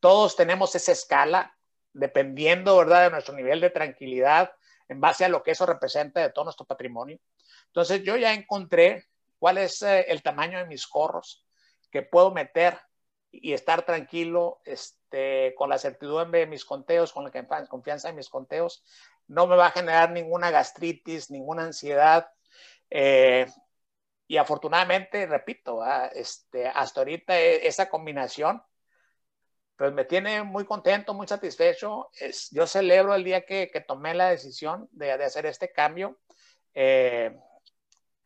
Todos 0.00 0.36
tenemos 0.36 0.74
esa 0.74 0.92
escala, 0.92 1.56
dependiendo, 1.92 2.76
¿verdad?, 2.76 3.04
de 3.04 3.10
nuestro 3.10 3.34
nivel 3.34 3.60
de 3.60 3.70
tranquilidad 3.70 4.52
en 4.88 5.00
base 5.00 5.24
a 5.24 5.28
lo 5.28 5.42
que 5.42 5.52
eso 5.52 5.64
representa 5.66 6.20
de 6.20 6.30
todo 6.30 6.44
nuestro 6.46 6.66
patrimonio. 6.66 7.18
Entonces, 7.66 8.02
yo 8.02 8.16
ya 8.16 8.34
encontré 8.34 9.06
cuál 9.42 9.58
es 9.58 9.82
eh, 9.82 10.04
el 10.06 10.22
tamaño 10.22 10.58
de 10.58 10.66
mis 10.66 10.86
corros 10.86 11.44
que 11.90 12.02
puedo 12.02 12.30
meter 12.30 12.78
y 13.32 13.54
estar 13.54 13.84
tranquilo 13.84 14.60
este, 14.64 15.52
con 15.56 15.68
la 15.68 15.78
certidumbre 15.78 16.38
de 16.38 16.46
mis 16.46 16.64
conteos, 16.64 17.12
con 17.12 17.24
la 17.24 17.66
confianza 17.66 18.06
de 18.06 18.14
mis 18.14 18.28
conteos. 18.28 18.84
No 19.26 19.48
me 19.48 19.56
va 19.56 19.66
a 19.66 19.70
generar 19.72 20.12
ninguna 20.12 20.52
gastritis, 20.52 21.28
ninguna 21.32 21.64
ansiedad. 21.64 22.30
Eh, 22.88 23.46
y 24.28 24.36
afortunadamente, 24.36 25.26
repito, 25.26 25.80
este, 26.14 26.68
hasta 26.68 27.00
ahorita 27.00 27.36
e, 27.36 27.66
esa 27.66 27.88
combinación, 27.88 28.62
pues 29.74 29.92
me 29.92 30.04
tiene 30.04 30.44
muy 30.44 30.64
contento, 30.66 31.14
muy 31.14 31.26
satisfecho. 31.26 32.10
Es, 32.14 32.48
yo 32.52 32.64
celebro 32.68 33.12
el 33.16 33.24
día 33.24 33.44
que, 33.44 33.72
que 33.72 33.80
tomé 33.80 34.14
la 34.14 34.30
decisión 34.30 34.88
de, 34.92 35.18
de 35.18 35.24
hacer 35.24 35.46
este 35.46 35.72
cambio. 35.72 36.20
Eh, 36.74 37.36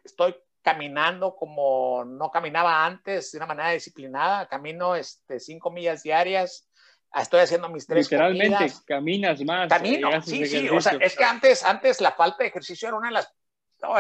estoy 0.05 0.37
caminando 0.67 1.37
como 1.37 2.05
no 2.05 2.29
caminaba 2.33 2.85
antes, 2.85 3.31
de 3.31 3.39
una 3.39 3.47
manera 3.47 3.71
disciplinada. 3.71 4.49
Camino 4.49 4.97
este, 4.97 5.39
cinco 5.39 5.71
millas 5.71 6.03
diarias. 6.03 6.69
Estoy 7.15 7.39
haciendo 7.39 7.69
mis 7.69 7.87
tres 7.87 8.07
Literalmente 8.11 8.73
caminas 8.85 9.41
más. 9.45 9.69
Camino, 9.69 10.21
sí, 10.23 10.45
sí. 10.45 10.69
O 10.69 10.81
sea, 10.81 10.99
es 11.01 11.15
que 11.15 11.23
antes, 11.23 11.65
antes 11.65 12.01
la 12.01 12.11
falta 12.11 12.39
de 12.43 12.49
ejercicio 12.49 12.89
era 12.89 12.97
una 12.97 13.07
de 13.07 13.15
las... 13.15 13.33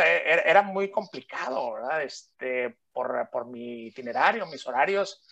E, 0.05 0.23
e, 0.27 0.43
era, 0.45 0.62
muy 0.62 0.91
complicado, 0.91 1.75
¿verdad? 1.75 2.03
Este, 2.03 2.77
por, 2.91 3.31
por 3.31 3.47
mi 3.47 3.87
itinerario, 3.87 4.45
mis 4.47 4.67
horarios. 4.67 5.23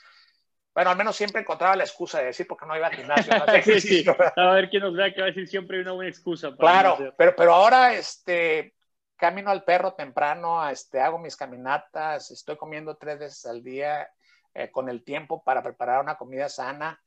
Bueno, 0.72 0.90
al 0.90 0.96
menos 0.96 1.16
siempre 1.16 1.42
encontraba 1.42 1.74
la 1.74 1.82
excusa 1.82 2.20
de 2.20 2.26
decir 2.26 2.46
porque 2.46 2.64
no 2.64 2.76
iba 2.76 2.86
al 2.86 2.94
gimnasio. 2.94 3.32
A 4.36 4.52
ver 4.52 4.68
quién 4.70 4.84
nos 4.84 4.94
vea 4.94 5.12
que 5.12 5.20
va 5.20 5.26
a 5.26 5.30
decir 5.30 5.48
siempre 5.48 5.80
una 5.80 5.92
buena 5.92 6.10
excusa. 6.10 6.54
claro, 6.56 7.12
pero, 7.18 7.34
pero 7.34 7.54
ahora 7.54 7.92
este, 7.92 8.76
camino 9.16 9.50
al 9.50 9.64
perro 9.64 9.94
temprano, 9.94 10.68
este, 10.68 11.00
hago 11.00 11.18
mis 11.18 11.36
caminatas, 11.36 12.30
estoy 12.30 12.56
comiendo 12.56 12.96
tres 12.96 13.18
veces 13.18 13.46
al 13.46 13.62
día 13.62 14.08
eh, 14.54 14.70
con 14.70 14.88
el 14.88 15.02
tiempo 15.02 15.42
para 15.42 15.62
preparar 15.62 16.02
una 16.02 16.16
comida 16.16 16.48
sana. 16.48 17.00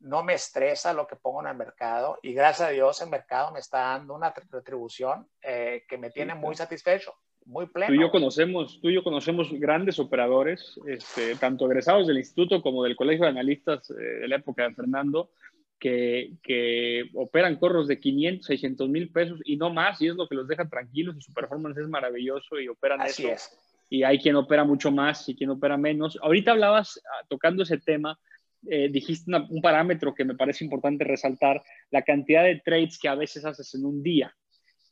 No 0.00 0.22
me 0.22 0.34
estresa 0.34 0.92
lo 0.92 1.06
que 1.06 1.16
pongo 1.16 1.40
en 1.40 1.48
el 1.48 1.56
mercado 1.56 2.18
y 2.22 2.34
gracias 2.34 2.68
a 2.68 2.72
Dios 2.72 3.00
el 3.00 3.10
mercado 3.10 3.52
me 3.52 3.60
está 3.60 3.78
dando 3.78 4.14
una 4.14 4.34
retribución 4.50 5.28
eh, 5.42 5.84
que 5.88 5.96
me 5.96 6.10
tiene 6.10 6.34
muy 6.34 6.54
satisfecho, 6.54 7.14
muy 7.46 7.66
pleno. 7.66 7.88
Tú 7.88 7.94
y 7.94 8.00
yo 8.00 8.10
conocemos, 8.10 8.80
tú 8.82 8.90
y 8.90 8.94
yo 8.94 9.04
conocemos 9.04 9.50
grandes 9.52 9.98
operadores, 9.98 10.78
este, 10.86 11.36
tanto 11.36 11.66
egresados 11.66 12.06
del 12.06 12.18
instituto 12.18 12.60
como 12.60 12.84
del 12.84 12.96
Colegio 12.96 13.24
de 13.24 13.30
Analistas 13.30 13.90
eh, 13.90 13.94
de 13.94 14.28
la 14.28 14.36
época 14.36 14.64
de 14.64 14.74
Fernando, 14.74 15.30
que, 15.78 17.04
operan 17.14 17.56
corros 17.56 17.88
de 17.88 18.00
500, 18.00 18.46
600 18.46 18.88
mil 18.88 19.10
pesos 19.10 19.40
y 19.44 19.56
no 19.56 19.72
más, 19.72 20.00
y 20.00 20.08
es 20.08 20.14
lo 20.14 20.28
que 20.28 20.34
los 20.34 20.48
deja 20.48 20.68
tranquilos 20.68 21.16
y 21.16 21.20
su 21.20 21.32
performance 21.32 21.78
es 21.78 21.88
maravilloso 21.88 22.58
y 22.58 22.68
operan 22.68 23.00
Así 23.00 23.26
Es. 23.26 23.58
Y 23.90 24.02
hay 24.02 24.18
quien 24.18 24.36
opera 24.36 24.64
mucho 24.64 24.90
más 24.90 25.28
y 25.28 25.36
quien 25.36 25.50
opera 25.50 25.76
menos. 25.76 26.18
Ahorita 26.22 26.52
hablabas, 26.52 27.00
ah, 27.04 27.26
tocando 27.28 27.62
ese 27.62 27.78
tema, 27.78 28.18
eh, 28.66 28.88
dijiste 28.90 29.30
un 29.30 29.60
parámetro 29.60 30.14
que 30.14 30.24
me 30.24 30.34
parece 30.34 30.64
importante 30.64 31.04
resaltar, 31.04 31.62
la 31.90 32.02
cantidad 32.02 32.44
de 32.44 32.60
trades 32.64 32.98
que 32.98 33.08
a 33.08 33.14
veces 33.14 33.44
haces 33.44 33.74
en 33.74 33.84
un 33.84 34.02
día. 34.02 34.34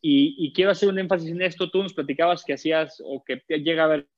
Y, 0.02 0.34
y, 0.38 0.52
quiero 0.52 0.72
hacer 0.72 0.88
un 0.88 0.98
énfasis 0.98 1.30
en 1.30 1.42
esto. 1.42 1.70
Tú 1.70 1.82
nos 1.82 1.94
platicabas 1.94 2.44
que 2.44 2.54
hacías 2.54 3.00
o 3.04 3.24
que 3.24 3.40
llega 3.48 3.82
a 3.82 3.86
haber 3.86 4.08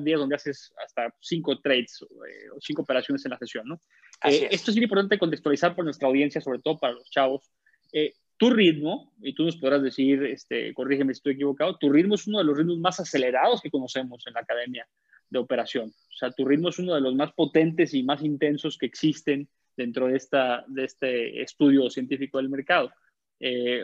días 0.00 0.20
donde 0.20 0.36
haces 0.36 0.72
hasta 0.82 1.14
cinco 1.20 1.58
trades 1.60 2.02
eh, 2.02 2.50
o 2.54 2.60
cinco 2.60 2.82
operaciones 2.82 3.24
en 3.24 3.30
la 3.30 3.38
sesión, 3.38 3.66
¿no? 3.66 3.80
Eh, 4.24 4.48
esto 4.50 4.70
es 4.70 4.76
muy 4.76 4.84
importante 4.84 5.18
contextualizar 5.18 5.74
por 5.74 5.84
nuestra 5.84 6.08
audiencia, 6.08 6.40
sobre 6.40 6.60
todo 6.60 6.78
para 6.78 6.94
los 6.94 7.10
chavos. 7.10 7.50
Eh, 7.92 8.14
tu 8.36 8.50
ritmo, 8.50 9.12
y 9.20 9.34
tú 9.34 9.44
nos 9.44 9.56
podrás 9.56 9.82
decir, 9.82 10.22
este, 10.24 10.72
corrígeme 10.74 11.12
si 11.12 11.18
estoy 11.18 11.34
equivocado, 11.34 11.76
tu 11.76 11.90
ritmo 11.90 12.14
es 12.14 12.26
uno 12.26 12.38
de 12.38 12.44
los 12.44 12.56
ritmos 12.56 12.78
más 12.78 12.98
acelerados 13.00 13.60
que 13.60 13.70
conocemos 13.70 14.26
en 14.26 14.34
la 14.34 14.40
academia 14.40 14.86
de 15.28 15.38
operación. 15.38 15.88
O 15.88 16.16
sea, 16.16 16.30
tu 16.32 16.44
ritmo 16.44 16.70
es 16.70 16.78
uno 16.78 16.94
de 16.94 17.00
los 17.00 17.14
más 17.14 17.32
potentes 17.32 17.94
y 17.94 18.02
más 18.02 18.22
intensos 18.22 18.78
que 18.78 18.86
existen 18.86 19.48
dentro 19.76 20.08
de, 20.08 20.16
esta, 20.16 20.64
de 20.66 20.84
este 20.84 21.42
estudio 21.42 21.88
científico 21.90 22.38
del 22.38 22.48
mercado. 22.48 22.90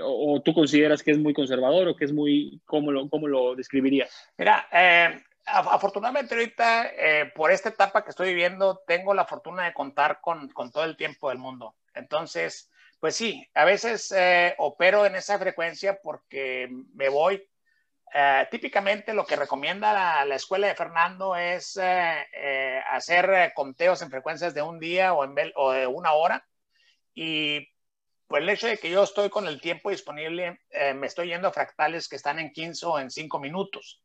o, 0.02 0.34
o, 0.34 0.42
tú 0.42 0.52
consideras 0.52 1.02
que 1.02 1.12
es 1.12 1.18
muy 1.18 1.32
conservador 1.32 1.88
o 1.88 1.96
que 1.96 2.04
es 2.04 2.12
muy, 2.12 2.60
¿cómo 2.64 2.92
lo, 2.92 3.08
cómo 3.08 3.28
lo 3.28 3.54
describirías? 3.54 4.10
Mira, 4.36 4.66
eh, 4.72 5.20
afortunadamente 5.52 6.34
ahorita, 6.34 6.86
eh, 6.94 7.32
por 7.34 7.50
esta 7.50 7.70
etapa 7.70 8.04
que 8.04 8.10
estoy 8.10 8.28
viviendo, 8.28 8.82
tengo 8.86 9.14
la 9.14 9.26
fortuna 9.26 9.64
de 9.64 9.74
contar 9.74 10.20
con, 10.20 10.48
con 10.50 10.70
todo 10.70 10.84
el 10.84 10.96
tiempo 10.96 11.28
del 11.28 11.38
mundo. 11.38 11.76
Entonces, 11.94 12.70
pues 13.00 13.16
sí, 13.16 13.48
a 13.54 13.64
veces 13.64 14.12
eh, 14.12 14.54
opero 14.58 15.06
en 15.06 15.16
esa 15.16 15.38
frecuencia 15.38 16.00
porque 16.02 16.68
me 16.94 17.08
voy. 17.08 17.48
Eh, 18.14 18.48
típicamente 18.50 19.12
lo 19.12 19.26
que 19.26 19.36
recomienda 19.36 19.92
la, 19.92 20.24
la, 20.24 20.34
escuela 20.34 20.66
de 20.68 20.74
Fernando 20.74 21.36
es 21.36 21.78
hacer 22.90 23.52
conteos 23.54 24.00
en 24.00 24.10
frecuencias 24.10 24.54
de 24.54 24.62
un 24.62 24.78
día 24.78 25.12
o, 25.12 25.24
en, 25.24 25.52
o 25.56 25.72
de 25.72 25.86
una 25.86 26.12
hora. 26.12 26.46
Y 27.14 27.68
por 28.28 28.42
el 28.42 28.48
hecho 28.50 28.66
de 28.66 28.76
que 28.76 28.90
yo 28.90 29.02
estoy 29.02 29.30
con 29.30 29.48
el 29.48 29.60
tiempo 29.60 29.90
disponible, 29.90 30.60
eh, 30.70 30.92
me 30.92 31.06
estoy 31.06 31.28
yendo 31.28 31.48
a 31.48 31.52
fractales 31.52 32.08
que 32.08 32.16
están 32.16 32.38
en 32.38 32.52
15 32.52 32.86
o 32.86 32.98
en 32.98 33.10
5 33.10 33.40
minutos. 33.40 34.02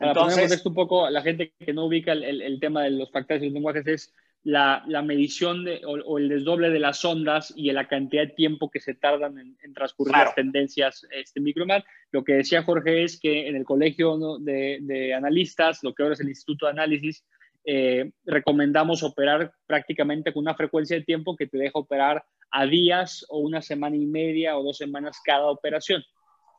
Entonces, 0.00 0.48
Para 0.48 0.68
un 0.68 0.74
poco, 0.74 1.08
la 1.10 1.22
gente 1.22 1.52
que 1.58 1.72
no 1.72 1.86
ubica 1.86 2.12
el, 2.12 2.42
el, 2.42 2.60
tema 2.60 2.82
de 2.82 2.90
los 2.90 3.10
fractales 3.10 3.42
y 3.42 3.46
los 3.46 3.54
lenguajes 3.54 3.86
es 3.86 4.14
la, 4.44 4.84
la 4.86 5.02
medición 5.02 5.64
de, 5.64 5.80
o, 5.86 6.18
el 6.18 6.28
desdoble 6.28 6.70
de 6.70 6.78
las 6.78 7.04
ondas 7.04 7.52
y 7.56 7.72
la 7.72 7.88
cantidad 7.88 8.26
de 8.26 8.34
tiempo 8.34 8.70
que 8.70 8.80
se 8.80 8.94
tardan 8.94 9.38
en, 9.38 9.74
transcurrir 9.74 10.12
las 10.12 10.34
tendencias 10.34 11.06
este, 11.10 11.40
micromar. 11.40 11.84
Lo 12.12 12.22
que 12.22 12.34
decía 12.34 12.62
Jorge 12.62 13.04
es 13.04 13.18
que 13.18 13.48
en 13.48 13.56
el 13.56 13.64
colegio 13.64 14.38
de, 14.38 14.78
de, 14.82 15.14
analistas, 15.14 15.82
lo 15.82 15.94
que 15.94 16.02
ahora 16.02 16.14
es 16.14 16.20
el 16.20 16.28
Instituto 16.28 16.66
de 16.66 16.72
Análisis, 16.72 17.24
eh, 17.64 18.12
recomendamos 18.26 19.02
operar 19.02 19.52
prácticamente 19.66 20.32
con 20.32 20.42
una 20.42 20.54
frecuencia 20.54 20.96
de 20.96 21.04
tiempo 21.04 21.34
que 21.34 21.46
te 21.46 21.56
deja 21.56 21.78
operar 21.78 22.22
a 22.50 22.66
días 22.66 23.24
o 23.30 23.38
una 23.38 23.62
semana 23.62 23.96
y 23.96 24.06
media 24.06 24.58
o 24.58 24.62
dos 24.62 24.76
semanas 24.76 25.18
cada 25.24 25.46
operación. 25.46 26.04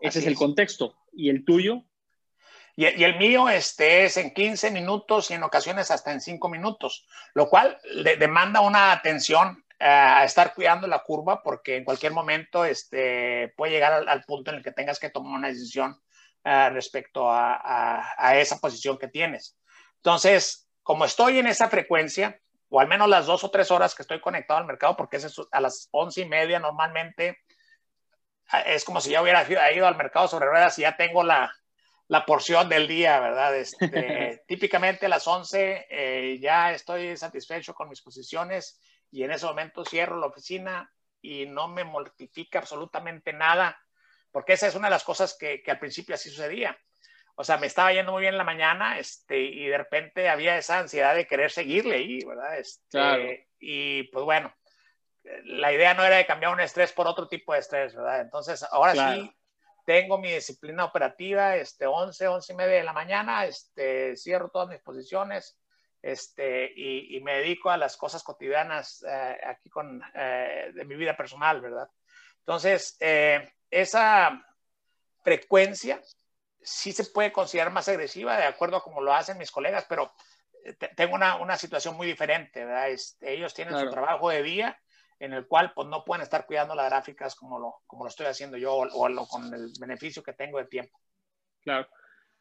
Ese 0.02 0.20
es 0.20 0.26
el 0.26 0.36
contexto. 0.36 0.96
¿Y 1.14 1.30
el 1.30 1.46
tuyo? 1.46 1.84
Y, 2.76 3.04
el 3.04 3.18
mío 3.18 3.48
este, 3.48 4.06
es 4.06 4.18
en 4.18 4.34
15 4.34 4.72
minutos 4.72 5.32
y 5.32 5.36
en 5.36 5.44
ocasiones 5.44 5.92
hasta 5.92 6.12
en 6.12 6.20
5 6.20 6.50
minutos, 6.50 7.08
lo 7.34 7.48
cual 7.50 7.80
le 7.86 8.18
demanda 8.18 8.60
una 8.60 8.92
atención 8.92 9.64
eh, 9.80 9.86
a 9.86 10.24
estar 10.26 10.54
cuidando 10.54 10.88
la 10.88 11.04
curva 11.04 11.42
porque 11.42 11.78
en 11.78 11.86
cualquier 11.86 12.12
momento 12.12 12.66
este, 12.66 13.54
puede 13.56 13.74
llegar 13.74 14.06
al, 14.08 14.24
punto 14.24 14.52
en 14.52 14.58
el 14.58 14.64
que 14.64 14.72
tengas 14.72 15.00
que 15.00 15.10
tomar 15.10 15.38
una 15.40 15.48
decisión 15.48 16.02
uh, 16.44 16.70
respecto 16.72 17.30
a, 17.30 18.14
a, 18.18 18.38
esa 18.38 18.58
posición 18.60 18.98
que 18.98 19.08
tienes. 19.08 19.58
Entonces, 19.98 20.68
como 20.84 21.06
estoy 21.06 21.40
en 21.40 21.48
esa 21.48 21.70
frecuencia, 21.70 22.40
o 22.70 22.80
al 22.82 22.88
menos 22.88 23.08
las 23.08 23.26
dos 23.26 23.44
o 23.46 23.52
tres 23.52 23.72
horas 23.72 23.96
que 23.96 24.02
estoy 24.02 24.20
conectado 24.20 24.60
al 24.60 24.66
mercado, 24.66 24.98
porque 24.98 25.18
es 25.18 25.40
a 25.52 25.62
las 25.62 25.88
once 25.92 26.22
y 26.22 26.26
media 26.26 26.60
normalmente, 26.60 27.40
es 28.66 28.84
como 28.84 29.00
si 29.00 29.12
ya 29.12 29.22
hubiera 29.22 29.48
ido 29.74 29.88
al 29.88 29.96
mercado 29.96 30.28
sobre 30.28 30.48
ruedas 30.48 30.78
y 30.78 30.84
ya 30.84 30.96
tengo 30.96 31.24
la, 31.24 31.52
la 32.08 32.26
porción 32.26 32.70
del 32.70 32.88
día, 32.88 33.20
¿verdad? 33.20 33.56
Este, 33.58 34.44
típicamente 34.48 35.06
a 35.06 35.10
las 35.10 35.28
11 35.28 35.88
eh, 35.90 36.38
ya 36.40 36.72
estoy 36.72 37.18
satisfecho 37.18 37.74
con 37.74 37.90
mis 37.90 38.02
posiciones 38.02 38.80
y 39.12 39.24
en 39.24 39.32
ese 39.32 39.46
momento 39.46 39.86
cierro 39.86 40.20
la 40.20 40.28
oficina 40.28 40.92
y 41.22 41.46
no 41.48 41.68
me 41.68 41.84
mortifica 41.84 42.60
absolutamente 42.60 43.34
nada, 43.34 43.80
porque 44.32 44.54
esa 44.54 44.68
es 44.68 44.76
una 44.76 44.88
de 44.88 44.92
las 44.92 45.04
cosas 45.04 45.36
que, 45.40 45.64
que, 45.64 45.72
al 45.72 45.80
principio 45.80 46.14
así 46.14 46.30
sucedía. 46.30 46.78
O 47.36 47.44
sea, 47.44 47.58
me 47.58 47.68
estaba 47.68 47.92
yendo 47.92 48.12
muy 48.12 48.22
bien 48.22 48.36
en 48.36 48.38
la 48.38 48.44
mañana 48.44 49.00
este, 49.00 49.40
y 49.42 49.66
de 49.66 49.78
repente 49.78 50.30
había 50.30 50.58
esa 50.58 50.80
ansiedad 50.80 51.16
de 51.16 51.28
querer 51.28 51.52
seguirle 51.52 51.96
ahí, 51.96 52.24
¿verdad? 52.24 52.58
Este, 52.60 53.48
Y 53.60 54.04
pues 54.04 54.24
bueno, 54.24 54.54
la 55.44 55.74
idea 55.74 55.96
no 55.96 56.06
era 56.06 56.18
de 56.18 56.26
cambiar 56.26 56.54
un 56.54 56.62
estrés 56.62 56.94
por 56.94 57.08
otro 57.08 57.28
tipo 57.28 57.54
de 57.54 57.60
estrés, 57.60 57.96
¿verdad? 57.96 58.22
Entonces, 58.22 58.64
ahora 58.72 58.94
sí 58.94 59.35
tengo 59.86 60.18
mi 60.18 60.32
disciplina 60.32 60.84
operativa, 60.84 61.56
este, 61.56 61.86
11, 61.86 62.28
11 62.28 62.54
y 62.54 62.56
media 62.56 62.78
de 62.78 62.84
la 62.84 62.94
mañana, 62.94 63.46
este, 63.46 64.18
cierro 64.18 64.50
todas 64.50 64.68
mis 64.68 64.82
posiciones, 64.82 65.58
este, 66.02 66.72
y, 66.76 67.20
me 67.22 67.38
dedico 67.38 67.70
a 67.70 67.78
las 67.78 67.96
cosas 67.98 68.22
cotidianas 68.24 69.04
eh, 69.08 69.38
aquí 69.46 69.70
con, 69.70 70.02
eh, 70.14 70.72
de 70.74 70.86
mi 70.86 70.96
vida 70.96 71.16
personal, 71.16 71.62
¿verdad? 71.62 71.90
Entonces, 72.40 72.98
eh, 73.00 73.52
esa 73.72 74.46
frecuencia 75.24 76.02
sí 76.62 76.92
se 76.92 77.06
puede 77.06 77.32
considerar 77.32 77.72
más 77.72 77.88
agresiva, 77.88 78.38
de 78.38 78.46
acuerdo 78.46 78.78
a 78.78 78.84
como 78.84 79.02
lo 79.02 79.14
hacen 79.14 79.38
mis 79.38 79.52
colegas, 79.52 79.86
pero 79.88 80.14
tengo 80.96 81.14
una, 81.14 81.36
una, 81.36 81.58
situación 81.58 81.96
muy 81.96 82.08
diferente, 82.08 82.66
¿verdad? 82.66 82.90
Este, 82.90 83.34
ellos 83.34 83.54
tienen 83.54 83.78
su 83.78 83.90
trabajo 83.90 84.30
de 84.30 84.42
día 84.42 84.80
en 85.20 85.34
el 85.34 85.48
cual 85.48 85.72
pues 85.74 85.88
no 85.88 86.04
pueden 86.04 86.24
estar 86.24 86.46
cuidando 86.46 86.76
las 86.76 86.90
gráficas 86.90 87.36
como 87.36 87.60
lo, 87.60 87.82
como 87.88 88.04
lo 88.04 88.10
estoy 88.10 88.28
haciendo 88.28 88.58
yo 88.58 88.76
o, 88.76 89.28
con 89.28 89.54
el 89.54 89.72
beneficio 89.80 90.24
que 90.24 90.34
tengo 90.34 90.58
de 90.58 90.66
tiempo. 90.66 91.00
Claro. 91.62 91.88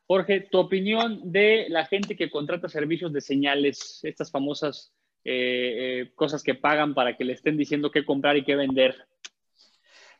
Jorge, 0.06 0.48
tu 0.50 0.58
opinión 0.58 1.20
de 1.32 1.66
la 1.70 1.86
gente 1.86 2.16
que 2.16 2.30
contrata 2.30 2.68
servicios 2.68 3.12
de 3.12 3.20
señales, 3.20 4.00
estas 4.02 4.30
famosas 4.30 4.92
eh, 5.24 6.02
eh, 6.02 6.12
cosas 6.14 6.42
que 6.42 6.54
pagan 6.54 6.92
para 6.92 7.16
que 7.16 7.24
le 7.24 7.32
estén 7.32 7.56
diciendo 7.56 7.90
qué 7.90 8.04
comprar 8.04 8.36
y 8.36 8.44
qué 8.44 8.54
vender. 8.56 9.06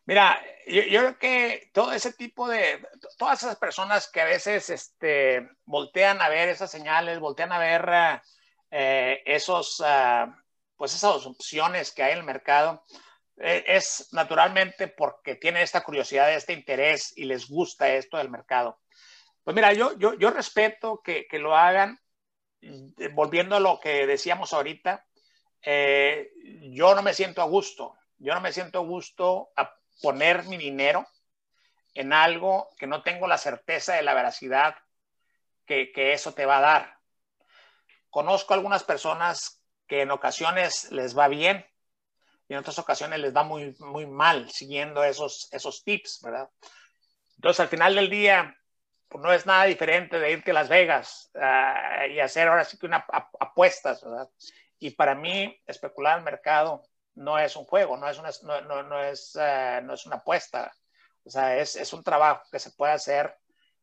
Mira, 0.06 0.38
yo, 0.66 0.82
creo 0.82 1.18
que 1.18 1.70
todo 1.72 1.92
ese 1.92 2.12
tipo 2.12 2.48
de, 2.48 2.86
todas 3.18 3.42
esas 3.42 3.56
personas 3.56 4.10
que 4.10 4.20
a 4.20 4.26
veces 4.26 4.70
este, 4.70 5.48
voltean 5.64 6.20
a 6.20 6.28
ver 6.28 6.48
esas 6.48 6.70
señales, 6.70 7.20
voltean 7.20 7.52
a 7.52 7.58
ver 7.58 8.22
eh, 8.70 9.22
esos, 9.24 9.82
ah, 9.84 10.43
pues 10.76 10.94
esas 10.94 11.26
opciones 11.26 11.92
que 11.92 12.02
hay 12.02 12.12
en 12.12 12.18
el 12.18 12.24
mercado 12.24 12.84
eh, 13.38 13.64
es 13.66 14.08
naturalmente 14.12 14.88
porque 14.88 15.36
tienen 15.36 15.62
esta 15.62 15.82
curiosidad, 15.82 16.32
este 16.32 16.52
interés 16.52 17.12
y 17.16 17.24
les 17.24 17.48
gusta 17.48 17.90
esto 17.90 18.16
del 18.16 18.30
mercado. 18.30 18.80
Pues 19.42 19.54
mira, 19.54 19.72
yo, 19.72 19.96
yo, 19.98 20.14
yo 20.14 20.30
respeto 20.30 21.00
que, 21.02 21.26
que, 21.28 21.38
lo 21.38 21.56
hagan. 21.56 21.98
Volviendo 23.12 23.56
a 23.56 23.60
lo 23.60 23.78
que 23.78 24.06
decíamos 24.06 24.54
ahorita, 24.54 25.04
eh, 25.60 26.30
yo 26.72 26.94
no 26.94 27.02
me 27.02 27.12
siento 27.12 27.42
a 27.42 27.46
gusto. 27.46 27.94
Yo 28.16 28.32
no 28.34 28.40
me 28.40 28.52
siento 28.52 28.78
a 28.78 28.82
gusto 28.82 29.50
a 29.56 29.74
poner 30.00 30.44
mi 30.44 30.56
dinero 30.56 31.06
en 31.92 32.12
algo 32.12 32.70
que 32.78 32.86
no 32.86 33.02
tengo 33.02 33.26
la 33.26 33.36
certeza 33.36 33.94
de 33.94 34.02
la 34.02 34.14
veracidad 34.14 34.76
que, 35.66 35.92
que 35.92 36.14
eso 36.14 36.32
te 36.32 36.46
va 36.46 36.58
a 36.58 36.62
dar. 36.62 36.98
Conozco 38.08 38.54
algunas 38.54 38.82
personas 38.82 39.63
que 39.86 40.02
en 40.02 40.10
ocasiones 40.10 40.90
les 40.92 41.16
va 41.16 41.28
bien 41.28 41.66
y 42.48 42.54
en 42.54 42.58
otras 42.58 42.78
ocasiones 42.78 43.20
les 43.20 43.34
va 43.34 43.42
muy, 43.42 43.74
muy 43.78 44.06
mal 44.06 44.50
siguiendo 44.50 45.02
esos, 45.02 45.48
esos 45.52 45.82
tips, 45.82 46.20
¿verdad? 46.22 46.48
Entonces, 47.36 47.60
al 47.60 47.68
final 47.68 47.94
del 47.94 48.10
día, 48.10 48.56
pues 49.08 49.22
no 49.22 49.32
es 49.32 49.46
nada 49.46 49.64
diferente 49.64 50.18
de 50.18 50.32
irte 50.32 50.50
a 50.50 50.54
Las 50.54 50.68
Vegas 50.68 51.30
uh, 51.34 52.10
y 52.10 52.20
hacer 52.20 52.48
ahora 52.48 52.64
sí 52.64 52.78
que 52.78 52.86
una 52.86 53.04
apuestas, 53.40 54.02
¿verdad? 54.02 54.28
Y 54.78 54.90
para 54.90 55.14
mí, 55.14 55.58
especular 55.66 56.18
el 56.18 56.24
mercado 56.24 56.82
no 57.14 57.38
es 57.38 57.56
un 57.56 57.64
juego, 57.64 57.96
no 57.96 58.08
es 58.08 58.18
una, 58.18 58.30
no, 58.42 58.60
no, 58.62 58.82
no 58.82 59.02
es, 59.02 59.34
uh, 59.36 59.82
no 59.84 59.94
es 59.94 60.04
una 60.06 60.16
apuesta. 60.16 60.72
O 61.24 61.30
sea, 61.30 61.56
es, 61.56 61.76
es, 61.76 61.92
un 61.92 62.02
trabajo 62.02 62.42
que 62.50 62.58
se 62.58 62.72
puede 62.72 62.92
hacer 62.92 63.34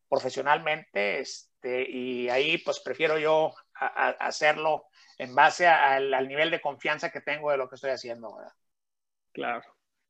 profesionalmente 0.08 1.22
este, 1.22 1.90
y 1.90 2.30
ahí 2.30 2.58
pues 2.60 2.80
prefiero 2.80 3.18
yo 3.18 3.54
a, 3.86 4.08
a 4.08 4.28
hacerlo 4.28 4.86
en 5.18 5.36
base 5.36 5.68
al, 5.68 6.28
nivel 6.28 6.50
de 6.50 6.62
confianza 6.62 7.12
que 7.12 7.22
tengo 7.22 7.52
de 7.52 7.58
lo 7.58 7.70
que 7.70 7.76
estoy 7.76 7.92
haciendo. 7.92 8.36
¿verdad? 8.36 8.54
Claro. 9.32 9.64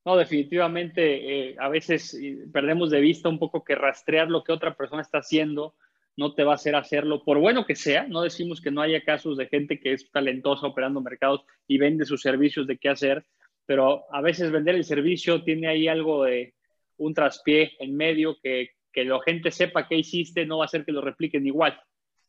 No, 0.05 0.15
definitivamente 0.15 1.49
eh, 1.49 1.55
a 1.59 1.69
veces 1.69 2.17
perdemos 2.51 2.89
de 2.89 3.01
vista 3.01 3.29
un 3.29 3.37
poco 3.37 3.63
que 3.63 3.75
rastrear 3.75 4.29
lo 4.29 4.43
que 4.43 4.53
otra 4.53 4.73
persona 4.73 5.01
está 5.01 5.19
haciendo 5.19 5.75
no 6.17 6.33
te 6.33 6.43
va 6.43 6.53
a 6.53 6.55
hacer 6.55 6.75
hacerlo, 6.75 7.23
por 7.23 7.39
bueno 7.39 7.65
que 7.65 7.75
sea. 7.75 8.05
No 8.07 8.21
decimos 8.21 8.61
que 8.61 8.71
no 8.71 8.81
haya 8.81 9.03
casos 9.03 9.37
de 9.37 9.47
gente 9.47 9.79
que 9.79 9.93
es 9.93 10.09
talentosa 10.11 10.67
operando 10.67 11.01
mercados 11.01 11.41
y 11.67 11.77
vende 11.77 12.05
sus 12.05 12.21
servicios 12.21 12.67
de 12.67 12.77
qué 12.77 12.89
hacer, 12.89 13.25
pero 13.65 14.03
a 14.13 14.21
veces 14.21 14.51
vender 14.51 14.75
el 14.75 14.83
servicio 14.83 15.43
tiene 15.43 15.67
ahí 15.67 15.87
algo 15.87 16.23
de 16.23 16.53
un 16.97 17.13
traspié 17.13 17.73
en 17.79 17.95
medio 17.95 18.37
que, 18.41 18.71
que 18.91 19.05
la 19.05 19.19
gente 19.25 19.51
sepa 19.51 19.87
qué 19.87 19.95
hiciste 19.97 20.45
no 20.45 20.59
va 20.59 20.65
a 20.65 20.67
hacer 20.67 20.85
que 20.85 20.91
lo 20.91 21.01
repliquen 21.01 21.45
igual, 21.47 21.81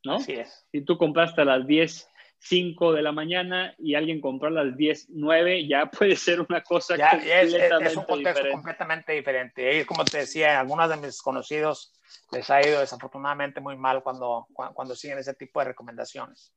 ¿no? 0.04 0.16
Así 0.16 0.32
es. 0.32 0.66
Si 0.72 0.82
tú 0.82 0.96
compraste 0.98 1.42
a 1.42 1.44
las 1.44 1.66
10 1.66 2.08
5 2.44 2.92
de 2.92 3.02
la 3.02 3.12
mañana 3.12 3.72
y 3.78 3.94
alguien 3.94 4.20
compró 4.20 4.48
a 4.48 4.50
las 4.50 4.76
10, 4.76 5.10
9, 5.10 5.66
ya 5.68 5.86
puede 5.98 6.16
ser 6.16 6.40
una 6.40 6.62
cosa 6.62 6.96
ya, 6.96 7.10
completamente 7.10 7.86
es, 7.86 7.92
es, 7.92 7.96
un 7.96 8.04
contexto 8.04 8.50
completamente 8.50 9.12
diferente. 9.12 9.80
Y 9.80 9.84
como 9.84 10.04
te 10.04 10.18
decía, 10.18 10.58
algunos 10.58 10.90
de 10.90 10.96
mis 10.96 11.22
conocidos 11.22 11.92
les 12.32 12.50
ha 12.50 12.60
ido 12.66 12.80
desafortunadamente 12.80 13.60
muy 13.60 13.76
mal 13.76 14.02
cuando, 14.02 14.48
cuando 14.52 14.96
siguen 14.96 15.18
ese 15.18 15.34
tipo 15.34 15.60
de 15.60 15.66
recomendaciones. 15.66 16.52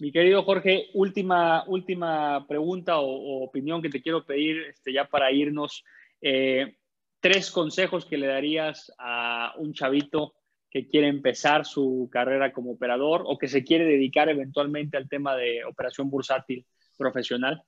Mi 0.00 0.10
querido 0.10 0.42
Jorge, 0.42 0.88
última, 0.94 1.64
última 1.66 2.46
pregunta 2.48 2.98
o, 2.98 3.44
opinión 3.44 3.82
que 3.82 3.90
te 3.90 4.02
quiero 4.02 4.24
pedir 4.24 4.62
este, 4.70 4.92
ya 4.92 5.04
para 5.04 5.30
irnos. 5.30 5.84
Eh, 6.20 6.78
tres 7.20 7.50
consejos 7.50 8.06
que 8.06 8.16
le 8.16 8.26
darías 8.26 8.90
a 8.98 9.52
un 9.58 9.74
chavito 9.74 10.34
que 10.74 10.88
quiere 10.88 11.06
empezar 11.06 11.64
su 11.64 12.08
carrera 12.10 12.52
como 12.52 12.72
operador 12.72 13.22
o 13.26 13.38
que 13.38 13.46
se 13.46 13.62
quiere 13.62 13.84
dedicar 13.84 14.28
eventualmente 14.28 14.96
al 14.96 15.08
tema 15.08 15.36
de 15.36 15.64
operación 15.64 16.10
bursátil 16.10 16.66
profesional? 16.98 17.62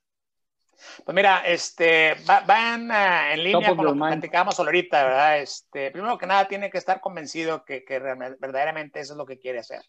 Pues 1.05 1.15
mira, 1.15 1.47
este, 1.47 2.17
van 2.25 2.91
uh, 2.91 3.33
en 3.33 3.45
línea 3.45 3.77
con 3.77 3.85
lo 3.85 3.93
que 3.93 3.99
platicamos 4.01 4.59
ahorita, 4.59 5.05
¿verdad? 5.05 5.39
Este, 5.39 5.93
primero 5.93 6.19
que 6.19 6.27
nada, 6.27 6.49
tiene 6.49 6.69
que 6.69 6.79
estar 6.79 7.01
convencido 7.01 7.65
que, 7.65 7.85
que 7.85 8.01
verdaderamente 8.01 8.99
eso 8.99 9.13
es 9.13 9.17
lo 9.17 9.25
que 9.25 9.39
quiere 9.39 9.61
hacer. 9.61 9.83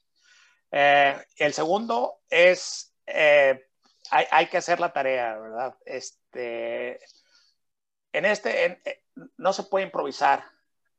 Eh, 0.71 1.17
el 1.37 1.53
segundo 1.53 2.19
es, 2.29 2.93
eh, 3.07 3.65
hay, 4.11 4.25
hay, 4.29 4.45
que 4.45 4.57
hacer 4.57 4.79
la 4.79 4.93
tarea, 4.93 5.35
¿verdad? 5.39 5.75
Este, 5.83 6.99
en 8.13 8.25
este, 8.25 8.65
en, 8.65 8.81
eh, 8.85 9.01
no 9.37 9.53
se 9.53 9.63
puede 9.63 9.85
improvisar 9.85 10.43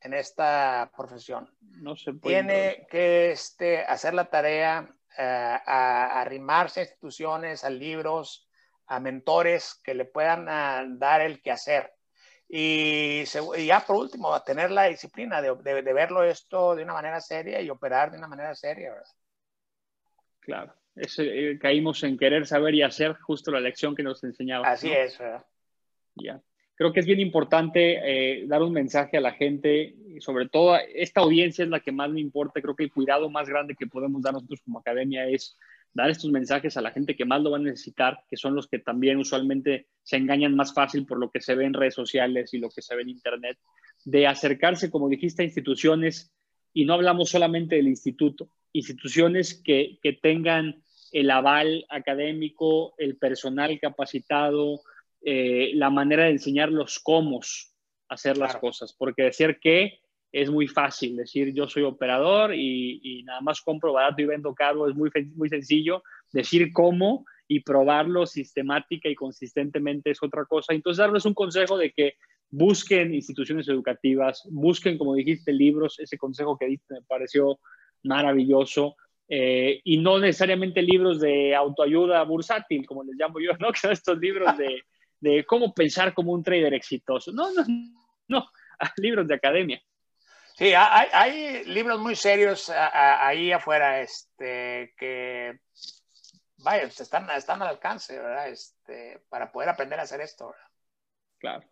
en 0.01 0.15
esta 0.15 0.91
profesión. 0.97 1.51
No 1.61 1.97
se 1.97 2.13
Tiene 2.15 2.87
que 2.91 3.33
este, 3.33 3.81
hacer 3.81 4.15
la 4.15 4.31
tarea, 4.31 4.89
eh, 5.17 5.23
a, 5.23 6.21
arrimarse 6.21 6.81
a 6.81 6.83
instituciones, 6.85 7.65
a 7.65 7.71
libros, 7.71 8.49
a 8.87 9.01
mentores 9.01 9.81
que 9.83 9.95
le 9.95 10.05
puedan 10.05 10.47
ah, 10.49 10.85
dar 10.89 11.21
el 11.21 11.43
quehacer. 11.43 11.93
Y, 12.49 13.25
ya 13.25 13.85
por 13.87 13.97
último, 13.97 14.41
tener 14.43 14.71
la 14.71 14.85
disciplina 14.85 15.43
de, 15.43 15.55
de, 15.55 15.93
verlo 15.93 16.25
esto 16.25 16.75
de 16.75 16.83
una 16.83 16.95
manera 16.95 17.21
seria 17.21 17.61
y 17.61 17.69
operar 17.69 18.11
de 18.11 18.17
una 18.17 18.27
manera 18.27 18.55
seria, 18.55 18.93
¿verdad? 18.93 19.13
Claro, 20.41 20.75
eh, 20.97 21.59
caímos 21.61 22.03
en 22.05 22.17
querer 22.17 22.47
saber 22.47 22.75
y 22.75 22.83
hacer 22.83 23.19
justo 23.19 23.51
la 23.51 23.61
lección 23.61 23.95
que 23.95 24.03
nos 24.03 24.25
enseñaba. 24.25 24.67
Así 24.67 24.91
es, 24.91 25.19
¿verdad? 25.19 25.45
Ya. 26.15 26.41
Creo 26.79 26.93
que 26.93 27.01
es 27.01 27.07
bien 27.07 27.19
importante 27.19 27.99
eh, 28.05 28.47
dar 28.47 28.63
un 28.63 28.73
mensaje 28.73 29.17
a 29.17 29.21
la 29.21 29.33
gente, 29.33 29.97
sobre 30.21 30.49
todo 30.49 30.79
esta 30.95 31.23
audiencia 31.23 31.65
es 31.65 31.71
la 31.71 31.81
que 31.81 31.91
más 31.91 32.09
me 32.09 32.21
importa. 32.21 32.63
Creo 32.63 32.77
que 32.77 32.85
el 32.85 32.93
cuidado 32.93 33.29
más 33.29 33.49
grande 33.49 33.75
que 33.75 33.89
podemos 33.89 34.23
dar 34.23 34.35
nosotros 34.35 34.61
como 34.65 34.79
academia 34.79 35.27
es 35.27 35.59
dar 35.93 36.09
estos 36.09 36.31
mensajes 36.31 36.77
a 36.77 36.81
la 36.81 36.93
gente 36.93 37.17
que 37.17 37.25
más 37.25 37.43
lo 37.43 37.51
va 37.51 37.57
a 37.57 37.61
necesitar, 37.61 38.21
que 38.31 38.37
son 38.37 38.55
los 38.55 38.69
que 38.69 38.79
también 38.79 39.19
usualmente 39.19 39.89
se 40.05 40.19
engañan 40.19 40.55
más 40.55 40.73
fácil 40.73 41.05
por 41.05 41.19
lo 41.19 41.33
que 41.33 41.41
se 41.41 41.57
ve 41.57 41.65
en 41.65 41.75
redes 41.75 41.95
sociales 41.95 42.55
y 42.55 42.59
lo 42.59 42.71
que 42.71 42.81
se 42.81 42.95
ve 42.95 43.03
en 43.03 43.09
Internet, 43.09 43.59
de 44.05 44.29
acercarse, 44.29 44.89
como 44.89 45.09
dijiste, 45.09 45.43
a 45.43 45.47
instituciones, 45.47 46.33
y 46.73 46.85
no 46.85 46.95
hablamos 46.95 47.31
solamente 47.31 47.75
del 47.75 47.89
instituto, 47.89 48.51
instituciones 48.73 49.61
que, 49.65 49.99
que 50.01 50.13
tengan 50.13 50.81
el 51.11 51.29
aval 51.33 51.87
académico, 51.89 52.95
el 52.99 53.17
personal 53.17 53.81
capacitado, 53.81 54.81
eh, 55.23 55.73
la 55.75 55.91
manera 55.91 56.25
de 56.25 56.31
enseñar 56.31 56.71
los 56.71 56.99
cómo 56.99 57.41
hacer 58.09 58.39
las 58.39 58.57
cosas, 58.57 58.95
porque 58.97 59.25
decir 59.25 59.59
que 59.61 60.01
es 60.31 60.51
muy 60.51 60.67
fácil, 60.67 61.17
decir 61.17 61.53
yo 61.55 61.69
soy 61.69 61.83
operador 61.83 62.55
y, 62.55 63.23
nada 63.25 63.41
más 63.41 63.61
compro 63.61 63.93
barato 63.93 64.23
y 64.23 64.27
vendo 64.27 64.55
caro 64.55 64.89
es 64.89 64.95
muy, 64.95 65.11
muy 65.35 65.49
sencillo, 65.49 66.03
decir 66.33 66.73
cómo 66.73 67.25
y 67.47 67.61
probarlo 67.61 68.27
sistemática 68.27 69.09
y 69.09 69.15
consistentemente 69.15 70.11
es 70.11 70.23
otra 70.23 70.45
cosa. 70.45 70.75
Entonces, 70.75 70.99
darles 70.99 71.25
un 71.25 71.35
consejo 71.35 71.79
de 71.79 71.93
que 71.93 72.15
busquen 72.51 73.15
instituciones 73.15 73.69
educativas, 73.69 74.47
busquen, 74.51 74.99
como 74.99 75.15
dijiste, 75.15 75.53
libros, 75.53 75.99
ese 75.99 76.19
consejo 76.19 76.59
que 76.59 76.67
diste 76.67 76.95
me 76.95 77.03
pareció 77.03 77.59
maravilloso, 78.03 78.97
eh, 79.31 79.81
y 79.85 79.99
no 79.99 80.19
necesariamente 80.19 80.81
libros 80.81 81.21
de 81.21 81.55
autoayuda 81.55 82.23
bursátil, 82.25 82.87
como 82.87 83.05
les 83.05 83.17
llamo 83.17 83.41
yo, 83.41 83.53
¿no? 83.59 83.69
Que 83.73 83.81
son 83.81 83.93
estos 83.93 84.19
libros 84.19 84.57
de, 84.57 84.83
de 85.21 85.45
cómo 85.45 85.75
pensar 85.75 86.15
como 86.15 86.33
un 86.33 86.43
trader 86.43 86.75
exitoso. 86.75 87.33
No, 87.33 87.51
no, 87.53 87.65
no, 88.29 88.47
libros 88.97 89.27
de 89.27 89.35
academia. 89.35 89.83
Sí, 90.57 90.73
hay, 90.75 91.09
hay 91.13 91.65
libros 91.67 92.01
muy 92.01 92.17
serios 92.17 92.69
ahí 92.69 93.53
afuera 93.53 94.01
este, 94.01 94.93
que, 94.97 95.61
vaya, 96.59 96.83
están, 96.83 97.31
están 97.31 97.63
al 97.63 97.69
alcance, 97.69 98.19
¿verdad? 98.19 98.49
Este, 98.49 99.21
para 99.29 99.53
poder 99.53 99.69
aprender 99.69 100.01
a 100.01 100.03
hacer 100.03 100.21
esto, 100.21 100.47
¿verdad? 100.49 100.69
Claro. 101.39 101.65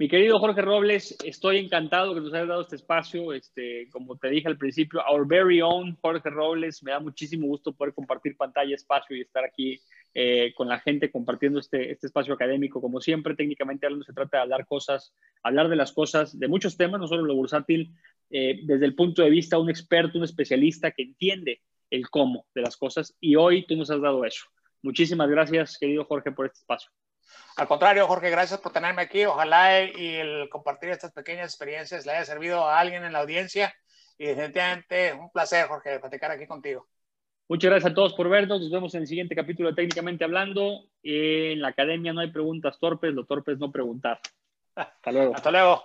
Mi 0.00 0.08
querido 0.08 0.38
Jorge 0.38 0.62
Robles, 0.62 1.16
estoy 1.24 1.58
encantado 1.58 2.14
que 2.14 2.20
nos 2.20 2.32
hayas 2.32 2.46
dado 2.46 2.60
este 2.60 2.76
espacio. 2.76 3.32
Este, 3.32 3.88
como 3.90 4.16
te 4.16 4.28
dije 4.28 4.46
al 4.46 4.56
principio, 4.56 5.00
our 5.10 5.26
very 5.26 5.60
own 5.60 5.98
Jorge 6.00 6.30
Robles, 6.30 6.84
me 6.84 6.92
da 6.92 7.00
muchísimo 7.00 7.48
gusto 7.48 7.72
poder 7.72 7.92
compartir 7.92 8.36
pantalla, 8.36 8.76
espacio 8.76 9.16
y 9.16 9.22
estar 9.22 9.44
aquí 9.44 9.80
eh, 10.14 10.52
con 10.54 10.68
la 10.68 10.80
gente 10.80 11.10
compartiendo 11.10 11.58
este, 11.58 11.92
este 11.92 12.06
espacio 12.06 12.34
académico. 12.34 12.80
Como 12.80 13.00
siempre, 13.00 13.34
técnicamente 13.34 13.86
hablando, 13.86 14.04
se 14.04 14.12
trata 14.12 14.38
de 14.38 14.42
hablar 14.42 14.66
cosas, 14.66 15.14
hablar 15.42 15.68
de 15.68 15.76
las 15.76 15.92
cosas, 15.92 16.38
de 16.38 16.48
muchos 16.48 16.76
temas, 16.76 17.00
no 17.00 17.06
solo 17.06 17.22
lo 17.22 17.34
bursátil, 17.34 17.94
eh, 18.30 18.60
desde 18.64 18.86
el 18.86 18.94
punto 18.94 19.22
de 19.22 19.30
vista 19.30 19.56
de 19.56 19.62
un 19.62 19.70
experto, 19.70 20.18
un 20.18 20.24
especialista 20.24 20.90
que 20.90 21.02
entiende 21.02 21.62
el 21.90 22.08
cómo 22.10 22.46
de 22.54 22.62
las 22.62 22.76
cosas. 22.76 23.16
Y 23.20 23.36
hoy 23.36 23.66
tú 23.66 23.76
nos 23.76 23.90
has 23.90 24.00
dado 24.00 24.24
eso. 24.24 24.46
Muchísimas 24.82 25.28
gracias, 25.28 25.76
querido 25.78 26.04
Jorge, 26.04 26.32
por 26.32 26.46
este 26.46 26.58
espacio. 26.58 26.90
Al 27.56 27.66
contrario, 27.66 28.06
Jorge, 28.06 28.30
gracias 28.30 28.60
por 28.60 28.72
tenerme 28.72 29.02
aquí. 29.02 29.24
Ojalá 29.24 29.82
y 29.82 30.14
el 30.14 30.48
compartir 30.48 30.90
estas 30.90 31.12
pequeñas 31.12 31.50
experiencias 31.50 32.06
le 32.06 32.12
haya 32.12 32.24
servido 32.24 32.64
a 32.64 32.78
alguien 32.78 33.04
en 33.04 33.12
la 33.12 33.20
audiencia. 33.20 33.74
Y 34.16 34.26
definitivamente 34.26 35.12
un 35.12 35.30
placer, 35.30 35.66
Jorge, 35.66 35.98
platicar 36.00 36.30
aquí 36.30 36.46
contigo. 36.46 36.88
Muchas 37.48 37.70
gracias 37.70 37.92
a 37.92 37.94
todos 37.94 38.12
por 38.12 38.28
vernos. 38.28 38.60
Nos 38.60 38.70
vemos 38.70 38.94
en 38.94 39.02
el 39.02 39.06
siguiente 39.06 39.34
capítulo 39.34 39.70
de 39.70 39.74
Técnicamente 39.74 40.24
Hablando. 40.24 40.84
En 41.02 41.62
la 41.62 41.68
academia 41.68 42.12
no 42.12 42.20
hay 42.20 42.30
preguntas 42.30 42.78
torpes, 42.78 43.14
lo 43.14 43.24
torpes 43.24 43.58
no 43.58 43.72
preguntar. 43.72 44.20
Hasta 44.74 45.10
luego. 45.10 45.34
Hasta 45.34 45.50
luego. 45.50 45.82